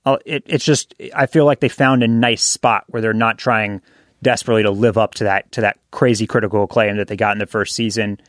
Uh, 0.06 0.16
it, 0.24 0.44
it's 0.46 0.64
just 0.64 0.94
I 1.14 1.26
feel 1.26 1.44
like 1.44 1.60
they 1.60 1.68
found 1.68 2.02
a 2.02 2.08
nice 2.08 2.42
spot 2.42 2.84
where 2.86 3.02
they're 3.02 3.12
not 3.12 3.36
trying 3.38 3.82
desperately 4.22 4.62
to 4.62 4.70
live 4.70 4.96
up 4.96 5.14
to 5.14 5.24
that 5.24 5.50
to 5.52 5.60
that 5.60 5.78
crazy 5.90 6.26
critical 6.26 6.62
acclaim 6.64 6.96
that 6.96 7.08
they 7.08 7.16
got 7.16 7.32
in 7.32 7.38
the 7.38 7.46
first 7.46 7.74
season, 7.74 8.20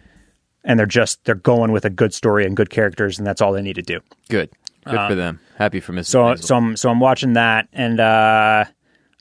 and 0.63 0.79
they're 0.79 0.85
just 0.85 1.23
they're 1.25 1.35
going 1.35 1.71
with 1.71 1.85
a 1.85 1.89
good 1.89 2.13
story 2.13 2.45
and 2.45 2.57
good 2.57 2.69
characters, 2.69 3.17
and 3.17 3.27
that's 3.27 3.41
all 3.41 3.53
they 3.53 3.61
need 3.61 3.75
to 3.75 3.81
do. 3.81 3.99
good. 4.29 4.49
Good 4.85 5.07
for 5.07 5.15
them. 5.15 5.39
Happy 5.57 5.79
for 5.79 5.93
Mrs. 5.93 6.05
So 6.07 6.23
Maisel. 6.23 6.43
so 6.43 6.55
I'm 6.55 6.75
so 6.75 6.89
I'm 6.89 6.99
watching 6.99 7.33
that, 7.33 7.69
and 7.71 8.01
uh, 8.01 8.65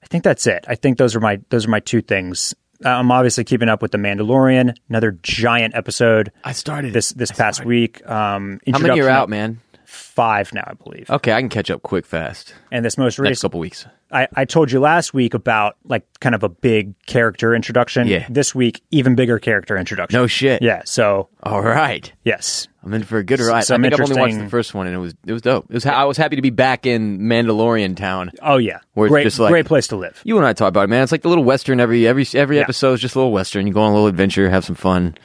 I 0.03 0.07
think 0.09 0.25
that's 0.25 0.47
it. 0.49 0.64
I 0.66 0.75
think 0.75 0.99
those 0.99 1.14
are 1.14 1.20
my 1.20 1.41
those 1.51 1.66
are 1.66 1.70
my 1.70 1.79
two 1.79 2.03
things. 2.03 2.53
Uh, 2.85 2.89
I'm 2.89 3.12
obviously 3.12 3.45
keeping 3.45 3.68
up 3.68 3.81
with 3.81 3.93
the 3.93 3.99
Mandalorian, 3.99 4.75
another 4.89 5.12
giant 5.23 5.77
episode 5.77 6.33
I 6.43 6.51
started 6.51 6.93
this 6.93 7.11
this 7.11 7.31
past 7.31 7.64
week. 7.64 8.05
Um, 8.09 8.61
How 8.73 8.81
many 8.81 9.01
are 9.01 9.09
out, 9.09 9.29
man? 9.29 9.61
Five 9.93 10.53
now, 10.55 10.64
I 10.66 10.72
believe. 10.74 11.11
Okay, 11.11 11.32
I 11.32 11.40
can 11.40 11.49
catch 11.51 11.70
up 11.70 11.82
quick, 11.82 12.07
fast. 12.07 12.55
And 12.70 12.82
this 12.84 12.97
most 12.97 13.18
Next 13.18 13.28
recent, 13.28 13.43
couple 13.43 13.61
weeks. 13.61 13.86
I, 14.11 14.26
I 14.34 14.45
told 14.47 14.72
you 14.72 14.80
last 14.80 15.12
week 15.14 15.34
about 15.34 15.76
like 15.84 16.05
kind 16.20 16.34
of 16.34 16.43
a 16.43 16.49
big 16.49 16.95
character 17.07 17.55
introduction. 17.55 18.07
Yeah. 18.09 18.26
This 18.28 18.55
week, 18.55 18.82
even 18.90 19.14
bigger 19.14 19.38
character 19.38 19.76
introduction. 19.76 20.18
No 20.18 20.26
shit. 20.26 20.62
Yeah. 20.62 20.82
So 20.86 21.28
All 21.43 21.62
right. 21.62 22.11
yes, 22.24 22.68
I'm 22.82 22.93
in 22.95 23.05
for 23.05 23.18
a 23.18 23.24
good 23.24 23.40
ride. 23.40 23.64
some 23.64 23.82
I 23.84 23.88
think 23.90 24.01
I've 24.01 24.11
only 24.11 24.20
watched 24.20 24.38
the 24.38 24.49
first 24.51 24.74
one, 24.74 24.86
and 24.86 24.95
it 24.97 24.99
was 24.99 25.14
it 25.26 25.32
was 25.32 25.43
dope. 25.43 25.66
It 25.70 25.74
was 25.74 25.84
I 25.86 26.05
was 26.05 26.16
happy 26.16 26.36
to 26.36 26.43
be 26.43 26.51
back 26.51 26.84
in 26.86 27.20
Mandalorian 27.20 27.95
town. 27.97 28.32
oh 28.43 28.57
yeah, 28.57 28.78
Where 28.95 29.07
it's 29.07 29.12
great, 29.12 29.22
just 29.24 29.38
like- 29.38 29.51
great 29.51 29.66
place 29.66 29.88
to 29.88 29.97
live. 29.97 30.20
You 30.24 30.36
and 30.38 30.47
I 30.47 30.53
talk 30.55 30.68
about 30.68 30.84
it, 30.84 30.88
man. 30.90 31.03
It's 31.03 31.12
like 31.12 31.22
the 31.22 31.28
little 31.28 31.45
western. 31.45 31.80
Every 31.80 32.07
every 32.09 32.26
every 32.34 32.57
Yeah. 32.57 32.62
episode 32.62 32.95
is 32.95 33.01
just 33.01 33.14
a 33.14 33.18
little 33.18 33.32
western. 33.32 33.66
You 33.66 33.72
go 33.74 33.82
on 33.82 33.90
a 33.90 33.95
little 33.95 34.09
adventure, 34.09 34.49
have 34.51 34.64
some 34.64 34.74
fun. 34.76 35.16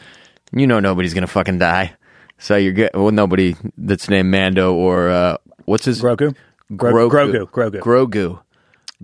You 0.53 0.65
know 0.68 0.80
nobody's 0.80 1.13
gonna 1.13 1.28
fucking 1.28 1.57
die, 1.57 1.93
so 2.38 2.55
you're 2.55 2.73
good. 2.73 2.91
Well, 2.93 3.11
nobody 3.11 3.55
that's 3.77 4.09
named 4.09 4.29
Mando 4.31 4.73
or 4.73 5.09
uh, 5.09 5.38
what's 5.65 5.85
his 5.85 6.01
Grogu, 6.01 6.35
Gro- 6.75 7.09
Grogu, 7.09 7.45
Grogu, 7.49 7.79
Grogu, 7.79 8.39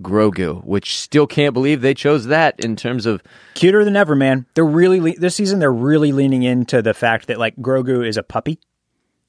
Grogu. 0.00 0.64
Which 0.64 0.96
still 0.98 1.26
can't 1.26 1.54
believe 1.54 1.80
they 1.80 1.94
chose 1.94 2.26
that 2.26 2.58
in 2.60 2.76
terms 2.76 3.06
of 3.06 3.22
cuter 3.54 3.84
than 3.84 3.96
ever, 3.96 4.14
man. 4.14 4.46
They're 4.54 4.64
really 4.64 5.00
le- 5.00 5.18
this 5.18 5.34
season. 5.34 5.58
They're 5.58 5.72
really 5.72 6.12
leaning 6.12 6.42
into 6.42 6.82
the 6.82 6.94
fact 6.94 7.26
that 7.28 7.38
like 7.38 7.56
Grogu 7.56 8.06
is 8.06 8.16
a 8.16 8.22
puppy. 8.22 8.58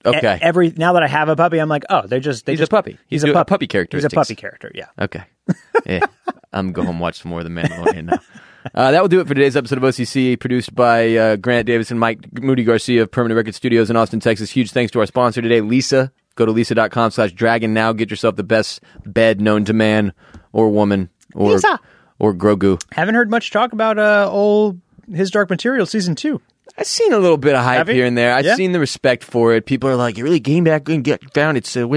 E- 0.05 0.09
okay. 0.09 0.37
every 0.41 0.71
now 0.77 0.93
that 0.93 1.03
I 1.03 1.07
have 1.07 1.29
a 1.29 1.35
puppy, 1.35 1.57
I'm 1.57 1.69
like, 1.69 1.83
oh, 1.89 2.05
they're 2.05 2.19
just 2.19 2.45
they 2.45 2.53
He's 2.53 2.59
a 2.59 2.63
just 2.63 2.71
puppy. 2.71 2.97
He's, 3.07 3.23
He's 3.23 3.31
a 3.31 3.37
a 3.37 3.45
puppy. 3.45 3.67
character. 3.67 3.97
He's 3.97 4.05
a 4.05 4.09
puppy 4.09 4.35
character. 4.35 4.71
Yeah. 4.75 4.87
Okay. 4.99 5.23
yeah. 5.85 6.05
I'm 6.53 6.71
going 6.71 6.85
home 6.87 6.99
watch 6.99 7.21
some 7.21 7.31
more 7.31 7.39
of 7.39 7.45
the 7.45 7.49
Mandalorian 7.51 8.05
now. 8.05 8.19
Uh, 8.73 8.91
that 8.91 8.99
will 9.01 9.07
do 9.07 9.19
it 9.19 9.27
for 9.27 9.35
today's 9.35 9.55
episode 9.55 9.77
of 9.77 9.83
OCC, 9.83 10.39
produced 10.39 10.73
by 10.73 11.15
uh, 11.15 11.35
Grant 11.35 11.67
Davis 11.67 11.91
and 11.91 11.99
Mike 11.99 12.41
Moody 12.41 12.63
Garcia 12.63 13.03
of 13.03 13.11
Permanent 13.11 13.37
Record 13.37 13.53
Studios 13.53 13.91
in 13.91 13.95
Austin, 13.95 14.19
Texas. 14.19 14.49
Huge 14.49 14.71
thanks 14.71 14.91
to 14.93 14.99
our 14.99 15.05
sponsor 15.05 15.39
today, 15.41 15.61
Leesa. 15.61 16.09
Go 16.33 16.47
to 16.47 16.51
leesa.com 16.51 17.11
slash 17.11 17.31
dragon 17.33 17.75
now. 17.75 17.93
Get 17.93 18.09
yourself 18.09 18.35
the 18.37 18.43
best 18.43 18.81
bed 19.05 19.39
known 19.39 19.65
to 19.65 19.73
man 19.73 20.13
or 20.51 20.69
woman 20.69 21.09
or, 21.35 21.51
Leesa. 21.51 21.77
or 22.17 22.33
Grogu. 22.33 22.81
Haven't 22.91 23.13
heard 23.13 23.29
much 23.29 23.51
talk 23.51 23.71
about 23.71 23.99
uh 23.99 24.27
old 24.31 24.81
His 25.13 25.29
Dark 25.29 25.49
Material 25.51 25.85
season 25.85 26.15
two. 26.15 26.41
I've 26.77 26.87
seen 26.87 27.13
a 27.13 27.17
little 27.19 27.37
bit 27.37 27.55
of 27.55 27.63
hype 27.63 27.77
Have 27.77 27.87
you? 27.89 27.95
here 27.95 28.05
and 28.05 28.17
there. 28.17 28.33
I've 28.33 28.43
Yeah? 28.45 28.55
seen 28.55 28.73
the 28.73 28.79
respect 28.81 29.23
for 29.23 29.53
it. 29.53 29.65
People 29.65 29.89
are 29.89 29.95
like, 29.95 30.17
"You 30.17 30.25
really 30.25 30.41
came 30.41 30.65
back 30.65 30.89
and 30.89 31.03
get 31.05 31.21
found 31.33 31.57
it." 31.57 31.65
So, 31.65 31.89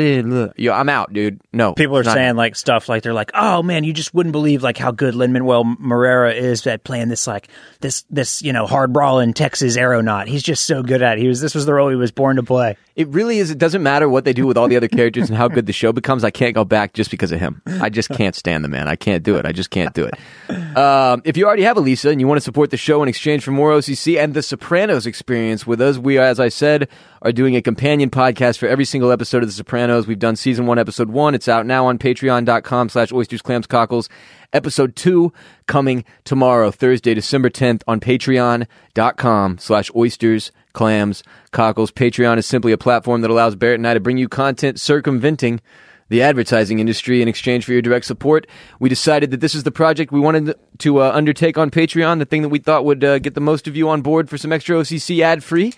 yo, 0.57 0.73
I'm 0.73 0.89
out, 0.89 1.13
dude. 1.13 1.41
No, 1.53 1.73
people 1.75 1.99
are 1.99 2.05
not- 2.05 2.15
saying 2.15 2.37
like 2.37 2.55
stuff 2.55 2.89
like 2.89 3.03
they're 3.03 3.13
like, 3.13 3.33
"Oh 3.35 3.63
man, 3.63 3.83
you 3.83 3.93
just 3.93 4.15
wouldn't 4.15 4.33
believe 4.33 4.63
like 4.63 4.79
how 4.79 4.93
good 4.93 5.17
Lin 5.17 5.33
Manuel 5.33 5.65
Morera 5.65 6.33
is 6.35 6.65
at 6.69 6.85
playing 6.85 7.09
this 7.09 7.27
like 7.27 7.49
this 7.81 8.05
this 8.09 8.41
you 8.43 8.53
know 8.53 8.67
hard 8.67 8.93
brawling 8.93 9.33
Texas 9.33 9.77
aeronaut. 9.77 10.29
He's 10.29 10.45
just 10.45 10.65
so 10.65 10.83
good 10.85 11.03
at 11.03 11.19
it. 11.19 11.23
He 11.23 11.29
was 11.29 11.41
this 11.41 11.55
was 11.57 11.67
the 11.67 11.75
role 11.75 11.89
he 11.89 11.97
was 11.97 12.13
born 12.13 12.37
to 12.37 12.43
play." 12.45 12.77
It 12.95 13.07
really 13.11 13.39
is. 13.39 13.53
It 13.53 13.59
doesn't 13.59 13.85
matter 13.85 14.09
what 14.09 14.25
they 14.25 14.33
do 14.33 14.45
with 14.45 14.57
all 14.57 14.67
the 14.67 14.77
other 14.77 14.89
characters 14.89 15.29
and 15.29 15.37
how 15.39 15.47
good 15.47 15.67
the 15.67 15.73
show 15.73 15.93
becomes. 15.93 16.25
I 16.25 16.31
can't 16.31 16.53
go 16.53 16.65
back 16.65 16.95
just 16.95 17.13
because 17.13 17.31
of 17.31 17.39
him. 17.39 17.63
I 17.81 17.91
just 17.91 18.09
can't 18.09 18.35
stand 18.35 18.65
the 18.65 18.69
man. 18.69 18.89
I 18.89 18.97
can't 18.97 19.23
do 19.23 19.37
it. 19.37 19.47
I 19.47 19.53
just 19.53 19.71
can't 19.71 19.95
do 19.95 20.05
it. 20.05 20.77
Um, 20.77 21.23
if 21.25 21.37
you 21.37 21.47
already 21.47 21.63
have 21.63 21.77
a 21.77 21.81
Leesa 21.81 22.11
and 22.11 22.21
you 22.21 22.27
want 22.27 22.39
to 22.39 22.45
support 22.45 22.71
the 22.71 22.77
show 22.77 23.01
in 23.05 23.09
exchange 23.09 23.45
for 23.45 23.53
more 23.53 23.71
OCC 23.73 24.19
and 24.19 24.35
The 24.35 24.43
Sopranos 24.69 25.07
experience 25.07 25.67
with 25.67 25.81
us. 25.81 25.97
We, 25.97 26.19
as 26.19 26.39
I 26.39 26.51
said, 26.51 26.91
are 27.23 27.33
doing 27.33 27.57
a 27.57 27.63
companion 27.63 28.11
podcast 28.11 28.59
for 28.59 28.69
every 28.69 28.85
single 28.85 29.11
episode 29.11 29.43
of 29.43 29.49
The 29.49 29.55
Sopranos. 29.55 30.07
We've 30.07 30.19
done 30.19 30.37
season 30.37 30.67
one, 30.67 30.79
episode 30.79 31.09
one. 31.09 31.35
It's 31.35 31.49
out 31.49 31.65
now 31.65 31.87
on 31.87 31.97
patreon.com 31.99 32.91
slash 32.91 33.11
oysters, 33.11 33.41
clams, 33.41 33.67
cockles. 33.67 34.11
Episode 34.53 34.95
two 34.95 35.33
coming 35.69 36.05
tomorrow, 36.25 36.71
Thursday, 36.71 37.15
December 37.15 37.49
10th 37.49 37.81
on 37.89 37.99
patreon.com 37.99 39.57
slash 39.57 39.91
oysters, 39.97 40.53
clams, 40.75 41.23
cockles. 41.51 41.91
Patreon 41.91 42.37
is 42.37 42.45
simply 42.45 42.73
a 42.73 42.77
platform 42.77 43.23
that 43.23 43.31
allows 43.31 43.57
Barrett 43.57 43.81
and 43.81 43.89
I 43.89 43.95
to 43.95 44.01
bring 44.01 44.19
you 44.19 44.29
content 44.29 44.79
circumventing 44.79 45.63
the 46.09 46.23
advertising 46.23 46.79
industry 46.79 47.23
in 47.23 47.29
exchange 47.29 47.65
for 47.65 47.73
your 47.73 47.83
direct 47.83 48.07
support. 48.07 48.47
We 48.81 48.89
decided 48.89 49.31
that 49.31 49.41
this 49.41 49.55
is 49.55 49.63
the 49.63 49.71
project 49.71 50.13
we 50.13 50.21
wanted 50.21 50.55
to 50.79 51.03
uh, 51.03 51.11
undertake 51.13 51.59
on 51.59 51.71
Patreon, 51.71 52.19
the 52.19 52.25
thing 52.25 52.43
that 52.43 52.49
we 52.49 52.59
thought 52.59 52.85
would 52.85 53.05
uh, 53.05 53.19
get 53.19 53.35
the 53.35 53.41
most 53.41 53.69
of 53.69 53.77
you 53.77 53.89
on 53.89 54.03
board 54.03 54.29
for 54.29 54.39
some 54.39 54.53
extra 54.53 54.77
OCC 54.77 55.21
ad 55.21 55.45
free. 55.45 55.75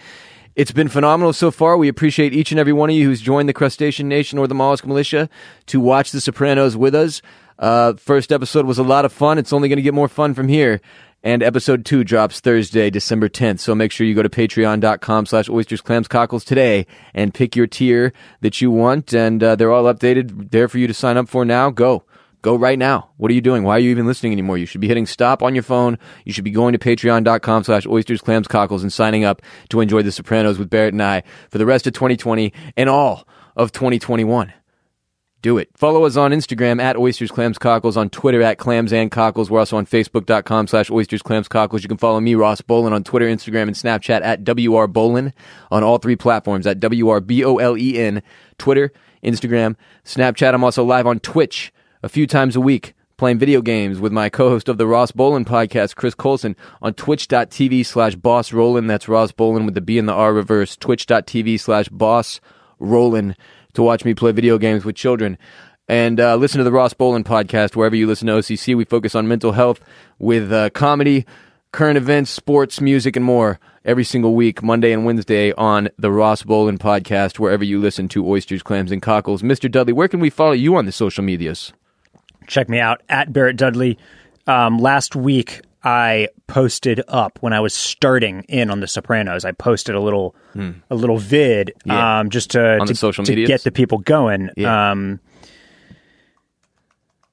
It's 0.56 0.72
been 0.72 0.88
phenomenal 0.88 1.32
so 1.32 1.50
far. 1.50 1.76
We 1.76 1.88
appreciate 1.88 2.34
each 2.34 2.50
and 2.50 2.58
every 2.58 2.72
one 2.72 2.90
of 2.90 2.96
you 2.96 3.06
who's 3.06 3.20
joined 3.20 3.48
the 3.48 3.52
Crustacean 3.52 4.08
Nation 4.08 4.38
or 4.38 4.46
the 4.46 4.54
Mollusk 4.54 4.84
Militia 4.84 5.28
to 5.66 5.80
watch 5.80 6.10
The 6.10 6.20
Sopranos 6.20 6.76
with 6.76 6.94
us. 6.94 7.22
Uh, 7.58 7.92
first 7.94 8.32
episode 8.32 8.66
was 8.66 8.78
a 8.78 8.82
lot 8.82 9.04
of 9.04 9.12
fun. 9.12 9.38
It's 9.38 9.52
only 9.52 9.68
going 9.68 9.76
to 9.76 9.82
get 9.82 9.94
more 9.94 10.08
fun 10.08 10.34
from 10.34 10.48
here. 10.48 10.80
And 11.22 11.42
episode 11.42 11.84
two 11.84 12.02
drops 12.02 12.40
Thursday, 12.40 12.88
December 12.88 13.28
10th. 13.28 13.60
So 13.60 13.74
make 13.74 13.92
sure 13.92 14.06
you 14.06 14.14
go 14.14 14.22
to 14.22 14.30
patreon.com 14.30 15.26
slash 15.26 15.50
oysters, 15.50 15.82
clams, 15.82 16.08
cockles 16.08 16.44
today 16.44 16.86
and 17.12 17.34
pick 17.34 17.54
your 17.54 17.66
tier 17.66 18.14
that 18.40 18.62
you 18.62 18.70
want. 18.70 19.12
And 19.12 19.42
uh, 19.42 19.54
they're 19.56 19.70
all 19.70 19.84
updated 19.84 20.50
there 20.50 20.66
for 20.66 20.78
you 20.78 20.86
to 20.86 20.94
sign 20.94 21.18
up 21.18 21.28
for 21.28 21.44
now. 21.44 21.70
Go. 21.70 22.04
Go 22.42 22.56
right 22.56 22.78
now. 22.78 23.10
What 23.18 23.30
are 23.30 23.34
you 23.34 23.42
doing? 23.42 23.64
Why 23.64 23.76
are 23.76 23.80
you 23.80 23.90
even 23.90 24.06
listening 24.06 24.32
anymore? 24.32 24.56
You 24.56 24.64
should 24.64 24.80
be 24.80 24.88
hitting 24.88 25.04
stop 25.04 25.42
on 25.42 25.54
your 25.54 25.62
phone. 25.62 25.98
You 26.24 26.32
should 26.32 26.44
be 26.44 26.50
going 26.50 26.72
to 26.72 26.78
patreon.com 26.78 27.64
slash 27.64 27.86
oysters, 27.86 28.22
clams, 28.22 28.48
cockles 28.48 28.82
and 28.82 28.90
signing 28.90 29.24
up 29.24 29.42
to 29.68 29.82
enjoy 29.82 30.00
The 30.00 30.12
Sopranos 30.12 30.58
with 30.58 30.70
Barrett 30.70 30.94
and 30.94 31.02
I 31.02 31.22
for 31.50 31.58
the 31.58 31.66
rest 31.66 31.86
of 31.86 31.92
2020 31.92 32.50
and 32.78 32.88
all 32.88 33.28
of 33.56 33.72
2021 33.72 34.54
do 35.42 35.58
it. 35.58 35.70
Follow 35.76 36.04
us 36.04 36.16
on 36.16 36.32
Instagram 36.32 36.80
at 36.80 36.96
Oysters 36.96 37.30
Clams 37.30 37.58
Cockles, 37.58 37.96
on 37.96 38.10
Twitter 38.10 38.42
at 38.42 38.58
Clams 38.58 38.92
and 38.92 39.10
Cockles. 39.10 39.50
We're 39.50 39.60
also 39.60 39.76
on 39.76 39.86
Facebook.com 39.86 40.66
slash 40.66 40.90
Oysters 40.90 41.22
Clams 41.22 41.48
Cockles. 41.48 41.82
You 41.82 41.88
can 41.88 41.98
follow 41.98 42.20
me, 42.20 42.34
Ross 42.34 42.60
Bolen, 42.60 42.92
on 42.92 43.04
Twitter, 43.04 43.26
Instagram, 43.26 43.62
and 43.62 43.76
Snapchat 43.76 44.22
at 44.22 44.44
WR 44.44 44.86
Bolen 44.86 45.32
on 45.70 45.82
all 45.82 45.98
three 45.98 46.16
platforms 46.16 46.66
at 46.66 46.80
WR 46.82 47.20
B 47.20 47.44
O 47.44 47.56
L 47.56 47.76
E 47.76 47.98
N, 47.98 48.22
Twitter, 48.58 48.92
Instagram, 49.24 49.76
Snapchat. 50.04 50.54
I'm 50.54 50.64
also 50.64 50.84
live 50.84 51.06
on 51.06 51.20
Twitch 51.20 51.72
a 52.02 52.08
few 52.08 52.26
times 52.26 52.56
a 52.56 52.60
week 52.60 52.94
playing 53.16 53.38
video 53.38 53.60
games 53.60 54.00
with 54.00 54.12
my 54.12 54.30
co-host 54.30 54.66
of 54.66 54.78
the 54.78 54.86
Ross 54.86 55.12
Bolen 55.12 55.44
podcast, 55.44 55.94
Chris 55.94 56.14
Colson, 56.14 56.56
on 56.80 56.94
twitch.tv 56.94 57.84
slash 57.84 58.14
boss 58.14 58.50
Rolen. 58.50 58.86
That's 58.86 59.08
Ross 59.08 59.30
Bolen 59.30 59.66
with 59.66 59.74
the 59.74 59.82
B 59.82 59.98
and 59.98 60.08
the 60.08 60.14
R 60.14 60.32
reverse. 60.32 60.74
Twitch.tv 60.74 61.60
slash 61.60 61.88
boss 61.90 62.40
Rolen 62.78 63.36
to 63.74 63.82
watch 63.82 64.04
me 64.04 64.14
play 64.14 64.32
video 64.32 64.58
games 64.58 64.84
with 64.84 64.96
children. 64.96 65.38
And 65.88 66.20
uh, 66.20 66.36
listen 66.36 66.58
to 66.58 66.64
the 66.64 66.70
Ross 66.70 66.94
Bolen 66.94 67.24
podcast 67.24 67.74
wherever 67.74 67.96
you 67.96 68.06
listen 68.06 68.28
to 68.28 68.34
OCC. 68.34 68.76
We 68.76 68.84
focus 68.84 69.14
on 69.14 69.26
mental 69.26 69.52
health 69.52 69.80
with 70.20 70.52
uh, 70.52 70.70
comedy, 70.70 71.26
current 71.72 71.96
events, 71.96 72.30
sports, 72.30 72.80
music, 72.80 73.16
and 73.16 73.24
more 73.24 73.58
every 73.84 74.04
single 74.04 74.34
week, 74.34 74.62
Monday 74.62 74.92
and 74.92 75.04
Wednesday 75.04 75.52
on 75.52 75.88
the 75.98 76.12
Ross 76.12 76.42
Bolen 76.42 76.78
podcast, 76.78 77.38
wherever 77.38 77.64
you 77.64 77.80
listen 77.80 78.08
to 78.08 78.24
Oysters, 78.28 78.62
Clams, 78.62 78.92
and 78.92 79.02
Cockles. 79.02 79.42
Mr. 79.42 79.70
Dudley, 79.70 79.92
where 79.92 80.08
can 80.08 80.20
we 80.20 80.30
follow 80.30 80.52
you 80.52 80.76
on 80.76 80.86
the 80.86 80.92
social 80.92 81.24
medias? 81.24 81.72
Check 82.46 82.68
me 82.68 82.78
out 82.78 83.02
at 83.08 83.32
Barrett 83.32 83.56
Dudley. 83.56 83.98
Um, 84.46 84.78
last 84.78 85.16
week, 85.16 85.60
I 85.82 86.28
posted 86.46 87.02
up 87.08 87.38
when 87.40 87.52
I 87.52 87.60
was 87.60 87.72
starting 87.72 88.44
in 88.48 88.70
on 88.70 88.80
The 88.80 88.86
Sopranos. 88.86 89.44
I 89.44 89.52
posted 89.52 89.94
a 89.94 90.00
little 90.00 90.34
hmm. 90.52 90.72
a 90.90 90.94
little 90.94 91.18
vid 91.18 91.72
yeah. 91.84 92.20
um, 92.20 92.30
just 92.30 92.50
to, 92.50 92.80
to, 92.84 92.94
social 92.94 93.24
to 93.24 93.46
get 93.46 93.62
the 93.62 93.70
people 93.70 93.98
going. 93.98 94.50
Yeah. 94.56 94.90
Um, 94.90 95.20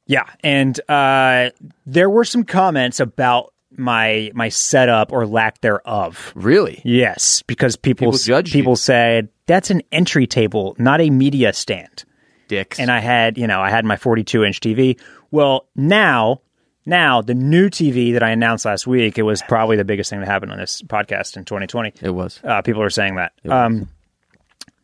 yeah, 0.06 0.24
and 0.42 0.80
uh, 0.90 1.50
there 1.86 2.10
were 2.10 2.24
some 2.24 2.46
comments 2.46 3.02
about 3.02 3.54
my 3.72 4.32
my 4.34 4.50
setup 4.50 5.12
or 5.12 5.28
lack 5.28 5.60
thereof. 5.60 6.32
Really? 6.36 6.82
Yes, 6.86 7.42
because 7.44 7.76
people 7.76 8.14
people, 8.14 8.44
people 8.44 8.76
said 8.78 9.28
that's 9.46 9.70
an 9.70 9.82
entry 9.92 10.26
table, 10.26 10.76
not 10.80 11.02
a 11.02 11.10
media 11.10 11.54
stand. 11.54 12.06
Dicks. 12.48 12.80
And 12.80 12.90
I 12.90 13.00
had, 13.00 13.38
you 13.38 13.46
know, 13.46 13.60
I 13.60 13.70
had 13.70 13.84
my 13.84 13.98
42 13.98 14.46
inch 14.46 14.62
TV. 14.62 14.98
Well, 15.32 15.68
now 15.76 16.40
now, 16.88 17.22
the 17.22 17.34
new 17.34 17.70
TV 17.70 18.14
that 18.14 18.24
I 18.24 18.30
announced 18.30 18.64
last 18.64 18.88
week, 18.88 19.18
it 19.18 19.24
was 19.24 19.42
probably 19.42 19.76
the 19.76 19.84
biggest 19.84 20.10
thing 20.10 20.22
that 20.22 20.26
happened 20.26 20.54
on 20.54 20.58
this 20.58 20.82
podcast 20.82 21.36
in 21.36 21.44
2020. 21.44 21.92
It 22.02 22.12
was. 22.12 22.40
Uh, 22.42 22.62
people 22.62 22.82
are 22.82 22.90
saying 22.90 23.16
that. 23.16 23.34
Um, 23.48 23.90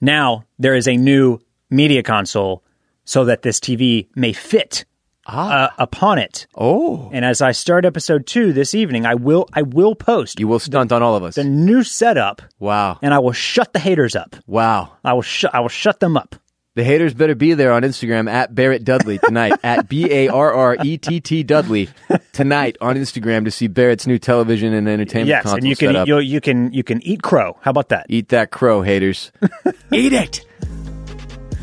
now, 0.01 0.43
there 0.59 0.75
is 0.75 0.89
a 0.89 0.97
new 0.97 1.39
media 1.69 2.03
console 2.03 2.61
so 3.05 3.23
that 3.25 3.41
this 3.41 3.61
TV 3.61 4.09
may 4.17 4.33
fit 4.33 4.83
ah. 5.27 5.67
uh, 5.67 5.69
upon 5.77 6.17
it. 6.17 6.45
Oh. 6.55 7.09
And 7.13 7.23
as 7.23 7.41
I 7.41 7.53
start 7.53 7.85
episode 7.85 8.27
two 8.27 8.51
this 8.51 8.75
evening, 8.75 9.05
I 9.05 9.15
will 9.15 9.47
I 9.53 9.61
will 9.61 9.95
post. 9.95 10.41
You 10.41 10.49
will 10.49 10.59
stunt 10.59 10.91
on 10.91 11.01
all 11.01 11.15
of 11.15 11.23
us. 11.23 11.35
The 11.35 11.45
new 11.45 11.83
setup. 11.83 12.41
Wow. 12.59 12.99
And 13.01 13.13
I 13.13 13.19
will 13.19 13.31
shut 13.31 13.71
the 13.71 13.79
haters 13.79 14.13
up. 14.13 14.35
Wow. 14.45 14.91
I 15.05 15.13
will 15.13 15.21
shut 15.21 15.55
I 15.55 15.61
will 15.61 15.69
shut 15.69 16.01
them 16.01 16.17
up. 16.17 16.35
The 16.75 16.83
haters 16.83 17.13
better 17.13 17.35
be 17.35 17.53
there 17.53 17.71
on 17.71 17.83
Instagram 17.83 18.27
at 18.27 18.55
Barrett 18.55 18.83
Dudley 18.83 19.19
tonight, 19.19 19.53
at 19.61 19.87
B 19.89 20.11
A 20.11 20.29
R 20.29 20.51
R 20.51 20.77
E 20.83 20.97
T 20.97 21.21
T 21.21 21.43
Dudley 21.43 21.87
tonight 22.31 22.77
on 22.81 22.95
Instagram 22.95 23.45
to 23.45 23.51
see 23.51 23.67
Barrett's 23.67 24.07
new 24.07 24.17
television 24.17 24.73
and 24.73 24.89
entertainment 24.89 25.27
yes, 25.27 25.53
and 25.53 25.67
you 25.67 25.75
can 25.75 26.07
you, 26.07 26.17
you 26.17 26.41
can 26.41 26.73
you 26.73 26.83
can 26.83 26.99
eat 27.03 27.21
crow. 27.21 27.59
How 27.61 27.69
about 27.69 27.89
that? 27.89 28.07
Eat 28.09 28.29
that 28.29 28.49
crow, 28.49 28.81
haters. 28.81 29.31
eat 29.91 30.13
it. 30.13 30.47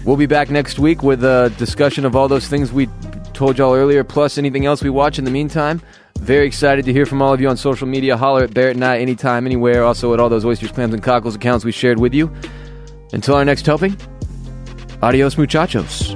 We'll 0.05 0.17
be 0.17 0.27
back 0.27 0.49
next 0.49 0.79
week 0.79 1.03
with 1.03 1.25
a 1.25 1.53
discussion 1.59 2.05
of 2.05 2.15
all 2.15 2.29
those 2.29 2.47
things 2.47 2.73
we 2.73 2.89
told 3.33 3.59
y'all 3.59 3.75
earlier, 3.75 4.05
plus 4.05 4.39
anything 4.39 4.65
else 4.65 4.81
we 4.81 4.91
watch 4.91 5.19
in 5.19 5.25
the 5.25 5.31
meantime. 5.33 5.83
Very 6.21 6.47
excited 6.47 6.85
to 6.85 6.93
hear 6.93 7.05
from 7.05 7.21
all 7.21 7.35
of 7.35 7.41
you 7.41 7.49
on 7.49 7.57
social 7.57 7.89
media. 7.89 8.17
Holler 8.17 8.45
at 8.45 8.55
Barrett 8.55 8.77
and 8.77 8.85
I 8.85 8.99
anytime, 8.99 9.45
anywhere. 9.45 9.83
Also 9.83 10.15
at 10.15 10.21
all 10.21 10.29
those 10.29 10.45
oysters, 10.45 10.71
clams, 10.71 10.95
and 10.95 11.03
cockles 11.03 11.35
accounts 11.35 11.65
we 11.65 11.73
shared 11.73 11.99
with 11.99 12.15
you. 12.15 12.33
Until 13.13 13.35
our 13.35 13.45
next 13.45 13.67
helping. 13.67 13.97
Adios, 15.01 15.39
muchachos. 15.39 16.15